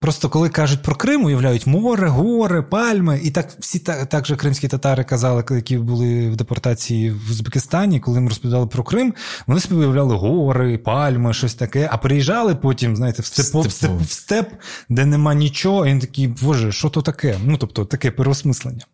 [0.01, 3.19] Просто коли кажуть про Крим, уявляють море, гори, пальми.
[3.23, 7.99] І так всі так, так же кримські татари казали, які були в депортації в Узбекистані,
[7.99, 9.13] коли їм розповідали про Крим,
[9.47, 11.89] вони собі уявляли гори, пальми, щось таке.
[11.91, 14.49] А приїжджали потім, знаєте, в степ, в степ, в степ
[14.89, 15.87] де нема нічого.
[15.87, 17.39] І він такий, боже, що то таке?
[17.45, 18.85] Ну, тобто, таке переосмислення.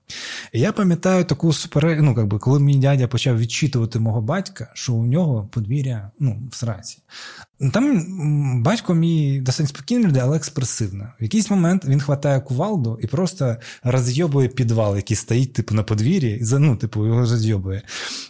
[0.53, 2.01] І я пам'ятаю таку супер...
[2.01, 6.55] ну, якби, коли мій дядя почав відчитувати мого батька, що у нього подвір'я ну, в
[6.55, 6.97] сраці.
[7.73, 11.07] Там батько мій досить спокійний людей, але експресивний.
[11.19, 16.39] В якийсь момент він хватає кувалду і просто розйобує підвал, який стоїть типу, на подвір'ї,
[16.39, 17.81] і ну, типу, його розйобує.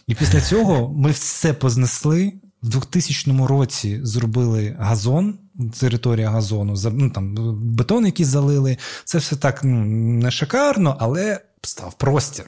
[0.06, 2.32] І після цього ми все познесли.
[2.62, 5.38] В 2000 році зробили газон,
[5.80, 7.34] територія газону, ну, там,
[7.74, 8.76] бетон, який залили.
[9.04, 12.44] Це все так ну, не шикарно, але став простір.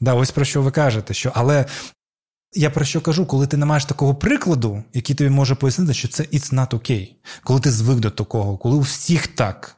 [0.00, 1.14] Да, Ось про що ви кажете.
[1.14, 1.66] що, Але
[2.54, 6.08] я про що кажу, коли ти не маєш такого прикладу, який тобі може пояснити, що
[6.08, 7.08] це it's not okay.
[7.44, 9.76] Коли ти звик до такого, коли у всіх так.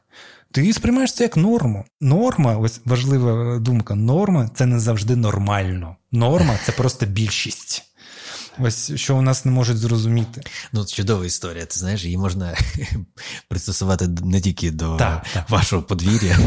[0.51, 1.85] Ти сприймаєш це як норму.
[2.01, 5.95] Норма, ось важлива думка, норма це не завжди нормально.
[6.11, 7.83] Норма це просто більшість.
[8.59, 10.41] Ось що у нас не можуть зрозуміти.
[10.73, 11.65] Ну, чудова історія.
[11.65, 12.57] Ти знаєш, її можна
[13.49, 15.49] пристосувати не тільки до так, так.
[15.49, 16.39] вашого подвір'я.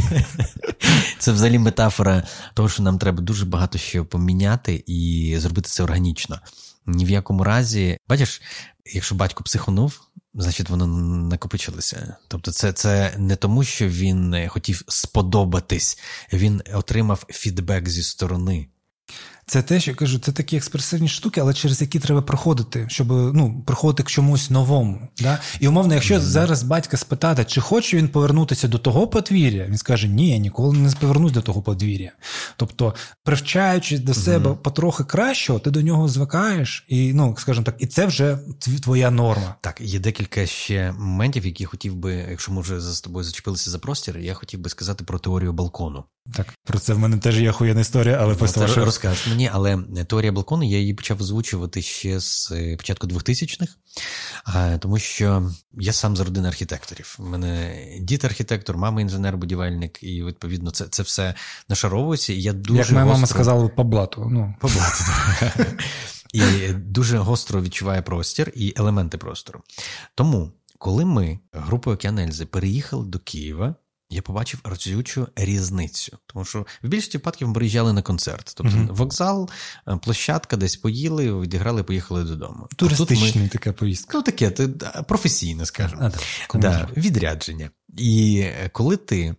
[1.19, 2.23] Це взагалі метафора
[2.55, 6.41] того, що нам треба дуже багато що поміняти і зробити це органічно.
[6.87, 8.43] Ні в якому разі, бачиш,
[8.95, 10.01] якщо батько психонув,
[10.35, 10.87] значить воно
[11.29, 12.17] накопичилося.
[12.29, 15.99] Тобто, це це не тому, що він хотів сподобатись,
[16.33, 18.69] він отримав фідбек зі сторони.
[19.49, 23.09] Це те, що я кажу, це такі експресивні штуки, але через які треба проходити, щоб
[23.11, 25.09] ну, приходити к чомусь новому.
[25.21, 25.39] Да?
[25.61, 26.21] І умовно, якщо mm-hmm.
[26.21, 30.79] зараз батька спитати, чи хоче він повернутися до того подвір'я, він скаже, ні, я ніколи
[30.79, 32.13] не повернусь до того подвір'я.
[32.57, 32.95] Тобто,
[33.25, 34.57] привчаючись до себе mm-hmm.
[34.57, 38.39] потрохи кращого, ти до нього звикаєш, і ну, скажімо так, і це вже
[38.83, 39.55] твоя норма.
[39.61, 43.79] Так, є декілька ще моментів, які хотів би, якщо ми вже з тобою зачепилися за
[43.79, 46.05] простір, я хотів би сказати про теорію балкону.
[46.35, 48.87] Так, про це в мене теж є охуєнна історія, але після вашого...
[48.87, 54.99] розкажеш мені, але теорія балкону я її почав озвучувати ще з е, початку 2000-х, тому
[54.99, 57.17] що я сам з родини архітекторів.
[57.19, 61.35] У мене дід архітектор, мама інженер-будівельник, і відповідно це це все
[61.69, 62.33] нашаровується.
[62.33, 63.15] І я дуже Як моя гостро...
[63.15, 64.29] мама сказала, по блату.
[64.31, 64.55] Ну.
[64.61, 65.05] По блату.
[66.33, 69.63] І дуже гостро відчуває простір і елементи простору.
[70.15, 73.75] Тому, коли ми групою Океанельзи переїхали до Києва
[74.11, 76.19] я побачив разючу різницю.
[76.27, 78.53] Тому що в більшості випадків ми приїжджали на концерт.
[78.57, 78.95] Тобто mm-hmm.
[78.95, 79.51] вокзал,
[79.89, 82.69] е, площадка, десь поїли, відіграли, поїхали додому.
[82.77, 83.49] Туристична ми...
[83.49, 84.19] така поїздка.
[84.19, 84.51] Ну, таке,
[85.09, 86.13] професійне, скажімо.
[86.55, 87.71] А, да, відрядження.
[87.97, 89.35] І е, коли ти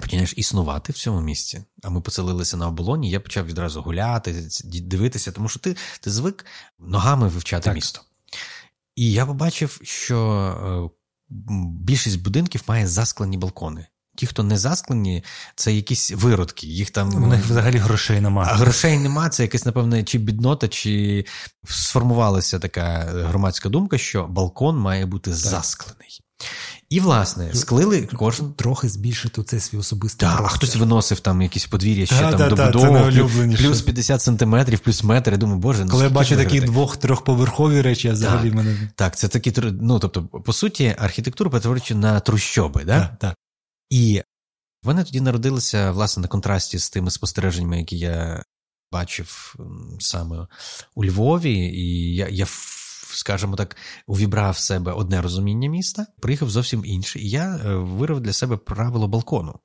[0.00, 1.64] починаєш існувати в цьому місці.
[1.82, 6.46] А ми поселилися на оболоні, я почав відразу гуляти, дивитися, тому що ти ти звик
[6.78, 7.74] ногами вивчати так.
[7.74, 8.00] місто.
[8.96, 10.18] І я побачив, що
[10.92, 10.99] е,
[11.30, 13.86] більшість будинків має засклені балкони.
[14.16, 15.24] Ті, хто не засклені,
[15.54, 16.66] це якісь виродки.
[16.66, 18.50] Їх там У них взагалі грошей немає.
[18.52, 21.24] А грошей нема, це якась, напевне, чи біднота, чи
[21.64, 25.38] сформувалася така громадська думка, що балкон має бути так.
[25.38, 26.20] засклений.
[26.90, 28.52] І, власне, склили кожен.
[28.52, 30.28] Трохи збільшити цей свій особистий.
[30.28, 34.78] Так, а хтось виносив там якісь подвір'я ще та, там та, добудову, плюс 50 сантиметрів,
[34.78, 35.30] плюс метр.
[35.30, 38.90] Я думаю, боже, ну Коли я бачу такі двох-трьохповерхові речі, я взагалі мене.
[38.94, 43.00] Так, це такі ну, тобто, по суті, архітектуру перетворюючи на трущоби, да?
[43.00, 43.18] так?
[43.18, 43.34] Так.
[43.90, 44.22] І
[44.82, 48.42] вони тоді народилися, власне, на контрасті з тими спостереженнями, які я
[48.92, 49.56] бачив
[49.98, 50.46] саме
[50.94, 52.46] у Львові, і я, я
[53.16, 53.76] скажімо так,
[54.06, 57.18] увібрав в себе одне розуміння міста, приїхав зовсім інше.
[57.18, 59.58] І я е, вирив для себе правило балкону.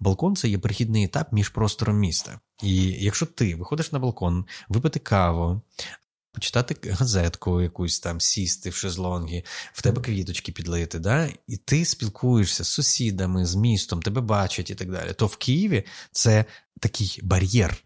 [0.00, 2.40] Балкон це є перехідний етап між простором міста.
[2.62, 5.62] І якщо ти виходиш на балкон, випити каву.
[6.32, 11.28] Почитати газетку, якусь там сісти в шезлонгі, в тебе квіточки підлити, да?
[11.46, 15.12] і ти спілкуєшся з сусідами, з містом, тебе бачать і так далі.
[15.12, 16.44] То в Києві це
[16.80, 17.84] такий бар'єр.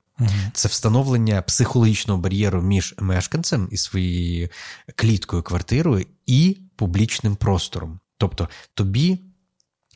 [0.54, 4.48] Це встановлення психологічного бар'єру між мешканцем і своєю
[4.96, 8.00] кліткою квартирою і публічним простором.
[8.18, 9.18] Тобто тобі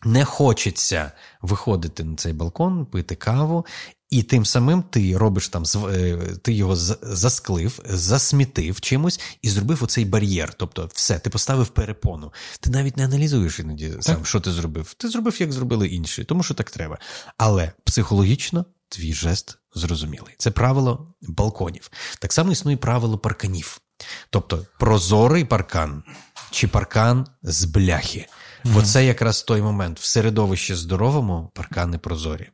[0.04, 1.12] не хочеться
[1.42, 3.66] виходити на цей балкон, пити каву,
[4.10, 10.04] і тим самим ти робиш там е, ти його засклив, засмітив чимось і зробив оцей
[10.04, 10.54] бар'єр.
[10.54, 12.32] Тобто, все, ти поставив перепону.
[12.60, 14.94] Ти навіть не аналізуєш іноді сам, що ти зробив.
[14.94, 16.98] Ти зробив, як зробили інші, тому що так треба.
[17.38, 20.34] Але психологічно твій жест зрозумілий.
[20.38, 21.90] Це правило балконів.
[22.18, 23.80] Так само існує правило парканів.
[24.30, 26.02] Тобто прозорий паркан
[26.50, 28.26] чи паркан з бляхи.
[28.64, 28.78] Mm-hmm.
[28.78, 32.50] Оце якраз той момент в середовищі здоровому паркани прозорі.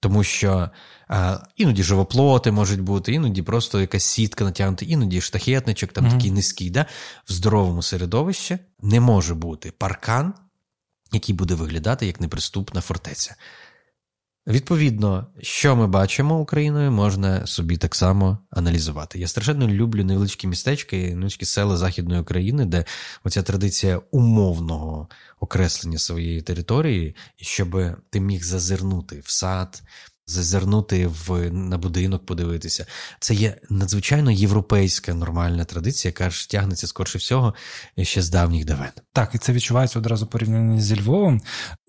[0.00, 0.70] Тому що
[1.08, 6.10] а, іноді живоплоти можуть бути, іноді просто якась сітка натягнута, іноді штахетничок, там mm-hmm.
[6.10, 6.70] такий низький.
[6.70, 6.86] Да?
[7.28, 10.34] В здоровому середовищі не може бути паркан,
[11.12, 13.36] який буде виглядати як неприступна фортеця.
[14.48, 19.18] Відповідно, що ми бачимо Україною, можна собі так само аналізувати.
[19.18, 22.84] Я страшенно люблю невеличкі містечки, невеличкі села Західної України, де
[23.24, 25.08] оця традиція умовного
[25.40, 29.82] окреслення своєї території, щоб ти міг зазирнути в сад,
[30.28, 32.86] зазирнути в на будинок, подивитися.
[33.20, 37.54] Це є надзвичайно європейська нормальна традиція, яка ж тягнеться скорше всього
[38.02, 38.90] ще з давніх давен.
[39.12, 41.40] Так, і це відчувається одразу порівняння зі Львовом.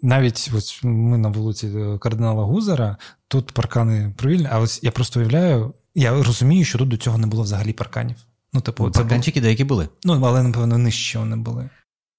[0.01, 2.97] Навіть ось ми на вулиці е, кардинала Гузера,
[3.27, 7.27] тут паркани провільні, а ось я просто уявляю, я розумію, що тут до цього не
[7.27, 8.15] було взагалі парканів.
[8.53, 9.89] Ну, типу, це Парканчики деякі були.
[10.03, 11.69] Ну, але, напевно, нижче вони були.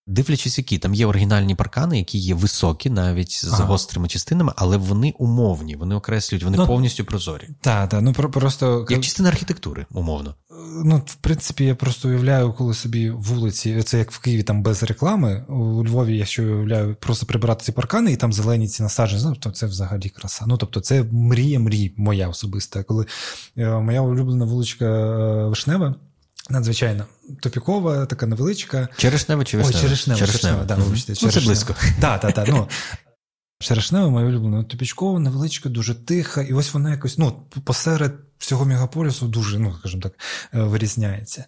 [0.07, 3.65] Дивлячись, які там є оригінальні паркани, які є високі, навіть з ага.
[3.65, 7.49] гострими частинами, але вони умовні, вони окреслюють, вони ну, повністю прозорі.
[7.61, 8.03] Так, так.
[8.03, 10.35] Ну просто як частина архітектури, умовно.
[10.85, 14.83] Ну, в принципі, я просто уявляю, коли собі вулиці, це як в Києві там без
[14.83, 15.45] реклами.
[15.49, 19.23] У Львові, я ще уявляю, просто прибирати ці паркани і там зелені ці насадження.
[19.25, 20.45] Ну, тобто це взагалі краса.
[20.49, 22.83] Ну тобто, це мрія, мрій моя особиста.
[22.83, 23.07] Коли
[23.57, 25.95] е, моя улюблена вуличка е, Вишнева
[26.51, 27.07] надзвичайно
[27.43, 28.89] топікова, така невеличка.
[28.97, 29.77] Черешнева чи вишнева?
[29.77, 31.35] Ой, черешнева, черешнева, черешнева, да, вибачте, черешнева.
[31.35, 31.75] Ну, це близько.
[32.01, 32.49] Так, так, так.
[32.49, 32.69] Ну,
[33.63, 39.29] Черешнева, моя улюблена, топічкова, невеличка, дуже тиха, і ось вона якось ну, посеред всього мегаполісу
[39.29, 40.13] дуже, ну, скажімо так,
[40.55, 41.45] е, вирізняється.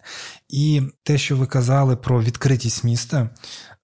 [0.49, 3.29] І те, що ви казали про відкритість міста,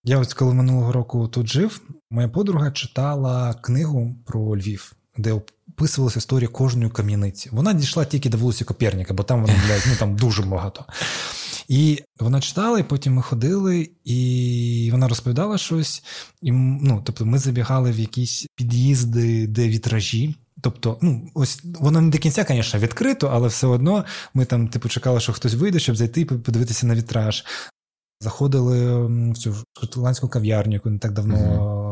[0.04, 1.82] я ось коли минулого року тут жив,
[2.12, 5.42] моя подруга читала книгу про Львів, де
[5.80, 7.50] описувалася історія кожної кам'яниці.
[7.52, 10.86] Вона дійшла тільки до вулиці Коперніка, бо там вона блядь, ну там дуже багато.
[11.68, 16.04] І вона читала, і потім ми ходили, і вона розповідала щось.
[16.42, 20.36] І ну, тобто, ми забігали в якісь під'їзди, де вітражі.
[20.62, 24.90] Тобто, ну, ось воно не до кінця, звісно, відкрито, але все одно ми там, типу,
[24.90, 27.46] чекали, що хтось вийде, щоб зайти і подивитися на вітраж.
[28.22, 31.89] Заходили в цю шотландську кав'ярню, яку не так давно uh-huh.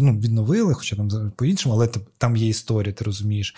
[0.00, 1.88] Ну, відновили, хоча там по-іншому, але
[2.18, 3.54] там є історія, ти розумієш.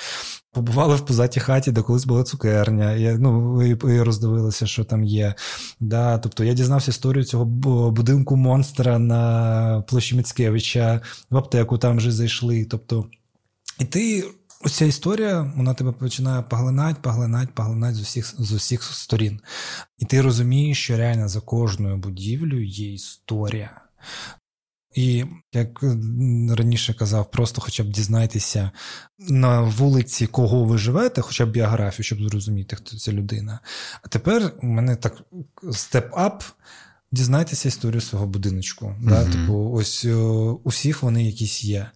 [0.52, 2.92] Побували в позатій хаті, де колись була цукерня.
[2.92, 5.34] Я, ну, і, роздивилися, що там є.
[5.80, 7.44] Да, Тобто я дізнався історію цього
[7.90, 11.00] будинку монстра на площі Міцкевича,
[11.30, 12.64] в аптеку там вже зайшли.
[12.64, 13.06] Тобто,
[13.78, 14.24] І ти
[14.60, 19.40] Ось ця історія, вона тебе починає поглинати, поглинати, поглинати з усіх з усіх сторін.
[19.98, 23.80] І ти розумієш, що реально за кожною будівлею є історія.
[24.94, 25.82] І як
[26.50, 28.70] раніше казав, просто хоча б дізнайтеся
[29.18, 33.60] на вулиці кого ви живете, хоча б біографію, щоб зрозуміти, хто ця людина.
[34.02, 35.22] А тепер у мене так
[35.62, 36.42] step up.
[37.12, 38.86] Дізнайтеся історію свого будиночку.
[38.86, 39.08] Mm-hmm.
[39.08, 39.24] Да?
[39.24, 41.90] Типу, ось у всіх вони якісь є.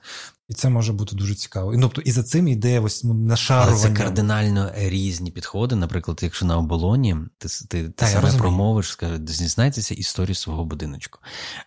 [0.52, 1.74] І це може бути дуже цікаво.
[1.74, 3.72] І тобто і за цим йде ось ну, нашарування.
[3.72, 5.76] Але це кардинально різні підходи.
[5.76, 11.18] Наприклад, якщо на оболоні, ти ти, ти саме промовиш, скажеш, дізнайтеся історію свого будиночку.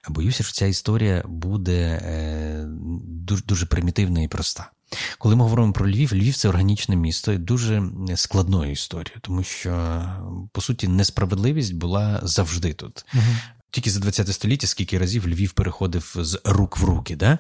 [0.10, 2.66] Боюся, що ця історія буде е,
[3.07, 4.72] дуже, дуже примітивна і проста.
[5.18, 7.84] Коли ми говоримо про Львів, Львів це органічне місто і дуже
[8.16, 10.03] складною історією, тому що,
[10.52, 13.06] по суті, несправедливість була завжди тут.
[13.14, 13.24] Угу.
[13.72, 17.40] Тільки за 20 століття, скільки разів Львів переходив з рук в руки, да?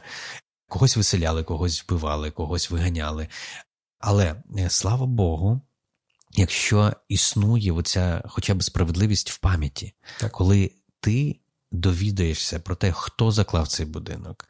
[0.67, 3.27] Когось виселяли, когось вбивали, когось виганяли.
[3.99, 5.61] Але е, слава Богу,
[6.31, 10.31] якщо існує оця хоча б справедливість в пам'яті, так.
[10.31, 11.39] коли ти
[11.71, 14.45] довідаєшся про те, хто заклав цей будинок,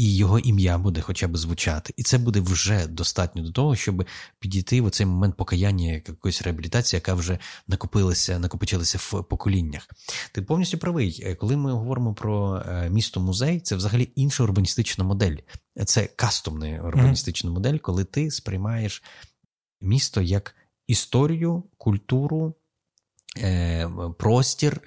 [0.00, 1.94] і його ім'я буде хоча б звучати.
[1.96, 4.04] І це буде вже достатньо до того, щоб
[4.38, 9.88] підійти в цей момент покаяння якоїсь реабілітації, яка вже накопилася, накопичилася в поколіннях.
[10.32, 15.04] Ти повністю правий, е, коли ми говоримо про е, місто музей, це взагалі інша урбаністична
[15.04, 15.36] модель.
[15.86, 17.54] Це кастомна урбаністична mm-hmm.
[17.54, 19.02] модель, коли ти сприймаєш
[19.80, 20.54] місто як
[20.86, 22.54] історію, культуру.
[23.36, 24.80] Е, простір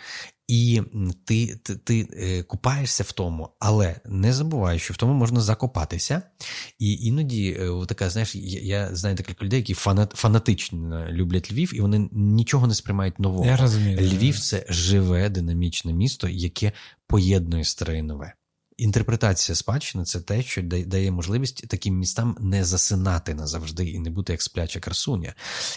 [0.47, 0.81] і
[1.25, 6.21] ти ти, ти е, купаєшся в тому, але не забувай, що в тому можна закопатися.
[6.79, 11.75] І іноді е, така, знаєш, я, я знаю таких людей, які фанат, фанатично люблять Львів,
[11.75, 13.45] і вони нічого не сприймають нового.
[13.45, 13.97] Я розумію.
[14.01, 16.71] Львів це живе, динамічне місто, яке
[17.07, 18.33] поєднує старе і нове.
[18.77, 24.33] Інтерпретація спадщини це те, що дає можливість таким містам не засинати назавжди і не бути
[24.33, 25.33] як спляча красуня.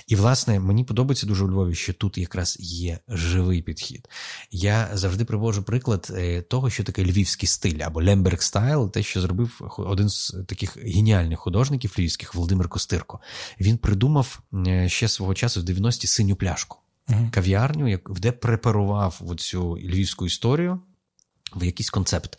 [0.07, 4.09] І, власне, мені подобається дуже у Львові, що тут якраз є живий підхід.
[4.51, 9.21] Я завжди привожу приклад е, того, що таке львівський стиль або Лемберг стайл, те, що
[9.21, 13.21] зробив один з таких геніальних художників львівських Володимир Костирко.
[13.61, 16.79] Він придумав е, ще свого часу в 90-ті синю пляшку.
[17.09, 20.81] uh Кав'ярню, де препарував цю львівську історію
[21.55, 22.37] в якийсь концепт.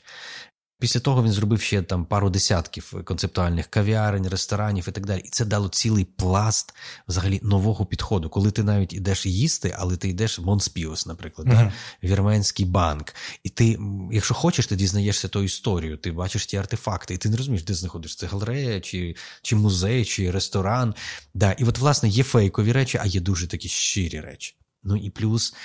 [0.80, 5.22] Після того він зробив ще там пару десятків концептуальних кав'ярень, ресторанів і так далі.
[5.26, 6.74] І це дало цілий пласт
[7.08, 11.52] взагалі нового підходу, коли ти навіть ідеш їсти, але ти йдеш в Монспіос, наприклад, uh-huh.
[11.52, 11.74] да?
[12.08, 13.16] Вірменський банк.
[13.44, 13.80] І ти,
[14.12, 17.74] якщо хочеш, ти дізнаєшся ту історію, ти бачиш ті артефакти, і ти не розумієш, де
[17.74, 20.96] знаходиш це галерея, чи чи музей, чи ресторан.
[21.34, 21.52] Да.
[21.52, 24.56] І от, власне, є фейкові речі, а є дуже такі щирі речі.
[24.84, 25.56] Ну і плюс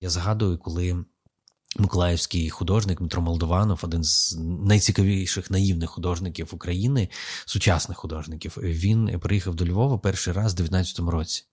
[0.00, 1.04] я згадую, коли.
[1.76, 7.08] Миколаївський художник Дмитро Молдованов, один з найцікавіших наївних художників України,
[7.44, 8.56] сучасних художників.
[8.62, 11.44] Він приїхав до Львова перший раз у 19-му році.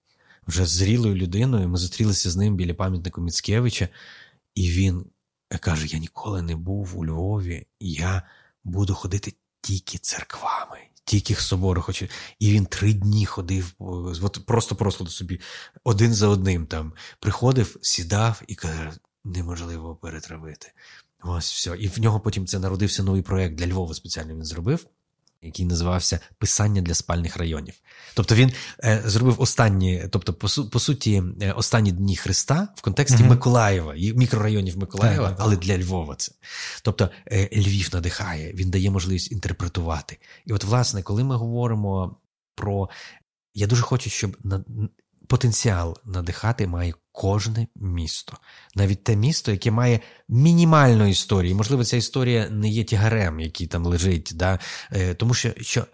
[0.48, 1.70] Вже зрілою людиною.
[1.70, 3.90] Ми зустрілися з ним біля пам'ятника Міцкевича,
[4.56, 5.06] і він
[5.60, 8.22] каже: Я ніколи не був у Львові, я
[8.64, 12.08] буду ходити тільки церквами, тільки собори хочу.
[12.40, 15.40] І він три дні ходив, от просто просто собі
[15.84, 18.92] один за одним там приходив, сідав і каже
[19.26, 20.72] неможливо перетравити.
[21.24, 21.78] Ось все.
[21.80, 23.94] І в нього потім це народився новий проєкт для Львова.
[23.94, 24.86] Спеціально він зробив,
[25.42, 27.74] який називався Писання для спальних районів.
[28.14, 28.52] Тобто він
[28.84, 33.28] е, зробив останні, тобто, по, су, по суті, е, останні дні Христа в контексті mm
[33.28, 36.32] Миколаєва, мікрорайонів Миколаєва, так, але для Львова це.
[36.82, 40.20] Тобто е, Львів надихає, він дає можливість інтерпретувати.
[40.46, 42.18] І от, власне, коли ми говоримо
[42.56, 42.90] про.
[43.58, 44.64] Я дуже хочу, щоб на...
[45.28, 48.38] потенціал надихати має кожне місто,
[48.76, 51.56] навіть те місто, яке має мінімальну історію.
[51.56, 54.60] Можливо, ця історія не є тягарем, який там лежить, да?
[54.92, 55.86] Е, тому що що.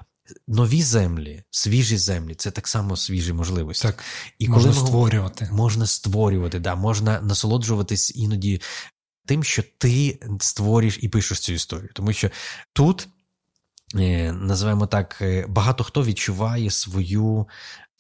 [0.48, 3.88] Нові землі, свіжі землі це так само свіжі можливості.
[3.88, 4.04] Так,
[4.40, 5.50] І можна коли створювати.
[5.52, 8.62] Можна створювати, да, можна насолоджуватись іноді
[9.26, 11.90] тим, що ти створюєш і пишеш цю історію.
[11.94, 12.30] Тому що
[12.74, 13.08] тут,
[13.96, 17.48] е, називаємо так, е, багато хто відчуває свою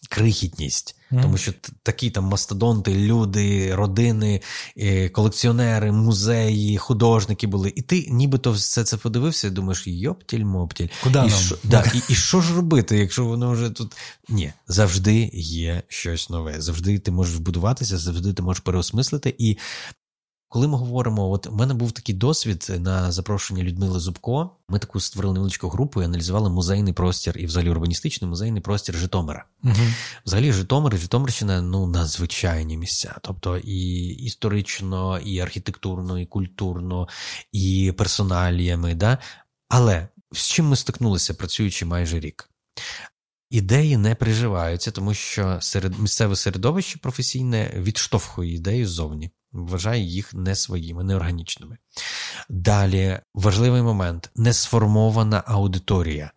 [0.10, 0.95] крихітність.
[1.11, 1.22] Mm.
[1.22, 1.53] Тому що
[1.84, 4.41] такі там мастодонти, люди, родини,
[4.78, 7.73] е, колекціонери, музеї, художники були.
[7.76, 10.90] І ти нібито все це подивився і думаєш, йоптіль-моптіль.
[11.03, 11.30] Куди і, нам?
[11.30, 13.95] Що, да, і, і що ж робити, якщо воно вже тут.
[14.30, 16.61] Ні, завжди є щось нове.
[16.61, 19.36] Завжди ти можеш вбудуватися, завжди ти можеш переосмислити.
[19.38, 19.57] І
[20.52, 24.49] коли ми говоримо, от у мене був такий досвід на запрошення Людмили Зубко.
[24.69, 29.45] Ми таку створили невеличку групу і аналізували музейний простір і взагалі урбаністичний музейний простір Житомира.
[29.64, 29.73] Угу.
[30.26, 37.07] Взагалі, Житомир і Житомирщина ну надзвичайні місця, тобто і історично, і архітектурно, і культурно,
[37.52, 38.95] і персоналіями.
[38.95, 39.18] Да?
[39.69, 42.49] Але з чим ми стикнулися, працюючи майже рік?
[43.52, 50.56] Ідеї не приживаються, тому що серед місцеве середовище професійне відштовхує ідею ззовні вважає їх не
[50.56, 51.78] своїми, неорганічними.
[52.49, 56.32] Далі важливий момент несформована аудиторія.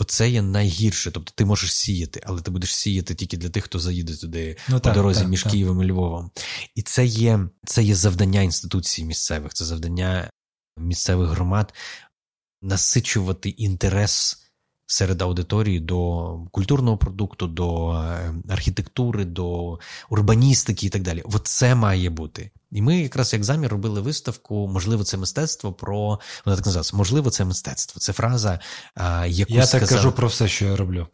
[0.00, 1.10] Оце є найгірше.
[1.10, 4.74] Тобто ти можеш сіяти, але ти будеш сіяти тільки для тих, хто заїде туди ну,
[4.74, 5.52] по так, дорозі так, між так.
[5.52, 6.30] Києвом і Львовом.
[6.74, 10.30] І це є, це є завдання інституцій місцевих, це завдання
[10.78, 11.74] місцевих громад
[12.62, 14.43] насичувати інтерес
[14.86, 19.78] серед аудиторії до культурного продукту, до е, архітектури, до
[20.10, 21.22] урбаністики і так далі.
[21.24, 22.50] От це має бути.
[22.72, 27.30] І ми якраз як замір робили виставку, можливо, це мистецтво про вона так називається, можливо,
[27.30, 28.00] це мистецтво.
[28.00, 28.60] Це фраза,
[29.26, 29.88] яку я сказав...
[29.88, 31.06] так кажу про все, що я роблю.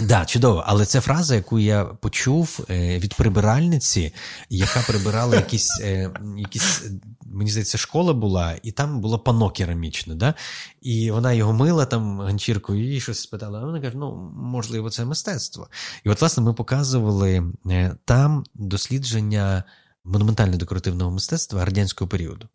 [0.00, 4.14] Да, чудово, але це фраза, яку я почув е, від прибиральниці,
[4.50, 6.82] яка прибирала якісь, е, якісь
[7.26, 10.14] мені здається, школа була, і там було пано керамічне.
[10.14, 10.34] Да?
[10.80, 13.60] І вона його мила там ганчіркою і щось спитала.
[13.60, 15.68] А вона каже: ну, можливо, це мистецтво.
[16.04, 19.64] І от, власне, ми показували е, там дослідження
[20.04, 22.48] монументально-декоративного мистецтва радянського періоду.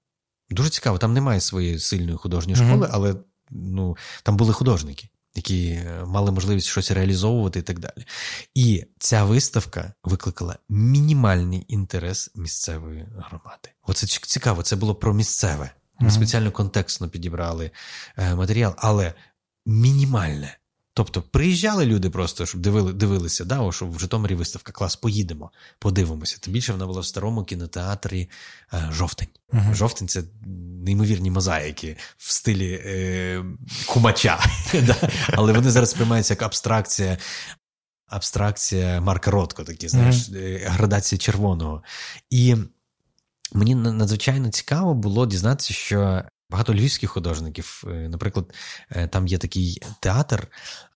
[0.49, 2.91] Дуже цікаво, там немає своєї сильної художньої школи, mm-hmm.
[2.93, 3.15] але
[3.51, 8.06] ну, там були художники які е, мали можливість щось реалізовувати і так далі.
[8.53, 13.70] І ця виставка викликала мінімальний інтерес місцевої громади.
[13.84, 15.72] Оце цікаво, це було про місцеве.
[15.99, 16.12] Ми mm-hmm.
[16.12, 17.72] спеціально контекстно підібрали
[18.18, 19.14] е, матеріал, але
[19.66, 20.58] мінімальне.
[20.93, 25.51] Тобто приїжджали люди просто, щоб дивили, дивилися, да, о, що в Житомирі виставка, клас, поїдемо,
[25.80, 26.38] подивимося.
[26.41, 28.30] Тим більше вона була в старому кінотеатрі
[28.73, 29.27] е, Жовтень.
[29.53, 29.73] Uh-huh.
[29.73, 30.23] Жовтень це
[30.85, 33.45] неймовірні мозаїки в стилі е,
[33.88, 34.39] кумача.
[35.34, 37.18] Але вони зараз сприймаються як абстракція.
[38.07, 40.69] Абстракція Марка Ротко, такі, знаєш, uh-huh.
[40.69, 41.84] градація червоного.
[42.30, 42.55] І
[43.53, 48.53] мені надзвичайно цікаво було дізнатися, що Багато львівських художників, е, наприклад,
[48.90, 50.48] е, там є такий театр,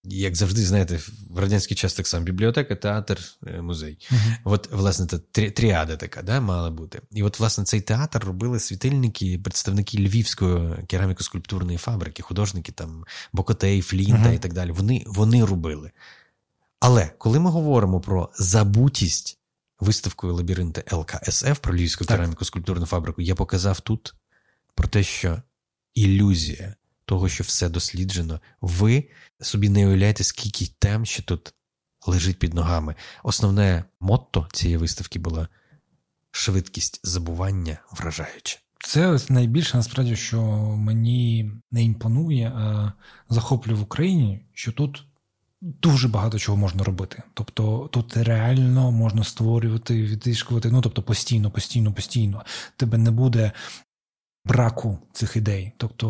[0.03, 0.99] як завжди, знаєте,
[1.29, 3.97] в радянський час так само бібліотека, театр, е, музей.
[4.11, 4.35] Uh-huh.
[4.43, 5.17] От, власне, та
[5.49, 7.01] тріада така да, мала бути.
[7.11, 10.57] І от, власне, цей театр робили світильники, представники львівської
[10.87, 14.35] кераміко-скульптурної фабрики, художники там Бокотей, Флінта uh-huh.
[14.35, 14.71] і так далі.
[14.71, 15.91] Вони, Вони робили.
[16.79, 19.39] Але коли ми говоримо про забутість
[19.79, 24.15] виставкою лабіринти ЛКСФ про Львівську кераміко-скульптурну фабрику, я показав тут
[24.75, 25.41] про те, що
[25.93, 26.75] ілюзія
[27.05, 29.09] того, що все досліджено, ви
[29.41, 31.53] собі не уявляєте, скільки тем ще тут
[32.07, 32.95] лежить під ногами.
[33.23, 35.47] Основне мотто цієї виставки була
[36.31, 38.59] швидкість забування вражаюча.
[38.79, 40.41] Це найбільше насправді, що
[40.77, 42.91] мені не імпонує, а
[43.29, 45.03] захоплює в Україні, що тут.
[45.61, 47.23] Дуже багато чого можна робити.
[47.33, 52.45] Тобто тут реально можна створювати, відтишкувати, ну тобто постійно, постійно, постійно.
[52.77, 53.51] Тебе не буде
[54.45, 55.71] браку цих ідей.
[55.77, 56.07] Тобто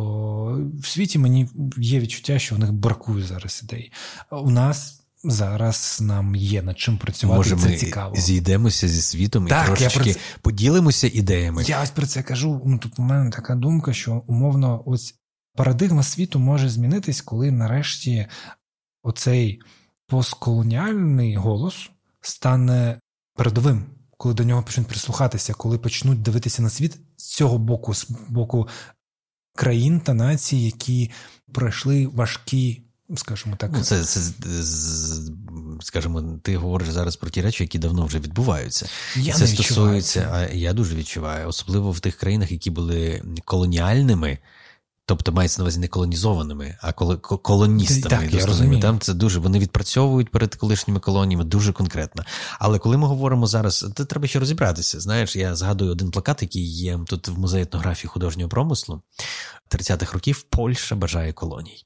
[0.80, 3.91] в світі мені є відчуття, що в них бракує зараз ідей.
[4.32, 5.02] У нас.
[5.28, 7.38] Зараз нам є над чим працювати.
[7.38, 8.16] Може, це ми цікаво.
[8.16, 10.20] зійдемося зі світом так, і трошечки це...
[10.41, 11.64] поділимося ідеями.
[11.64, 12.62] Я ось про це кажу.
[12.66, 15.16] Ну тут у мене така думка, що умовно, ось
[15.56, 18.28] парадигма світу може змінитись, коли нарешті
[19.03, 19.62] оцей
[20.07, 21.90] постколоніальний голос
[22.22, 22.99] стане
[23.36, 23.86] передовим
[24.18, 28.68] коли до нього почнуть прислухатися, коли почнуть дивитися на світ з цього боку, з боку
[29.56, 31.12] країн та націй, які
[31.54, 32.82] пройшли важкі.
[33.16, 34.20] Скажімо так, ну, це, це
[35.82, 38.90] скажімо, ти говориш зараз про ті речі, які давно вже відбуваються.
[39.16, 44.38] Я це не стосується, а я дуже відчуваю, особливо в тих країнах, які були колоніальними.
[45.07, 48.23] Тобто мається на увазі не колонізованими, а колоністами.
[48.23, 48.82] Так, я розумію.
[48.82, 52.23] Там це дуже вони відпрацьовують перед колишніми колоніями дуже конкретно.
[52.60, 54.99] Але коли ми говоримо зараз, то треба ще розібратися.
[54.99, 59.02] Знаєш, я згадую один плакат, який є тут в музеї етнографії художнього промислу
[59.72, 61.84] 30-х років Польща бажає колоній.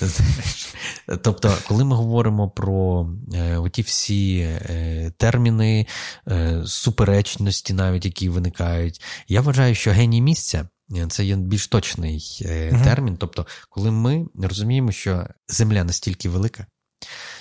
[1.22, 5.86] Тобто, коли ми говоримо про е, оті всі е, терміни,
[6.28, 10.68] е, суперечності, навіть які виникають, я вважаю, що геній місця.
[11.08, 12.84] Це є більш точний uh-huh.
[12.84, 13.16] термін.
[13.16, 16.66] Тобто, коли ми розуміємо, що земля настільки велика,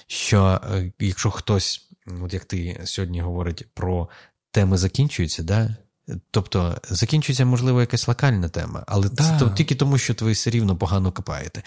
[0.08, 1.90] що е, якщо хтось,
[2.22, 4.10] от як ти сьогодні говорить про
[4.52, 5.76] теми закінчуються, да?
[6.32, 9.24] тобто закінчується, можливо, якась локальна тема, але да.
[9.24, 11.64] це то, тільки тому, що ви все рівно погано копаєте.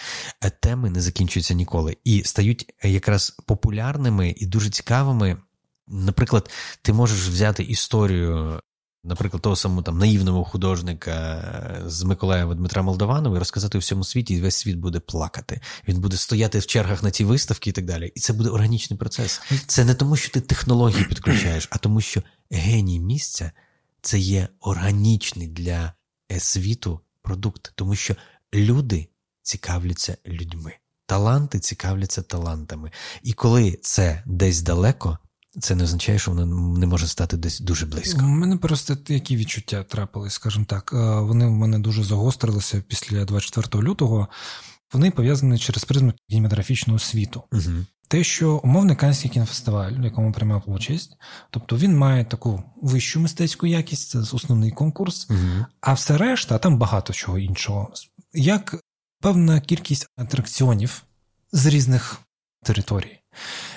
[0.61, 5.37] Теми не закінчуються ніколи і стають якраз популярними і дуже цікавими.
[5.89, 6.51] Наприклад,
[6.83, 8.61] ти можеш взяти історію
[9.05, 14.35] Наприклад, того самого там наївного художника е, з Миколаєва Дмитра Молдованова розказати у всьому світі,
[14.35, 15.61] і весь світ буде плакати.
[15.89, 18.13] Він буде стояти в чергах на ті виставки і так далі.
[18.15, 19.41] І це буде органічний процес.
[19.67, 23.53] Це не тому, що ти технології підключаєш, а тому, що геній місця
[24.03, 25.93] це є органічний для
[26.39, 28.17] світу продукт, тому що
[28.55, 29.09] люди
[29.43, 30.75] цікавляться людьми,
[31.07, 32.91] таланти цікавляться талантами.
[33.23, 35.19] І коли це десь далеко,
[35.59, 36.47] це не означає, що воно
[36.79, 38.21] не може стати десь дуже близько.
[38.21, 40.91] У мене просто які відчуття трапились, скажімо так.
[40.93, 44.29] Е, вони в мене дуже загострилися після 24 лютого.
[44.93, 47.43] Вони пов'язані через призму кінематографічного світу.
[47.53, 47.87] Угу.
[48.09, 51.17] Те, що умовний Канський кінофестиваль, в якому приймав участь,
[51.51, 55.67] тобто він має таку вищу мистецьку якість, це основний конкурс, угу.
[55.81, 57.93] а все решта, там багато чого іншого.
[58.33, 58.77] Як
[59.21, 61.03] певна кількість атракціонів
[61.53, 62.21] з різних
[62.63, 63.21] територій.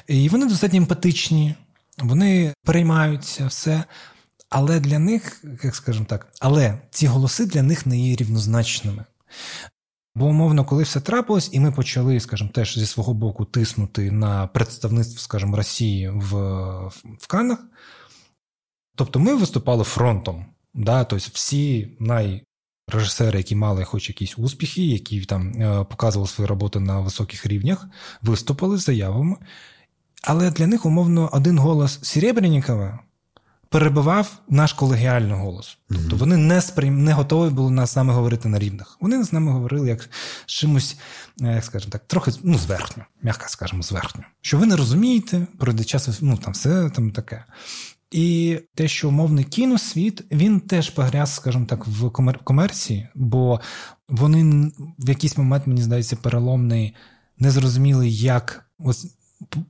[0.07, 1.55] І вони достатньо емпатичні,
[1.97, 3.83] вони переймаються все.
[4.49, 9.05] Але для них, як скажемо так, але ці голоси для них не є рівнозначними.
[10.15, 14.47] Бо, умовно, коли все трапилось, і ми почали, скажімо, теж зі свого боку тиснути на
[14.47, 16.33] представництво, скажімо, Росії в
[17.19, 17.59] в Канах,
[18.95, 20.45] тобто ми виступали фронтом.
[20.73, 21.03] Да?
[21.03, 26.99] Тобто всі найрежисери, які мали хоч якісь успіхи, які там е, показували свої роботи на
[26.99, 27.87] високих рівнях,
[28.21, 29.37] виступили з заявами.
[30.23, 32.99] Але для них, умовно, один голос Серебрянікова
[33.69, 35.77] перебивав наш колегіальний голос.
[35.89, 37.03] Тобто вони не сприйм...
[37.03, 38.97] не готові були нас з нами говорити на рівних.
[39.01, 40.09] Вони з нами говорили як
[40.45, 40.97] з чимось,
[41.41, 44.23] е, як скажемо так, трохи ну, зверхньо, м'яко скажемо, зверхньо.
[44.41, 47.45] Що ви не розумієте, пройде час, ну там все там таке.
[48.11, 52.09] І те, що умовний кіносвіт, він теж погряз, скажімо так, в
[52.43, 53.59] комерції, бо
[54.09, 56.95] вони в якийсь момент, мені здається, переломний,
[57.37, 59.07] не зрозуміли, як ось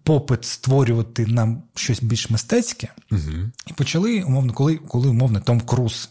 [0.03, 3.21] попит створювати нам щось більш мистецьке, угу.
[3.67, 6.09] і почали, умовно, коли коли умовно Том Круз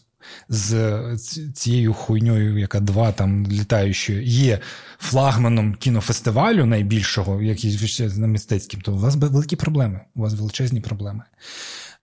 [0.49, 1.17] з
[1.55, 4.59] цією хуйньою, яка два там літаючої, є
[4.99, 7.79] флагманом кінофестивалю найбільшого, який
[8.17, 11.25] на мистецьким, то у вас великі проблеми, у вас величезні проблеми.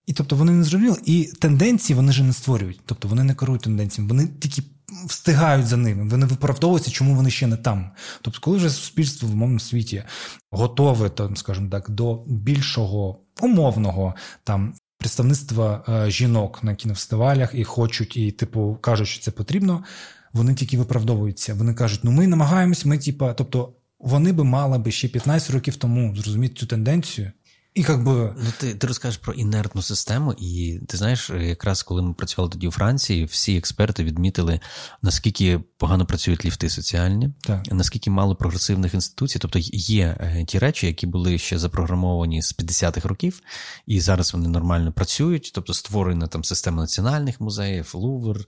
[0.06, 2.80] І тобто вони не зрозуміли, і тенденції вони ж не створюють.
[2.86, 4.62] Тобто вони не керують тенденціями, вони тільки
[5.06, 7.90] встигають за ними, вони виправдовуються, чому вони ще не там.
[8.22, 10.02] Тобто, коли вже суспільство в умовному світі
[10.50, 14.14] готове, там, скажімо так, до більшого умовного
[14.44, 14.74] там.
[14.98, 19.84] Представництва е, жінок на кінофестивалях і хочуть, і, типу, кажуть, що це потрібно.
[20.32, 21.54] Вони тільки виправдовуються.
[21.54, 25.76] Вони кажуть, ну ми намагаємось, ми, типа, тобто, вони би мали би ще 15 років
[25.76, 27.32] тому зрозуміти цю тенденцію
[27.74, 28.34] і как би...
[28.38, 32.68] Ну, ти ти розкажеш про інертну систему, і ти знаєш, якраз коли ми працювали тоді
[32.68, 34.60] у Франції, всі експерти відмітили,
[35.02, 37.72] наскільки погано працюють ліфти соціальні, так.
[37.72, 39.38] наскільки мало прогресивних інституцій.
[39.38, 43.40] Тобто є е, ті речі, які були ще запрограмовані з 50-х років,
[43.86, 45.50] і зараз вони нормально працюють.
[45.54, 48.44] Тобто створена там система національних музеїв, Лувр,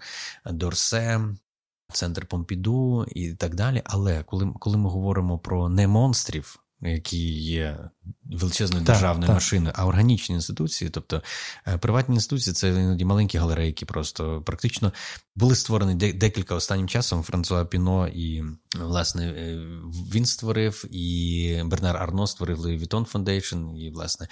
[0.51, 1.21] Дорсе.
[1.93, 3.83] Центр Помпіду і так далі.
[3.85, 7.79] Але коли коли ми говоримо про не монстрів, які є
[8.25, 9.35] величезною так, державною так.
[9.35, 11.23] машиною, а органічні інституції, тобто
[11.67, 14.93] е, приватні інституції, це іноді маленькі галерейки, просто практично
[15.37, 17.23] були створені декілька останнім часом.
[17.23, 18.45] Франсуа Піно і
[18.81, 19.61] власне е,
[20.15, 24.29] він створив, і Бернар Арно створив Vuitton Foundation, і власне,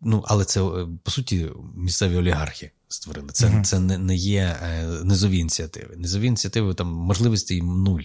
[0.00, 2.70] ну але це е, по суті місцеві олігархи.
[2.92, 3.64] Створили це uh-huh.
[3.64, 4.56] це не не є
[5.04, 5.96] низові ініціативи.
[5.96, 8.02] Низові ініціативи там можливостей нуль.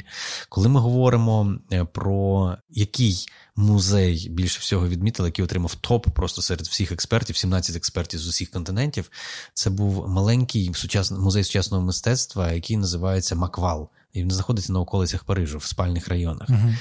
[0.49, 1.59] Коли ми говоримо
[1.93, 8.19] про який музей більше всього відмітили, який отримав топ просто серед всіх експертів, 17 експертів
[8.19, 9.11] з усіх континентів.
[9.53, 13.89] Це був маленький сучасний музей сучасного мистецтва, який називається Маквал.
[14.13, 16.49] І він знаходиться на околицях Парижу в спальних районах.
[16.49, 16.73] Угу.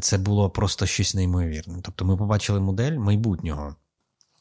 [0.00, 1.78] Це було просто щось неймовірне.
[1.82, 3.76] Тобто, ми побачили модель майбутнього.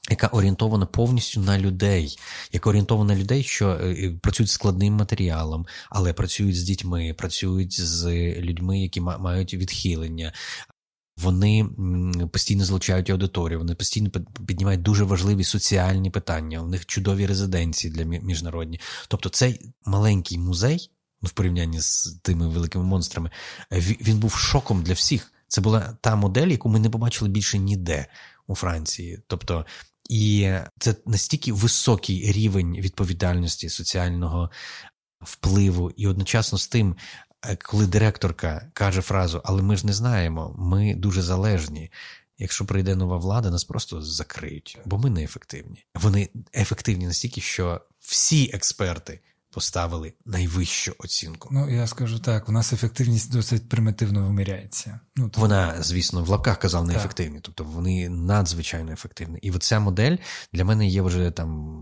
[0.10, 2.18] Яка орієнтована повністю на людей,
[2.52, 7.82] яка орієнтована на людей, що е, працюють з складним матеріалом, але працюють з дітьми, працюють
[7.82, 8.06] з
[8.40, 10.34] людьми, які мають відхилення,
[11.18, 11.66] вони
[12.32, 14.10] постійно злучають аудиторію, вони постійно
[14.48, 16.62] піднімають дуже важливі соціальні питання.
[16.62, 18.80] У них чудові резиденції для міжнародні.
[19.08, 20.92] Тобто, цей маленький музей,
[21.22, 23.32] ну, в порівнянні з тими великими монстрами,
[23.72, 25.34] він був шоком для всіх.
[25.48, 28.08] Це була та модель, яку ми не побачили більше ніде
[28.48, 29.20] у Франції.
[29.28, 29.66] Тобто,
[30.10, 34.52] і це настільки високий рівень відповідальності соціального
[35.22, 36.96] впливу, і одночасно з тим
[37.64, 41.92] коли директорка каже фразу, але ми ж не знаємо, ми дуже залежні.
[42.38, 45.86] Якщо прийде нова влада, нас просто закриють, бо ми не ефективні.
[45.96, 49.20] Вони ефективні настільки, що всі експерти
[49.54, 51.50] поставили найвищу оцінку.
[51.52, 55.00] Ну я скажу так: у нас ефективність досить примітивно виміряється.
[55.16, 55.42] Ну тобто...
[55.42, 59.40] вона, звісно, в лапках казав неефективні, тобто вони надзвичайно ефективні.
[59.42, 60.18] І оця модель
[60.54, 61.74] для мене є вже там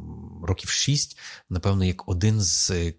[0.44, 1.18] років шість,
[1.50, 2.94] напевно, як один з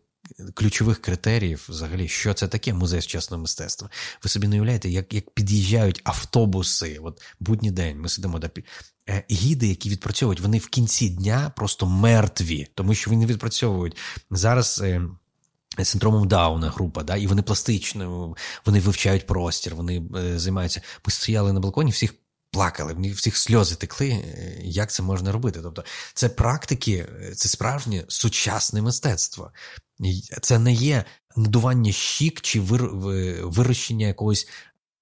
[0.55, 3.91] ключових критеріїв, взагалі, що це таке музей сучасного мистецтва.
[4.23, 8.49] Ви собі не уявляєте, як як під'їжджають автобуси, от будній день, ми сидимо до
[9.09, 13.97] е, гіди, які відпрацьовують, вони в кінці дня просто мертві, тому що вони відпрацьовують
[14.31, 14.81] зараз.
[14.85, 15.03] Е,
[15.85, 18.35] синдромом Дауна група, да, і вони пластично,
[18.67, 20.83] вони вивчають простір, вони е, займаються.
[21.07, 22.15] Ми стояли на балконі, всіх
[22.51, 24.25] плакали, в всіх сльози текли.
[24.63, 25.61] Як це можна робити?
[25.63, 25.85] Тобто,
[26.15, 29.53] це практики, це справжнє сучасне мистецтво.
[30.43, 31.05] Це не є
[31.37, 34.49] надування щік чи вирощення якогось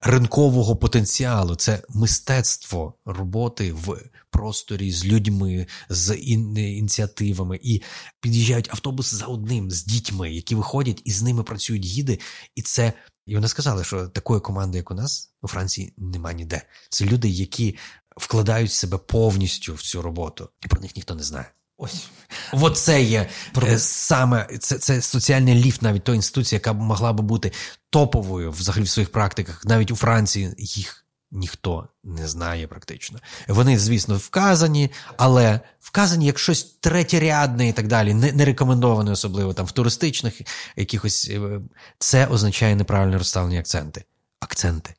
[0.01, 1.55] ринкового потенціалу.
[1.55, 7.59] Це мистецтво роботи в просторі з людьми, з ініціативами.
[7.63, 7.81] І
[8.21, 12.19] під'їжджають автобуси за одним з дітьми, які виходять і з ними працюють гіди.
[12.55, 12.93] І це
[13.25, 16.61] І вони сказали, що такої команди, як у нас, у Франції, нема ніде.
[16.89, 17.77] Це люди, які
[18.17, 21.51] вкладають себе повністю в цю роботу, і про них ніхто не знає.
[21.81, 22.09] Ось
[22.51, 23.29] Оце є
[23.63, 27.51] е, саме це це соціальний ліфт, навіть той інституції, яка могла би бути
[27.89, 29.65] топовою взагалі в своїх практиках.
[29.65, 33.19] Навіть у Франції їх ніхто не знає практично.
[33.47, 39.53] Вони, звісно, вказані, але вказані як щось третєрядне і так далі, не, не рекомендоване, особливо
[39.53, 40.41] там в туристичних
[40.75, 41.29] якихось.
[41.29, 41.61] Е,
[41.99, 44.03] це означає неправильне розставлені акценти.
[44.39, 44.93] Акценти.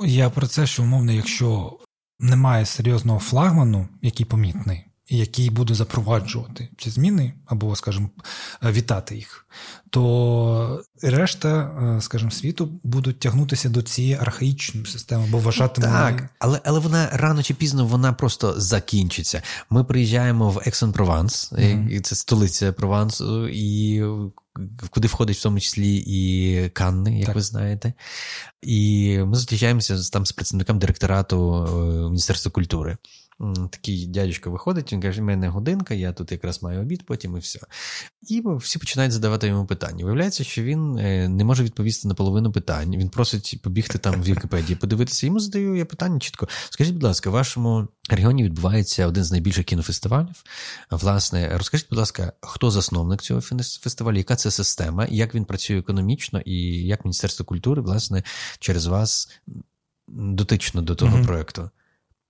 [0.00, 1.78] Я про це, що умовно, якщо
[2.20, 8.10] немає серйозного флагману, який помітний який буде запроваджувати ці зміни, або, скажімо,
[8.62, 9.46] вітати їх,
[9.90, 15.90] то решта, скажімо, світу будуть тягнутися до цієї архаїчної системи, бо вважатимуть.
[15.90, 19.42] Так, але але вона рано чи пізно вона просто закінчиться.
[19.70, 22.00] Ми приїжджаємо в Ексон-Прованс, mm-hmm.
[22.00, 24.02] це столиця Провансу, і
[24.90, 27.34] куди входить в тому числі і Канни, як так.
[27.34, 27.92] ви знаєте.
[28.62, 32.96] І ми зустрічаємося там з представником директорату е, Міністерства культури.
[33.70, 37.40] Такий дядечко виходить, він каже: в мене годинка, я тут якраз маю обід, потім і
[37.40, 37.60] все.
[38.28, 40.04] І всі починають задавати йому питання.
[40.04, 42.96] Виявляється, що він е, не може відповісти на половину питань.
[42.96, 45.26] Він просить побігти там в Вікіпедії, подивитися.
[45.26, 46.48] Йому задаю я питання чітко.
[46.70, 50.44] Скажіть, будь ласка, в вашому регіоні відбувається один з найбільших кінофестивалів.
[50.90, 53.40] Власне, розкажіть, будь ласка, хто засновник цього
[53.80, 56.56] фестивалю, яка це система, як він працює економічно, і
[56.86, 58.22] як Міністерство культури, власне,
[58.58, 59.28] через вас
[60.08, 61.26] дотично до того mm-hmm.
[61.26, 61.70] проєкту?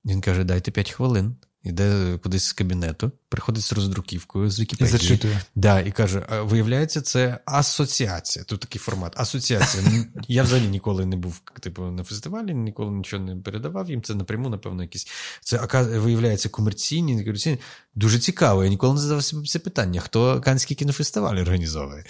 [0.07, 1.37] Він каже: дайте 5 хвилин.
[1.67, 4.99] Йде кудись з кабінету, приходить з роздруківкою з Вікіпедії.
[4.99, 5.41] Зачитує.
[5.55, 8.45] Да, і каже: виявляється, це асоціація.
[8.45, 9.21] Тут такий формат.
[9.21, 9.85] Асоціація.
[10.29, 14.03] Я взагалі ніколи не був типу, на фестивалі, ніколи нічого не передавав їм.
[14.03, 15.09] Це напряму, напевно, якісь.
[15.41, 15.59] Це
[15.99, 17.59] виявляється комерційні, комерційні.
[17.95, 18.65] Дуже цікаво.
[18.65, 22.05] Я ніколи не задавав це питання: хто Канський кінофестиваль організовує?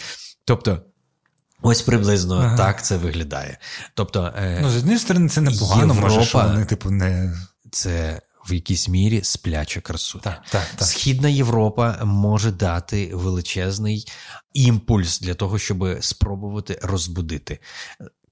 [0.44, 0.82] Тобто.
[1.62, 2.56] Ось приблизно ага.
[2.56, 3.59] так це виглядає.
[3.94, 7.35] Тобто, е, ну, з однієї сторони, це непогано, Європа, може, що вони, типу, не
[7.70, 10.22] це в якійсь мірі спляча красуня.
[10.22, 10.88] Так, так, так.
[10.88, 14.06] Східна Європа може дати величезний
[14.52, 17.59] імпульс для того, щоб спробувати розбудити.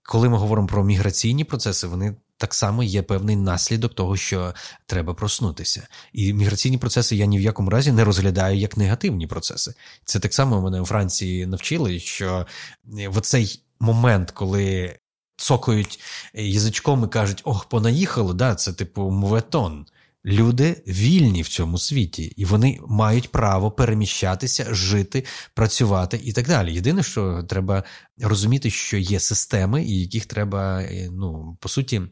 [0.03, 4.55] Коли ми говоримо про міграційні процеси, вони так само є певний наслідок того, що
[4.87, 5.89] треба проснутися.
[6.13, 9.75] І міграційні процеси я ні в якому разі не розглядаю як негативні процеси.
[10.05, 12.47] Це так само мене у Франції навчили, що
[13.09, 14.97] в цей момент, коли
[15.37, 16.01] цокають
[16.35, 19.87] язичком і кажуть, ох, понаїхало, да, це типу моветон.
[20.27, 25.25] Люди вільні в цьому світі, і вони мають право переміщатися, жити,
[25.55, 26.75] працювати і так далі.
[26.75, 27.85] Єдине, що треба
[28.21, 32.03] розуміти, що є системи, і яких треба, е, ну по суті.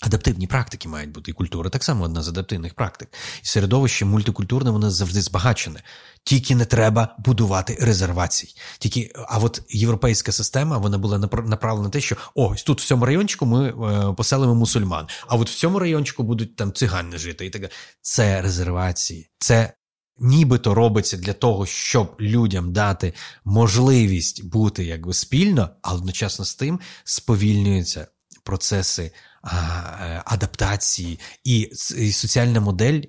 [0.00, 3.08] Адаптивні практики мають бути, і культура так само одна з адаптивних практик.
[3.42, 5.82] І середовище мультикультурне, воно завжди збагачене.
[6.24, 8.54] Тільки не треба будувати резервацій.
[8.78, 13.06] Тільки, А от європейська система вона була направлена на те, що ось тут в цьому
[13.06, 17.46] райончику ми е, поселимо мусульман, а от в цьому райончику будуть там цигани жити.
[17.46, 17.70] І так
[18.00, 19.30] Це резервації.
[19.38, 19.72] Це
[20.18, 23.12] нібито робиться для того, щоб людям дати
[23.44, 28.06] можливість бути якби спільно, але одночасно з тим сповільнюються
[28.46, 29.12] процеси.
[29.46, 31.70] Е, адаптації, і
[32.12, 33.02] соціальна модель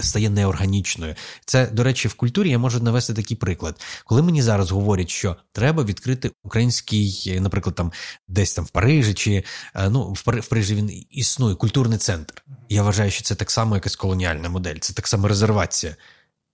[0.00, 1.14] стає неорганічною.
[1.44, 3.80] Це, до речі, в культурі я можу навести такий приклад.
[4.04, 7.92] Коли мені зараз говорять, що треба відкрити український, наприклад, там
[8.28, 12.42] десь там в Парижі, чи е, ну в Парижі він існує культурний центр.
[12.68, 15.96] Я вважаю, що це так само якась колоніальна модель, це так само резервація.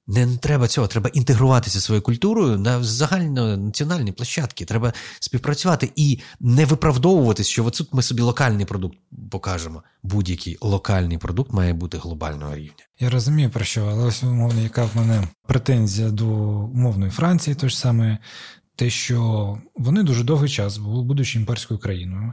[0.06, 4.64] Не, треба цього, треба інтегруватися своєю культурою на загальнонаціональні площадки.
[4.64, 8.98] Треба співпрацювати і не виправдовуватись, що тут ми собі локальний продукт
[9.31, 9.82] покажемо.
[10.02, 12.85] Будь-який локальний продукт має бути глобального рівня.
[13.01, 17.68] Я розумію про що, але ось умовно, яка в мене претензія до умовної Франції, то
[17.68, 18.18] ж саме
[18.76, 22.32] те, що вони дуже довгий час, будучи імперською країною,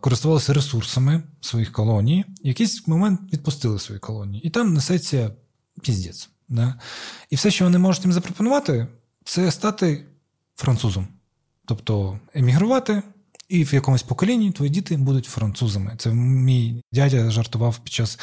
[0.00, 5.30] користувалися ресурсами своїх колоній, в якийсь момент відпустили свої колонії, і там несеться
[5.82, 6.31] піздець.
[6.48, 6.74] Да?
[7.30, 8.86] І все, що вони можуть їм запропонувати,
[9.24, 10.04] це стати
[10.56, 11.08] французом.
[11.64, 13.02] Тобто емігрувати,
[13.48, 15.94] і в якомусь поколінні твої діти будуть французами.
[15.98, 18.18] Це мій дядя жартував під час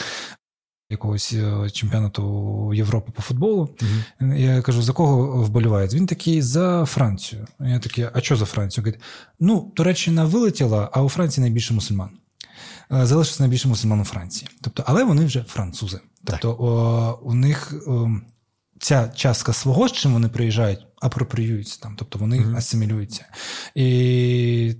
[0.90, 3.70] якогось е, чемпіонату Європи по футболу.
[4.22, 5.94] mm Я кажу, за кого вболівають?
[5.94, 7.48] Він такий за Францію.
[7.60, 8.84] Я такий, а що за Францію?
[8.84, 9.02] Говорить,
[9.40, 12.10] ну, Туреччина вилетіла, а у Франції найбільше мусульман.
[12.91, 14.50] Е, залишився найбільше мусульман у Франції.
[14.62, 16.00] Тобто, але вони вже французи.
[16.24, 18.10] Тобто о, у них о,
[18.80, 22.58] ця частка свого, з чим вони приїжджають, апропріюються там, тобто вони mm-hmm.
[22.58, 23.26] асимілюються.
[23.76, 24.76] І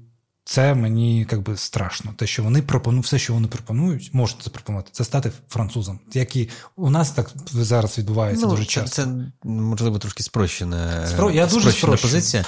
[0.50, 2.14] це мені якби страшно.
[2.18, 6.00] Те, що вони пропонують, все, що вони пропонують, можуть запропонувати, це стати французом.
[6.14, 8.96] Як і у нас так зараз відбувається ну, дуже часто.
[8.96, 9.08] Це
[9.44, 11.32] можливо трошки спрощена, Спро...
[11.32, 12.46] Я дуже спрощена позиція.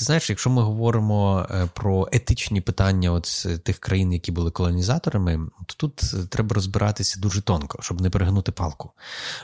[0.00, 5.40] Ти знаєш, якщо ми говоримо е, про етичні питання от тих країн, які були колонізаторами,
[5.66, 8.90] то тут треба розбиратися дуже тонко, щоб не перегнути палку.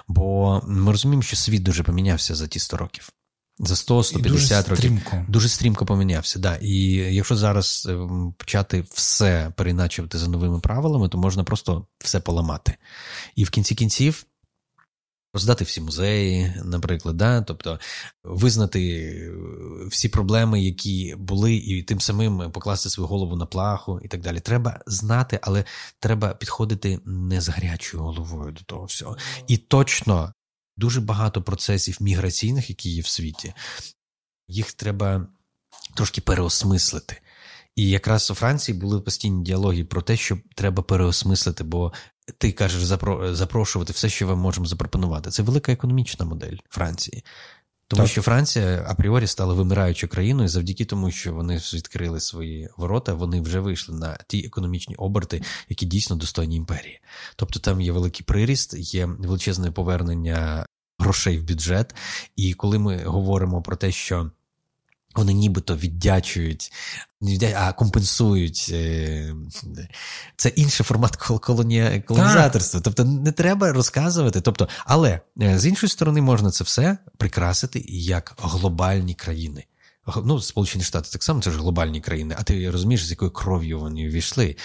[0.08, 3.08] Бо ми розуміємо, що світ дуже помінявся за ті 100 років.
[3.58, 5.24] За 100-150 років стрімко.
[5.28, 6.38] дуже стрімко помінявся.
[6.38, 6.56] Да.
[6.62, 6.78] І
[7.14, 12.76] якщо зараз ем, почати все переначувати за новими правилами, то можна просто все поламати.
[13.34, 14.26] І в кінці кінців
[15.36, 17.42] роздати всі музеї, наприклад, да?
[17.42, 17.80] тобто
[18.24, 19.32] визнати
[19.86, 24.40] всі проблеми, які були, і тим самим покласти свою голову на плаху і так далі.
[24.40, 25.64] Треба знати, але
[26.00, 29.16] треба підходити не з гарячою головою до того всього.
[29.48, 30.32] І точно
[30.76, 33.54] дуже багато процесів міграційних, які є в світі,
[34.48, 35.26] їх треба
[35.94, 37.20] трошки переосмислити.
[37.74, 41.92] І якраз у Франції були постійні діалоги про те, що треба переосмислити, бо
[42.38, 42.82] ти кажеш
[43.36, 45.30] запрошувати все, що ми можемо запропонувати.
[45.30, 47.24] Це велика економічна модель Франції.
[47.88, 48.10] Тому так.
[48.10, 53.60] що Франція апріорі стала вимираючою країною завдяки тому, що вони відкрили свої ворота, вони вже
[53.60, 57.00] вийшли на ті економічні оберти, які дійсно достойні імперії.
[57.36, 60.66] Тобто там є великий приріст, є величезне повернення
[60.98, 61.94] грошей в бюджет.
[62.36, 64.30] І коли ми говоримо про те, що
[65.16, 66.72] вони нібито віддячують,
[67.56, 68.70] а компенсують.
[68.72, 69.34] Е,
[70.36, 72.80] це інший формат колонізаторства.
[72.80, 74.40] Тобто не треба розказувати.
[74.40, 79.64] Тобто, Але е, з іншої сторони, можна це все прикрасити як глобальні країни.
[80.24, 83.80] Ну, Сполучені Штати так само це ж глобальні країни, а ти розумієш, з якою кров'ю
[83.80, 84.56] вони ввійшли,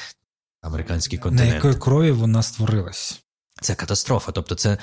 [0.61, 1.49] американський континент.
[1.49, 3.21] На якої крові вона створилась?
[3.61, 4.31] Це катастрофа.
[4.31, 4.77] Тобто, це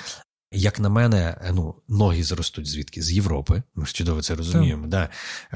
[0.51, 3.01] як на мене, ну, ноги зростуть звідки?
[3.01, 3.63] З Європи.
[3.75, 4.87] Ми ж чудово це розуміємо.
[4.87, 5.09] Да.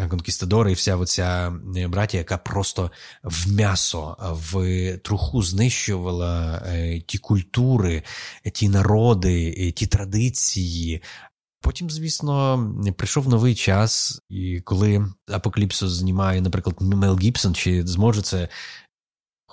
[0.10, 2.92] Конкістадори і вся оця е, братія, яка просто
[3.24, 4.18] в м'ясо,
[4.52, 8.04] в труху знищувала е, ті культури,
[8.54, 11.02] ті народи, е, ті традиції.
[11.62, 18.50] Потім, звісно, прийшов новий час, і коли Апокаліпсис знімає, наприклад, Мел Гібсон, чи зможе це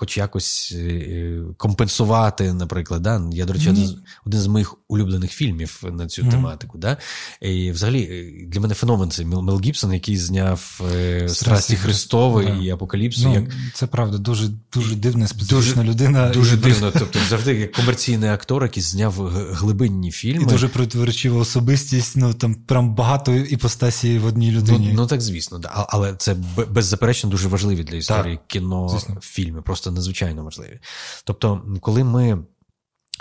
[0.01, 3.03] хоч якось е, е, компенсувати, наприклад.
[3.03, 3.23] Да?
[3.33, 3.97] Я, до речі, mm-hmm.
[4.27, 6.31] один з моїх улюблених фільмів на цю mm-hmm.
[6.31, 6.79] тематику.
[6.79, 6.97] Да?
[7.41, 10.81] І взагалі е, для мене феномен це Мел Гібсон, який зняв
[11.27, 12.63] Страсті Христові yeah.
[12.63, 13.29] і Апокаліпсу.
[13.29, 13.45] Ну, як...
[13.75, 16.29] Це правда, дуже дуже дивна, специфічна дуже, людина.
[16.29, 16.93] Дуже дивно.
[16.99, 20.43] Тобто, завжди як комерційний актор, який зняв глибинні фільми.
[20.43, 24.89] І дуже противоречива особистість, ну там прям багато іпостасій в одній людині.
[24.89, 25.87] Ну, ну так, звісно, да.
[25.89, 26.37] але це
[26.71, 28.47] беззаперечно дуже важливі для історії так.
[28.47, 29.17] кіно, звісно.
[29.21, 29.63] фільми.
[29.63, 30.81] Просто надзвичайно важливі.
[31.25, 32.45] Тобто, коли ми.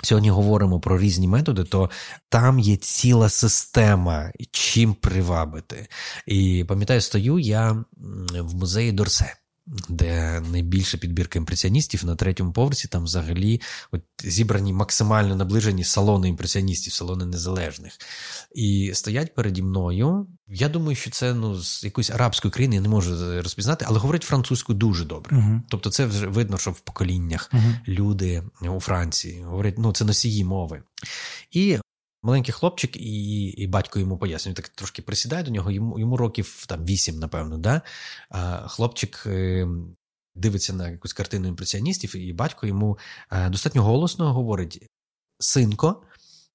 [0.02, 1.90] Сьогодні говоримо про різні методи, то
[2.28, 5.88] там є ціла система, чим привабити.
[6.26, 7.84] І пам'ятаю, стою я
[8.40, 9.36] в музеї Дорсе
[9.88, 13.60] де найбільша підбірка імпресіоністів на третьому поверсі, там взагалі
[13.92, 17.98] от зібрані максимально наближені салони імпресіоністів, салони незалежних.
[18.54, 20.26] І стоять переді мною.
[20.48, 24.22] Я думаю, що це ну, з якоїсь арабської країни, я не можу розпізнати, але говорять
[24.22, 25.36] французькою дуже добре.
[25.36, 25.60] Uh-huh.
[25.68, 27.74] Тобто, це вже видно, що в поколіннях uh-huh.
[27.88, 28.42] люди
[28.76, 30.82] у Франції говорять, ну це носії мови.
[31.50, 31.78] І
[32.22, 36.64] Маленький хлопчик, і і батько йому пояснює, так трошки присідає до нього, йому йому років
[36.68, 37.58] там вісім, напевно.
[37.58, 37.82] да?
[38.28, 39.68] А Хлопчик е,
[40.34, 42.98] дивиться на якусь картину імпресіоністів, і батько йому
[43.32, 44.86] е, достатньо голосно говорить:
[45.38, 46.02] Синко,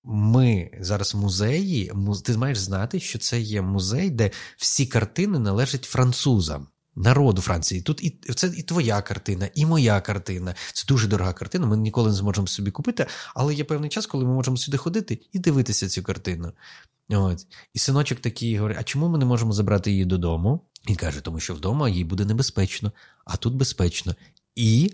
[0.03, 1.91] ми зараз в музеї,
[2.25, 7.81] ти маєш знати, що це є музей, де всі картини належать французам народу Франції.
[7.81, 10.55] Тут і це і твоя картина, і моя картина.
[10.73, 11.67] Це дуже дорога картина.
[11.67, 13.05] Ми ніколи не зможемо собі купити,
[13.35, 16.51] але є певний час, коли ми можемо сюди ходити і дивитися цю картину.
[17.09, 17.47] От.
[17.73, 20.61] І синочок такий говорить: а чому ми не можемо забрати її додому?
[20.89, 22.91] Він каже, тому що вдома їй буде небезпечно,
[23.25, 24.15] а тут безпечно.
[24.55, 24.93] І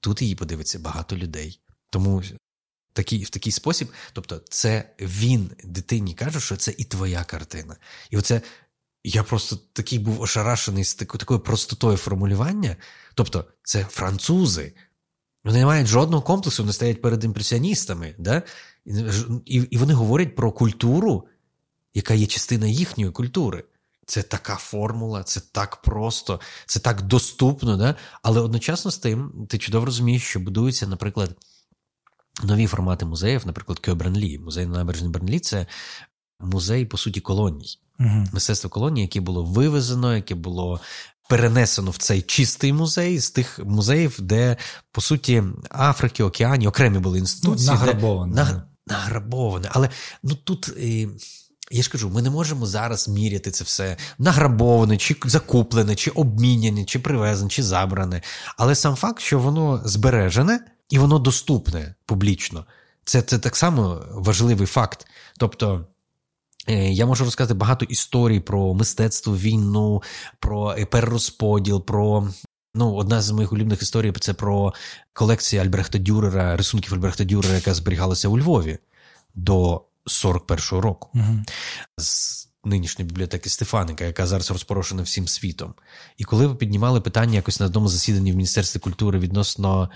[0.00, 1.60] тут її подивиться багато людей.
[1.90, 2.22] Тому
[2.92, 7.76] такий, в такий спосіб, тобто, це він дитині каже, що це і твоя картина.
[8.10, 8.42] І оце
[9.04, 12.76] я просто такий був ошарашений з такою простотою формулювання.
[13.14, 14.72] Тобто, це французи.
[15.44, 18.14] Вони не мають жодного комплексу, вони стоять перед імпресіоністами.
[18.18, 18.42] Да?
[19.44, 21.26] І, і вони говорять про культуру,
[21.94, 23.64] яка є частина їхньої культури.
[24.06, 27.76] Це така формула, це так просто, це так доступно.
[27.76, 27.96] Да?
[28.22, 31.36] Але одночасно з тим, ти чудово розумієш, що будуються, наприклад,
[32.42, 34.38] нові формати музеїв, наприклад, Кьобренлі.
[34.38, 35.66] Музей на набережній Бренлі це
[36.40, 38.26] музей, по суті, колоній угу.
[38.32, 40.80] мистецтво колонії, яке було вивезено, яке було
[41.28, 44.56] перенесено в цей чистий музей з тих музеїв, де
[44.92, 47.70] по суті Африки, Океані окремі були інституції.
[47.70, 48.34] Ну, награбоване.
[48.34, 49.68] Де, награбоване.
[49.72, 49.88] Але
[50.22, 50.68] ну тут.
[50.68, 51.08] Е,
[51.72, 56.84] я ж кажу, ми не можемо зараз міряти це все награбоване, чи закуплене, чи обміняне,
[56.84, 58.22] чи привезене, чи забране.
[58.56, 62.64] Але сам факт, що воно збережене і воно доступне публічно,
[63.04, 65.06] це це так само важливий факт.
[65.38, 65.86] Тобто
[66.68, 70.02] я можу розказати багато історій про мистецтво, війну,
[70.38, 72.28] про перерозподіл, про.
[72.74, 74.74] Ну, одна з моїх улюблених історій це про
[75.12, 78.78] колекцію Альбрехта Дюрера, рисунків Альбрехта Дюрера, яка зберігалася у Львові
[79.34, 81.10] до 41-го року.
[81.14, 81.42] Угу.
[81.98, 85.74] З нинішньої бібліотеки Стефаника, яка зараз розпорошена всім світом.
[86.16, 89.90] І коли ви піднімали питання якось на одному засіданні в Міністерстві культури відносно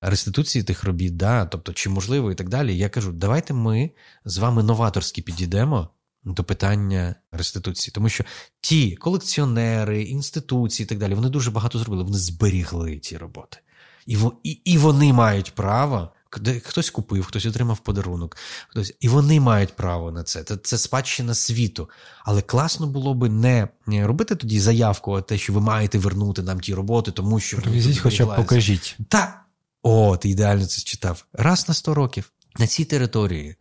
[0.00, 3.90] реституції тих робіт, да, тобто чи можливо і так далі, я кажу, давайте ми
[4.24, 5.88] з вами новаторськи підійдемо.
[6.28, 8.24] До питання реституції, тому що
[8.60, 12.02] ті колекціонери, інституції і так далі, вони дуже багато зробили.
[12.02, 13.58] Вони зберігли ті роботи,
[14.06, 16.12] і і, і вони мають право
[16.64, 18.36] хтось купив, хтось отримав подарунок,
[18.68, 20.44] хтось і вони мають право на це.
[20.44, 21.90] Це, це спадщина світу.
[22.24, 26.60] Але класно було би не робити тоді заявку, а те, що ви маєте вернути нам
[26.60, 28.96] ті роботи, тому що Привізіть, хоча б покажіть.
[29.08, 29.45] Та
[29.88, 31.26] о, ти ідеально це читав.
[31.32, 33.56] Раз на 100 років на цій території.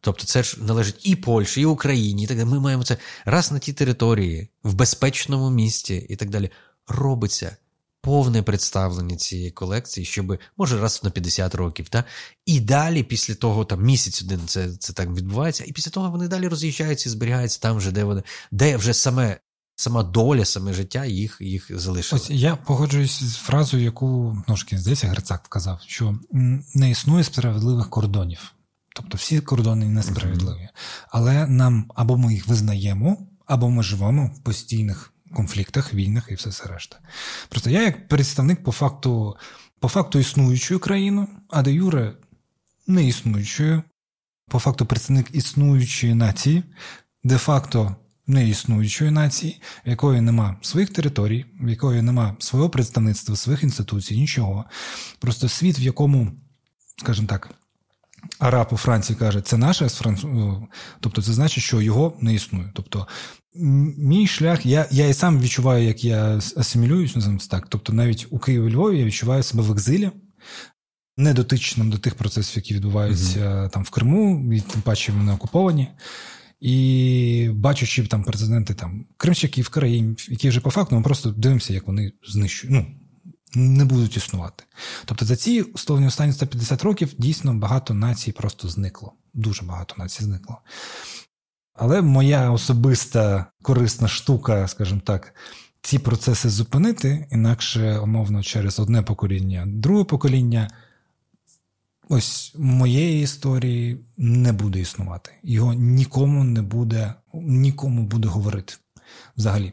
[0.00, 2.48] Тобто це ж належить і Польщі, і Україні, і так далі.
[2.48, 6.50] Ми маємо це раз на тій території, в безпечному місті і так далі.
[6.88, 7.56] Робиться
[8.00, 11.88] повне представлення цієї колекції, щоб може раз на 50 років.
[11.88, 12.04] Та?
[12.46, 16.28] І далі, після того, там місяць один це це так відбувається, і після того вони
[16.28, 19.38] далі роз'їжджаються і зберігаються там, вже, де вони, де вже саме.
[19.76, 22.22] Сама доля, саме життя їх їх залишила.
[22.22, 26.18] Ось я погоджуюсь з фразою, яку ножки здається, Герцак вказав, що
[26.74, 28.54] не існує справедливих кордонів.
[28.94, 30.68] Тобто всі кордони несправедливі.
[31.08, 36.50] Але нам або ми їх визнаємо, або ми живемо в постійних конфліктах, війнах і все
[36.50, 36.98] все решта.
[37.48, 39.36] Просто я, як представник по факту
[39.80, 42.12] по факту існуючої країни, а де Юре
[42.86, 43.82] не існуючої,
[44.48, 46.62] по факту представник існуючої нації,
[47.24, 47.96] де-факто не
[48.40, 54.64] існуючої нації, в якої нема своїх територій, в якої нема свого представництва, своїх інституцій, нічого.
[55.18, 56.32] Просто світ, в якому,
[56.96, 57.50] скажімо так,
[58.38, 59.88] араб у Франції каже, це наше,
[61.00, 62.70] тобто це значить, що його не існує.
[62.74, 63.06] Тобто
[63.54, 67.66] Мій шлях, я я і сам відчуваю, як я асимілююсь, називаємо так.
[67.68, 70.10] Тобто, навіть у Києві Львові я відчуваю себе в екзилі,
[71.16, 73.70] недотичним до тих процесів, які відбуваються mm-hmm.
[73.70, 75.88] там в Криму, і тим паче вони окуповані.
[76.62, 81.86] І бачучи там президенти там кримчаків, країн, які вже по факту ми просто дивимося, як
[81.86, 82.76] вони знищують.
[82.76, 82.86] Ну,
[83.54, 84.64] не будуть існувати.
[85.04, 89.12] Тобто за ці стовні останні 150 років дійсно багато націй просто зникло.
[89.34, 90.58] Дуже багато націй зникло.
[91.74, 95.34] Але моя особиста корисна штука, скажімо так,
[95.80, 100.70] ці процеси зупинити, інакше, умовно, через одне покоління, друге покоління.
[102.08, 105.30] Ось моєї історії не буде існувати.
[105.42, 108.74] Його нікому не буде, нікому буде говорити
[109.36, 109.72] взагалі.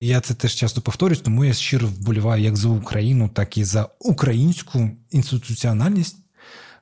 [0.00, 3.88] Я це теж часто повторюсь, тому я щиро вболіваю як за Україну, так і за
[3.98, 6.16] українську інституціональність,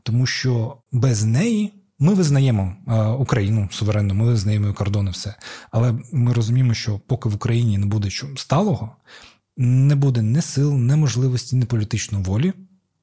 [0.02, 2.76] тому що без неї ми визнаємо
[3.18, 5.34] Україну суверенно, ми визнаємо кордони, все.
[5.70, 8.96] Але ми розуміємо, що поки в Україні не буде сталого,
[9.56, 12.52] не буде ні сил, ні можливості, ні політичної волі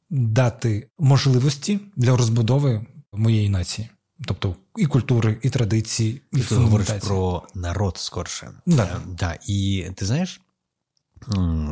[0.10, 3.90] дати можливості для розбудови моєї нації.
[4.26, 8.52] Тобто і культури, і традиції, і ти говориш про народ скорше.
[8.66, 8.84] Да.
[8.84, 9.38] Е, да.
[9.48, 10.42] І ти знаєш,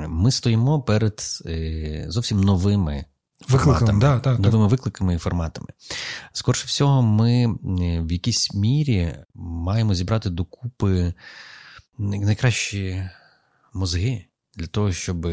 [0.08, 3.06] ми стоїмо перед е, зовсім новими
[3.50, 4.72] Викликами, да, так, новими так.
[4.72, 5.68] викликами і форматами.
[6.34, 7.48] Скорше всього, ми
[8.02, 11.14] в якійсь мірі маємо зібрати докупи
[11.98, 13.10] найкращі
[13.74, 15.28] мозги для того, щоб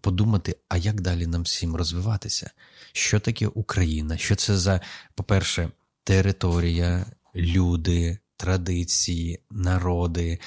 [0.00, 2.50] подумати, а як далі нам всім розвиватися?
[2.92, 4.16] Що таке Україна?
[4.16, 4.80] Що це за,
[5.14, 5.70] по-перше,
[6.04, 10.38] територія, люди, традиції, народи,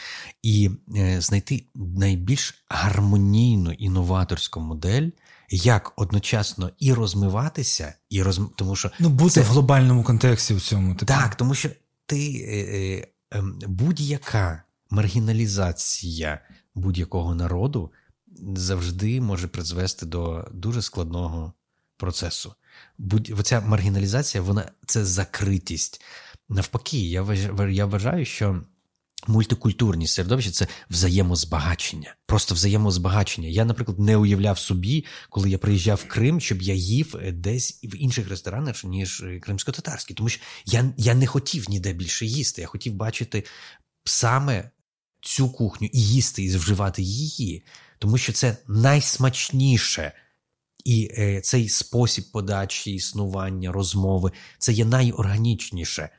[0.44, 5.10] і е, знайти найбільш гармонійну інноваторську модель
[5.50, 8.42] як одночасно і розмиватися, і роз...
[8.56, 9.42] тому що ну бути це...
[9.42, 11.06] в глобальному контексті в цьому типу.
[11.06, 11.70] так, тому що
[12.06, 13.08] ти е, е,
[13.38, 16.40] е, будь-яка маргіналізація
[16.76, 17.92] будь-якого народу
[18.56, 21.54] завжди може призвести до дуже складного
[21.98, 22.54] процесу.
[22.98, 26.02] Будь ця маргіналізація, вона це закритість.
[26.50, 27.34] Навпаки, я
[27.70, 28.64] я вважаю, що
[29.28, 33.48] Мультикультурність середовище це взаємозбагачення, просто взаємозбагачення.
[33.48, 37.80] Я, наприклад, не уявляв собі, коли я приїжджав в Крим, щоб я їв е, десь
[37.84, 40.14] в інших ресторанах, ніж е, кримсько-татарські.
[40.14, 42.62] Тому що я я не хотів ніде більше їсти.
[42.62, 43.44] Я хотів бачити
[44.06, 44.70] саме
[45.22, 47.64] цю кухню і їсти, і вживати її,
[48.04, 50.12] тому що це найсмачніше.
[50.86, 56.10] І е, цей спосіб подачі, існування, розмови це є найорганічніше.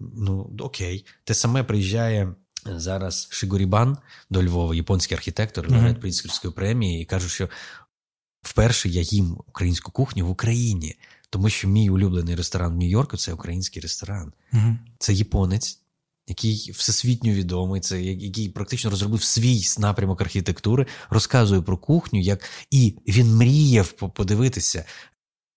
[0.00, 2.34] Ну, окей, те саме приїжджає.
[2.66, 3.98] Зараз Шигурібан
[4.30, 6.00] до Львова, японський архітектор, лауреат mm-hmm.
[6.00, 7.48] Пріцкерської премії, і кажу, що
[8.42, 10.94] вперше я їм українську кухню в Україні.
[11.30, 14.32] Тому що мій улюблений ресторан в Нью-Йорку це український ресторан.
[14.52, 14.76] Угу.
[14.98, 15.80] Це японець,
[16.26, 22.96] який всесвітньо відомий, це який практично розробив свій напрямок архітектури, розказує про кухню, як і
[23.08, 24.84] він мріяв подивитися.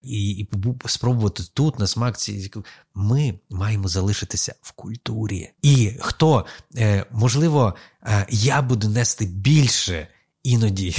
[0.01, 0.49] І і
[0.85, 2.51] спробувати тут на смак ці
[2.93, 5.49] ми маємо залишитися в культурі.
[5.61, 6.45] І хто
[6.75, 10.07] е, можливо, е, я буду нести більше
[10.47, 10.95] іноді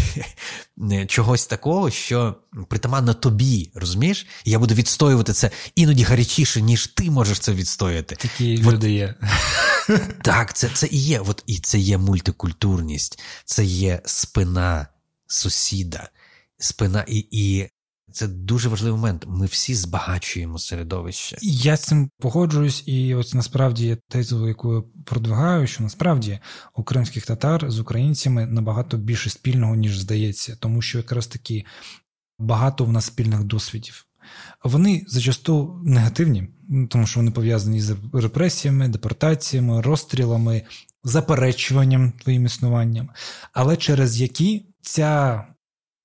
[1.06, 2.34] чогось такого, що
[2.68, 4.26] притаманно тобі, розумієш?
[4.44, 8.16] І я буду відстоювати це іноді гарячіше, ніж ти можеш це відстояти.
[8.16, 9.14] Такі От, люди є.
[10.22, 11.20] Так, це це і є.
[11.20, 14.86] От, І це є мультикультурність, це є спина
[15.26, 16.08] сусіда,
[16.58, 17.28] спина і.
[17.30, 17.68] і
[18.12, 19.24] це дуже важливий момент.
[19.28, 21.36] Ми всі збагачуємо середовище.
[21.42, 26.38] Я з цим погоджуюсь, і ось насправді тезу, яку я продвигаю, що насправді
[26.76, 31.64] у кримських татар з українцями набагато більше спільного, ніж здається, тому що якраз таки
[32.38, 34.04] багато в нас спільних досвідів.
[34.64, 36.48] Вони зачасту негативні,
[36.90, 40.62] тому що вони пов'язані з репресіями, депортаціями, розстрілами,
[41.04, 43.10] заперечуванням твоїм існуванням,
[43.52, 45.44] але через які ця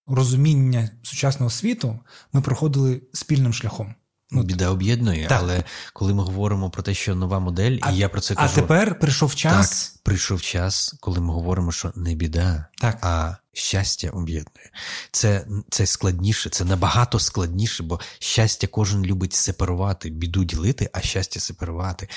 [0.07, 1.99] розуміння сучасного світу
[2.34, 3.95] ми проходили спільним шляхом.
[4.34, 5.39] Ну, Біда об'єднує, так.
[5.41, 5.63] але
[5.93, 8.53] коли ми говоримо про те, що нова модель, а, і я про це кажу.
[8.53, 9.91] А тепер прийшов час.
[9.91, 12.97] Так, Прийшов час, коли ми говоримо, що не біда, так.
[13.01, 14.71] а щастя об'єднує.
[15.11, 21.39] Це це складніше, це набагато складніше, бо щастя кожен любить сепарувати, біду ділити, а щастя
[21.39, 22.09] сепарувати,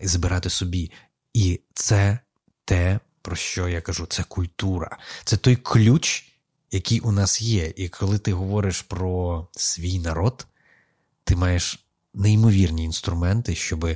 [0.00, 0.92] збирати собі.
[1.34, 2.18] І це
[2.64, 6.31] те, про що я кажу, це культура, це той ключ
[6.72, 7.72] який у нас є.
[7.76, 10.46] І коли ти говориш про свій народ,
[11.24, 13.86] ти маєш неймовірні інструменти, щоб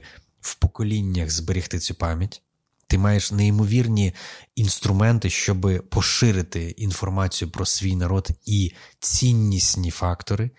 [0.41, 2.43] в поколіннях зберегти цю пам'ять.
[2.87, 4.15] Ти маєш неймовірні
[4.55, 10.51] інструменти, щоб поширити інформацію про свій народ і ціннісні фактори,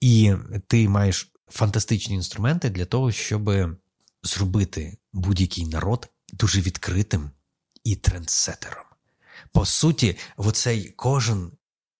[0.00, 0.34] і
[0.66, 3.50] ти маєш фантастичні інструменти для того, щоб
[4.22, 7.30] зробити будь-який народ дуже відкритим
[7.84, 8.93] і трендсетером
[9.54, 11.50] по суті, в оцей кожен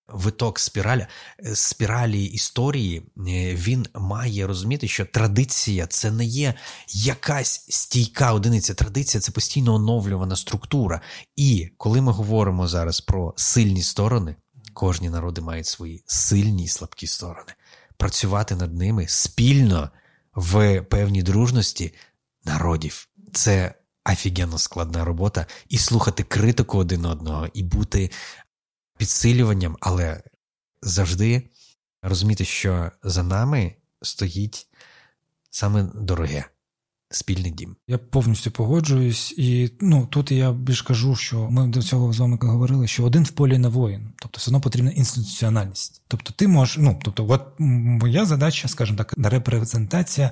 [0.08, 1.06] виток спіралі,
[1.54, 6.54] спіралі історії е, він має розуміти, що традиція це не є
[6.88, 8.74] якась стійка одиниця.
[8.74, 11.00] Традиція це постійно оновлювана структура.
[11.36, 14.36] І коли ми говоримо зараз про сильні сторони,
[14.72, 17.52] кожні народи мають свої сильні і слабкі сторони.
[17.96, 19.90] Працювати над ними спільно
[20.34, 21.94] в певній дружності
[22.44, 23.08] народів.
[23.32, 23.74] Це
[24.12, 28.10] офігенно складна робота, і слухати критику один одного, і бути
[28.98, 30.22] підсилюванням, але
[30.82, 31.50] завжди
[32.02, 34.66] розуміти, що за нами стоїть
[35.50, 36.44] саме дороге
[37.10, 37.76] спільний дім.
[37.88, 42.38] Я повністю погоджуюсь, і ну тут я більш кажу, що ми до цього з вами
[42.40, 46.02] говорили, що один в полі не воїн, тобто все одно потрібна інституціональність.
[46.08, 50.30] Тобто, ти можеш, ну тобто, от моя задача, скажімо так, репрезентація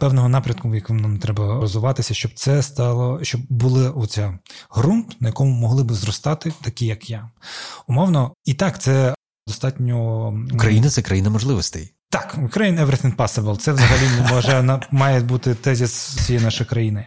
[0.00, 4.38] певного напрямку, в якому нам треба розвиватися, щоб це стало, щоб були оця
[4.76, 7.30] ґрунт, на якому могли би зростати, такі як я.
[7.86, 9.14] Умовно, і так це
[9.46, 11.94] достатньо Україна це країна можливостей.
[12.12, 13.56] Так, Ukraine everything possible.
[13.56, 17.06] Це взагалі не може має бути тезіс цієї нашої країни.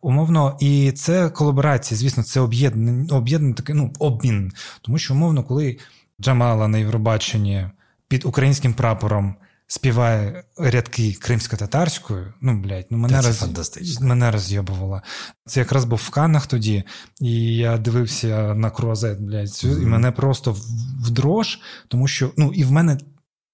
[0.00, 4.52] Умовно, і це колаборація, звісно, це об'єднання, об'єднання такий ну, обмін.
[4.82, 5.78] Тому що, умовно, коли
[6.20, 7.66] Джамала на Євробаченні
[8.08, 9.34] під українським прапором
[9.66, 14.00] співає рядки кримсько-татарською, ну, блядь, ну мене роз...
[14.00, 15.02] мене роз'єбувало.
[15.46, 16.84] Це якраз був в Каннах тоді,
[17.20, 19.82] і я дивився на круазет, блядь, mm-hmm.
[19.82, 20.56] і мене просто
[21.00, 22.98] в дрож, тому що, ну, і в мене.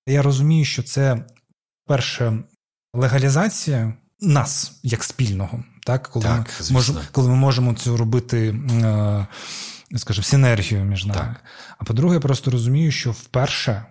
[0.07, 1.25] Я розумію, що це
[1.87, 2.39] перше
[2.95, 9.27] легалізація нас як спільного, так коли так, ми можемо, коли ми можемо це робити, е,
[9.97, 11.21] скажімо, синергію між нами.
[11.21, 11.45] Так.
[11.79, 13.87] А по-друге, я просто розумію, що вперше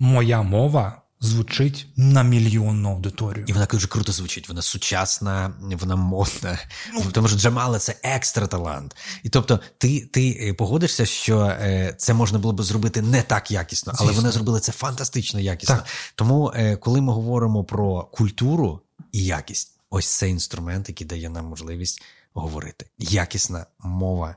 [0.00, 3.44] моя мова звучить на мільйонну аудиторію.
[3.48, 4.48] І вона дуже круто звучить.
[4.48, 6.58] Вона сучасна, вона модна.
[6.94, 8.96] Ну, Тому що Джамала це екстра талант.
[9.22, 13.50] І тобто, ти ти е, погодишся, що е, це можна було б зробити не так
[13.50, 15.76] якісно, але вони зробили це фантастично якісно.
[15.76, 15.86] Так.
[16.14, 18.80] Тому, е, коли ми говоримо про культуру
[19.12, 22.02] і якість, ось це інструмент, який дає нам можливість
[22.34, 22.86] говорити.
[22.98, 24.36] Якісна мова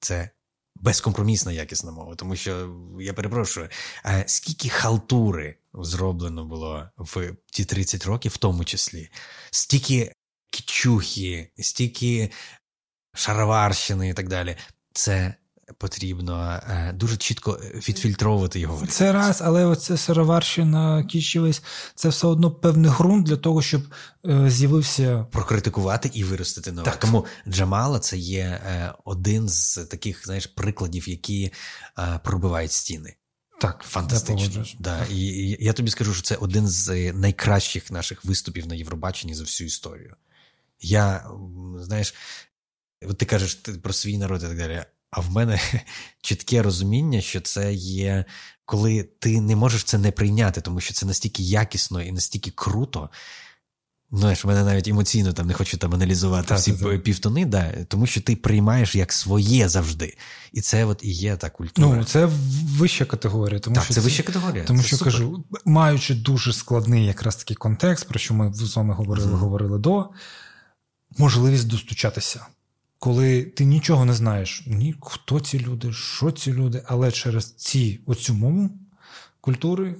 [0.00, 0.30] це
[0.76, 2.70] безкомпромісна якісна мова, тому що
[3.00, 3.68] я перепрошую,
[4.26, 9.08] скільки халтури зроблено було в ті 30 років, в тому числі,
[9.50, 10.12] стільки
[10.50, 12.30] кічухи, стільки
[13.14, 14.56] шароварщини і так далі.
[14.92, 15.34] Це
[15.78, 18.86] потрібно е, дуже чітко відфільтровувати його.
[18.86, 21.62] Це раз, але оце сироварщина, кічівець,
[21.94, 23.82] це все одно певний ґрунт для того, щоб
[24.26, 26.90] е, з'явився прокритикувати і виростити нове.
[26.90, 27.00] Так.
[27.00, 31.52] Тому Джамала це є е, один з таких знаєш прикладів, які
[32.22, 33.16] пробивають стіни.
[33.60, 34.64] Так, фантастично.
[34.78, 35.06] Да.
[35.10, 39.44] І, і я тобі скажу, що це один з найкращих наших виступів на Євробаченні за
[39.44, 40.16] всю історію.
[40.80, 41.30] Я,
[41.76, 42.14] знаєш,
[43.02, 44.84] от ти кажеш про свій народ і так далі.
[45.10, 45.60] А в мене
[46.22, 48.24] чітке розуміння, що це є,
[48.64, 53.10] коли ти не можеш це не прийняти, тому що це настільки якісно і настільки круто.
[54.12, 57.02] Знаєш, мене навіть емоційно там не хочу там аналізувати так, всі так.
[57.02, 60.16] півтони, да, тому що ти приймаєш як своє завжди.
[60.52, 61.96] І це от і є та культура.
[61.96, 62.28] Ну, це
[62.76, 63.60] вища категорія.
[63.60, 64.64] Тому так, що це вища категорія.
[64.64, 65.12] Тому це що супер.
[65.12, 69.36] кажу, маючи дуже складний якраз такий контекст, про що ми з вами говорили, mm-hmm.
[69.36, 70.08] говорили до,
[71.18, 72.46] можливість достучатися.
[72.98, 78.00] Коли ти нічого не знаєш, ні, хто ці люди, що ці люди, але через ці
[78.06, 78.70] оцю мову
[79.40, 79.96] культури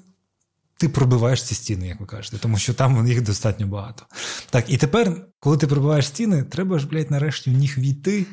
[0.80, 4.06] ти пробиваєш ці стіни, як ви кажете, тому що там їх достатньо багато.
[4.50, 8.26] Так, і тепер, коли ти пробиваєш стіни, треба ж, блядь, нарешті в них війти.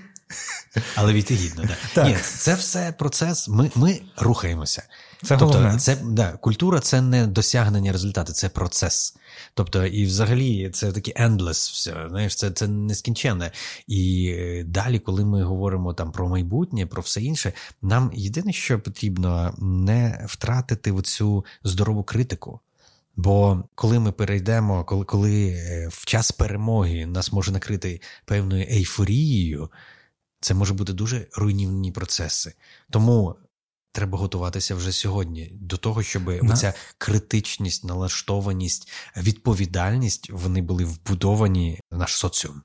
[0.95, 1.75] Але війти гідно, да.
[1.93, 2.07] так.
[2.07, 3.47] Ні, це все процес.
[3.47, 4.83] Ми ми рухаємося.
[5.23, 5.79] Це тобто, головне.
[5.79, 9.17] це да, культура це не досягнення результату, це процес.
[9.53, 13.51] Тобто, і взагалі це таке endless, все, знаєш, це це нескінченне.
[13.87, 14.33] І
[14.65, 20.25] далі, коли ми говоримо там про майбутнє, про все інше, нам єдине, що потрібно, не
[20.27, 22.59] втратити оцю здорову критику.
[23.15, 25.55] Бо коли ми перейдемо, коли коли
[25.91, 29.71] в час перемоги нас може накрити певною ейфорією,
[30.39, 32.53] це може бути дуже руйнівні процеси.
[32.89, 33.35] Тому
[33.91, 36.55] треба готуватися вже сьогодні до того, щоб На...
[36.55, 42.61] ця критичність, налаштованість, відповідальність вони були вбудовані в наш соціум.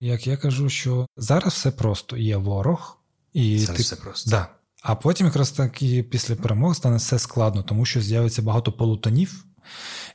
[0.00, 2.98] Як я кажу, що зараз все просто є ворог,
[3.32, 3.82] і зараз ти...
[3.82, 4.30] все просто.
[4.30, 4.48] Да.
[4.82, 9.44] А потім якраз таки після перемоги стане все складно, тому що з'явиться багато полутонів,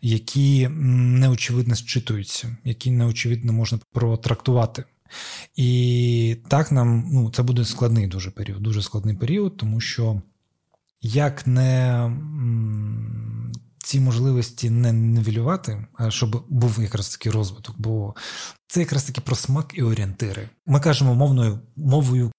[0.02, 4.84] які неочевидно зчитуються, які неочевидно можна протрактувати.
[5.56, 10.22] І так нам ну, це буде складний дуже період, дуже складний період, тому що
[11.02, 12.12] як не
[13.88, 18.16] ці можливості не нивелювати, а щоб був якраз такий розвиток, бо
[18.68, 20.50] це якраз таки про смак і орієнтири.
[20.66, 22.32] Ми кажемо мовною мовою.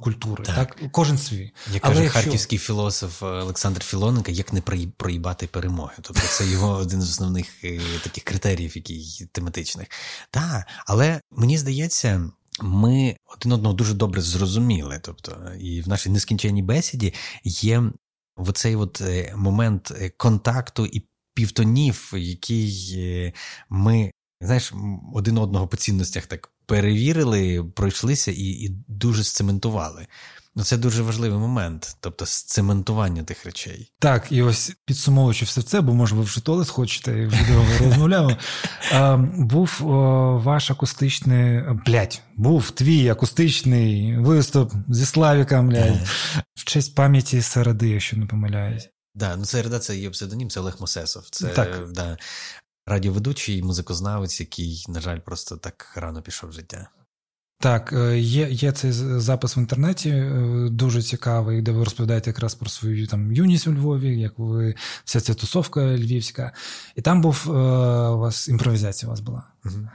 [0.00, 0.56] Культури, так.
[0.56, 1.52] так кожен свій.
[1.72, 2.20] Як каже якщо...
[2.20, 4.60] харківський філософ Олександр Філоненко, як не
[4.96, 5.94] проїбати перемоги.
[6.00, 9.88] Тобто це його один з основних е, таких критеріїв, які тематичних.
[10.30, 12.30] Так, але мені здається,
[12.62, 15.00] ми один одного дуже добре зрозуміли.
[15.02, 17.14] Тобто, і в нашій нескінченній бесіді
[17.44, 17.82] є
[18.36, 21.02] оцей от е, момент е, контакту і
[21.34, 23.32] півтонів, який е,
[23.68, 24.10] ми,
[24.40, 24.72] знаєш,
[25.14, 30.06] один одного по цінностях так перевірили, пройшлися і, і дуже сцементували.
[30.58, 33.92] Ну, це дуже важливий момент, тобто сцементування тих речей.
[33.98, 38.36] Так, і ось підсумовуючи все це, бо може ви вже туалет хочете, вже довго розмовляємо.
[39.46, 39.76] Був
[40.44, 46.08] ваш акустичний блядь, був твій акустичний виступ зі Славіком, блядь,
[46.54, 48.88] в честь пам'яті Середи, якщо не помиляюсь.
[49.14, 51.28] Да, ну Середа це є псевдонім, це Олег Мосесов.
[51.30, 51.92] Це так.
[51.92, 52.16] Да,
[52.86, 56.88] радіоведучий музикознавець, який, на жаль, просто так рано пішов в життя.
[57.60, 62.54] Так, е, є є цей запис в інтернеті, е, дуже цікавий, де ви розповідаєте якраз
[62.54, 64.74] про свою там юність у Львові, як ви
[65.04, 66.52] вся ця тусовка львівська.
[66.96, 67.50] І там був е,
[68.08, 69.42] у вас імпровізація у вас була.
[69.64, 69.88] Угу.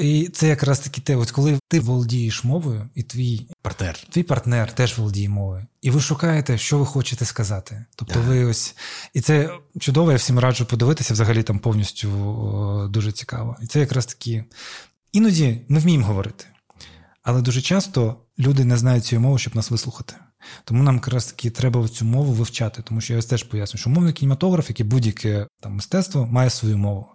[0.00, 4.72] І це якраз таки те, от коли ти володієш мовою, і твій партнер твій партнер
[4.72, 7.84] теж володіє мовою, і ви шукаєте, що ви хочете сказати.
[7.96, 8.20] Тобто, да.
[8.20, 8.76] ви ось
[9.14, 9.50] і це
[9.80, 13.56] чудово, я всім раджу подивитися, взагалі там повністю о, дуже цікаво.
[13.62, 14.44] І це якраз таки
[15.12, 16.44] іноді ми вміємо говорити.
[17.24, 20.14] Але дуже часто люди не знають цієї мови, щоб нас вислухати.
[20.64, 23.90] Тому нам якраз таки треба цю мову вивчати, тому що я ось теж поясню, що
[23.90, 27.06] мовний кінематограф, як і будь-яке там мистецтво, має свою мову.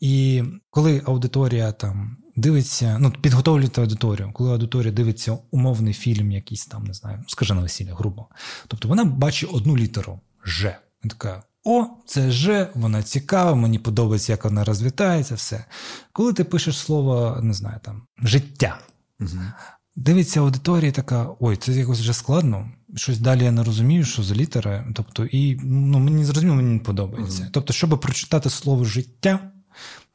[0.00, 6.84] І коли аудиторія там дивиться, ну підготовлюєте аудиторію, коли аудиторія дивиться умовний фільм, якийсь там,
[6.84, 8.26] не знаю, скажи на весілля, грубо.
[8.68, 10.76] Тобто вона бачить одну літеру Ж.
[11.02, 11.42] Вона така.
[11.64, 15.64] О, це Ж, вона цікава, мені подобається, як вона розвітається, все.
[16.12, 18.78] Коли ти пишеш слово, не знаю, там, життя,
[19.20, 19.40] Угу.
[19.96, 22.70] Дивиться аудиторія така: ой, це якось вже складно.
[22.96, 24.86] Щось далі я не розумію, що за літера.
[24.94, 27.42] Тобто, і ну, мені зрозуміло, мені не подобається.
[27.42, 27.50] Угу.
[27.52, 29.52] Тобто, щоб прочитати слово життя,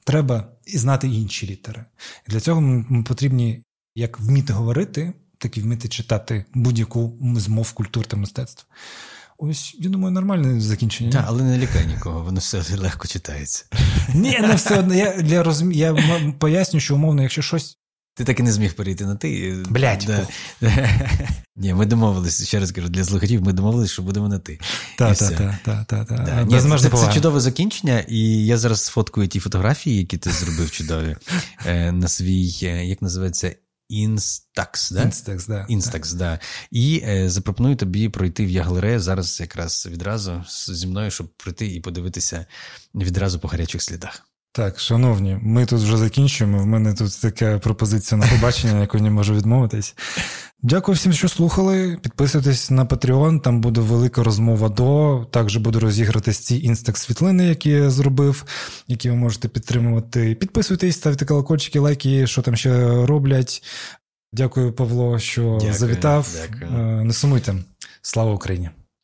[0.04, 1.86] треба і знати інші літери.
[2.28, 3.64] І для цього ми потрібні
[3.96, 8.66] як вміти говорити, так і вміти читати будь-яку з мов культур та мистецтв.
[9.38, 11.12] Ось, я думаю, нормальне закінчення.
[11.12, 13.66] Так, але не лякай нікого, воно все легко читається.
[14.14, 14.94] Ні, не все одно.
[14.94, 15.72] Я для розум...
[15.72, 15.96] я
[16.40, 17.79] поясню, що умовно, якщо щось
[18.20, 19.56] ти так і не зміг перейти на ти.
[19.70, 20.08] Блять.
[20.08, 20.28] Да.
[21.56, 24.60] Ні, ми домовилися, ще раз кажу, для слухачів ми домовилися, що будемо на ти.
[24.98, 26.50] Так, так, так, так.
[26.82, 31.16] Це, це чудове закінчення, і я зараз сфоткую ті фотографії, які ти зробив чудові,
[31.66, 33.56] е, на свій, е, як називається,
[33.92, 35.06] Instax, да?
[35.06, 35.66] Instax, да.
[35.70, 36.40] Instax, да.
[36.72, 41.80] І е, запропоную тобі пройти в Яглере зараз якраз відразу зі мною, щоб прийти і
[41.80, 42.46] подивитися
[42.96, 44.29] відразу по гарячих слідах.
[44.52, 46.60] Так, шановні, ми тут вже закінчуємо.
[46.60, 49.96] В мене тут така пропозиція на побачення, яку не можу відмовитись.
[50.62, 51.98] Дякую всім, що слухали.
[52.04, 55.26] Підписуйтесь на Patreon, там буде велика розмова до.
[55.32, 58.46] Також буду розіграти ці інстак-світлини, які я зробив,
[58.88, 60.36] які ви можете підтримувати.
[60.36, 63.64] Підписуйтесь, ставте колокольчики, лайки, що там ще роблять.
[64.34, 66.28] Дякую, Павло, що Дякую, завітав.
[66.50, 66.80] дякую.
[66.82, 67.56] Е, Не сумуйте.
[68.02, 68.70] Слава Україні!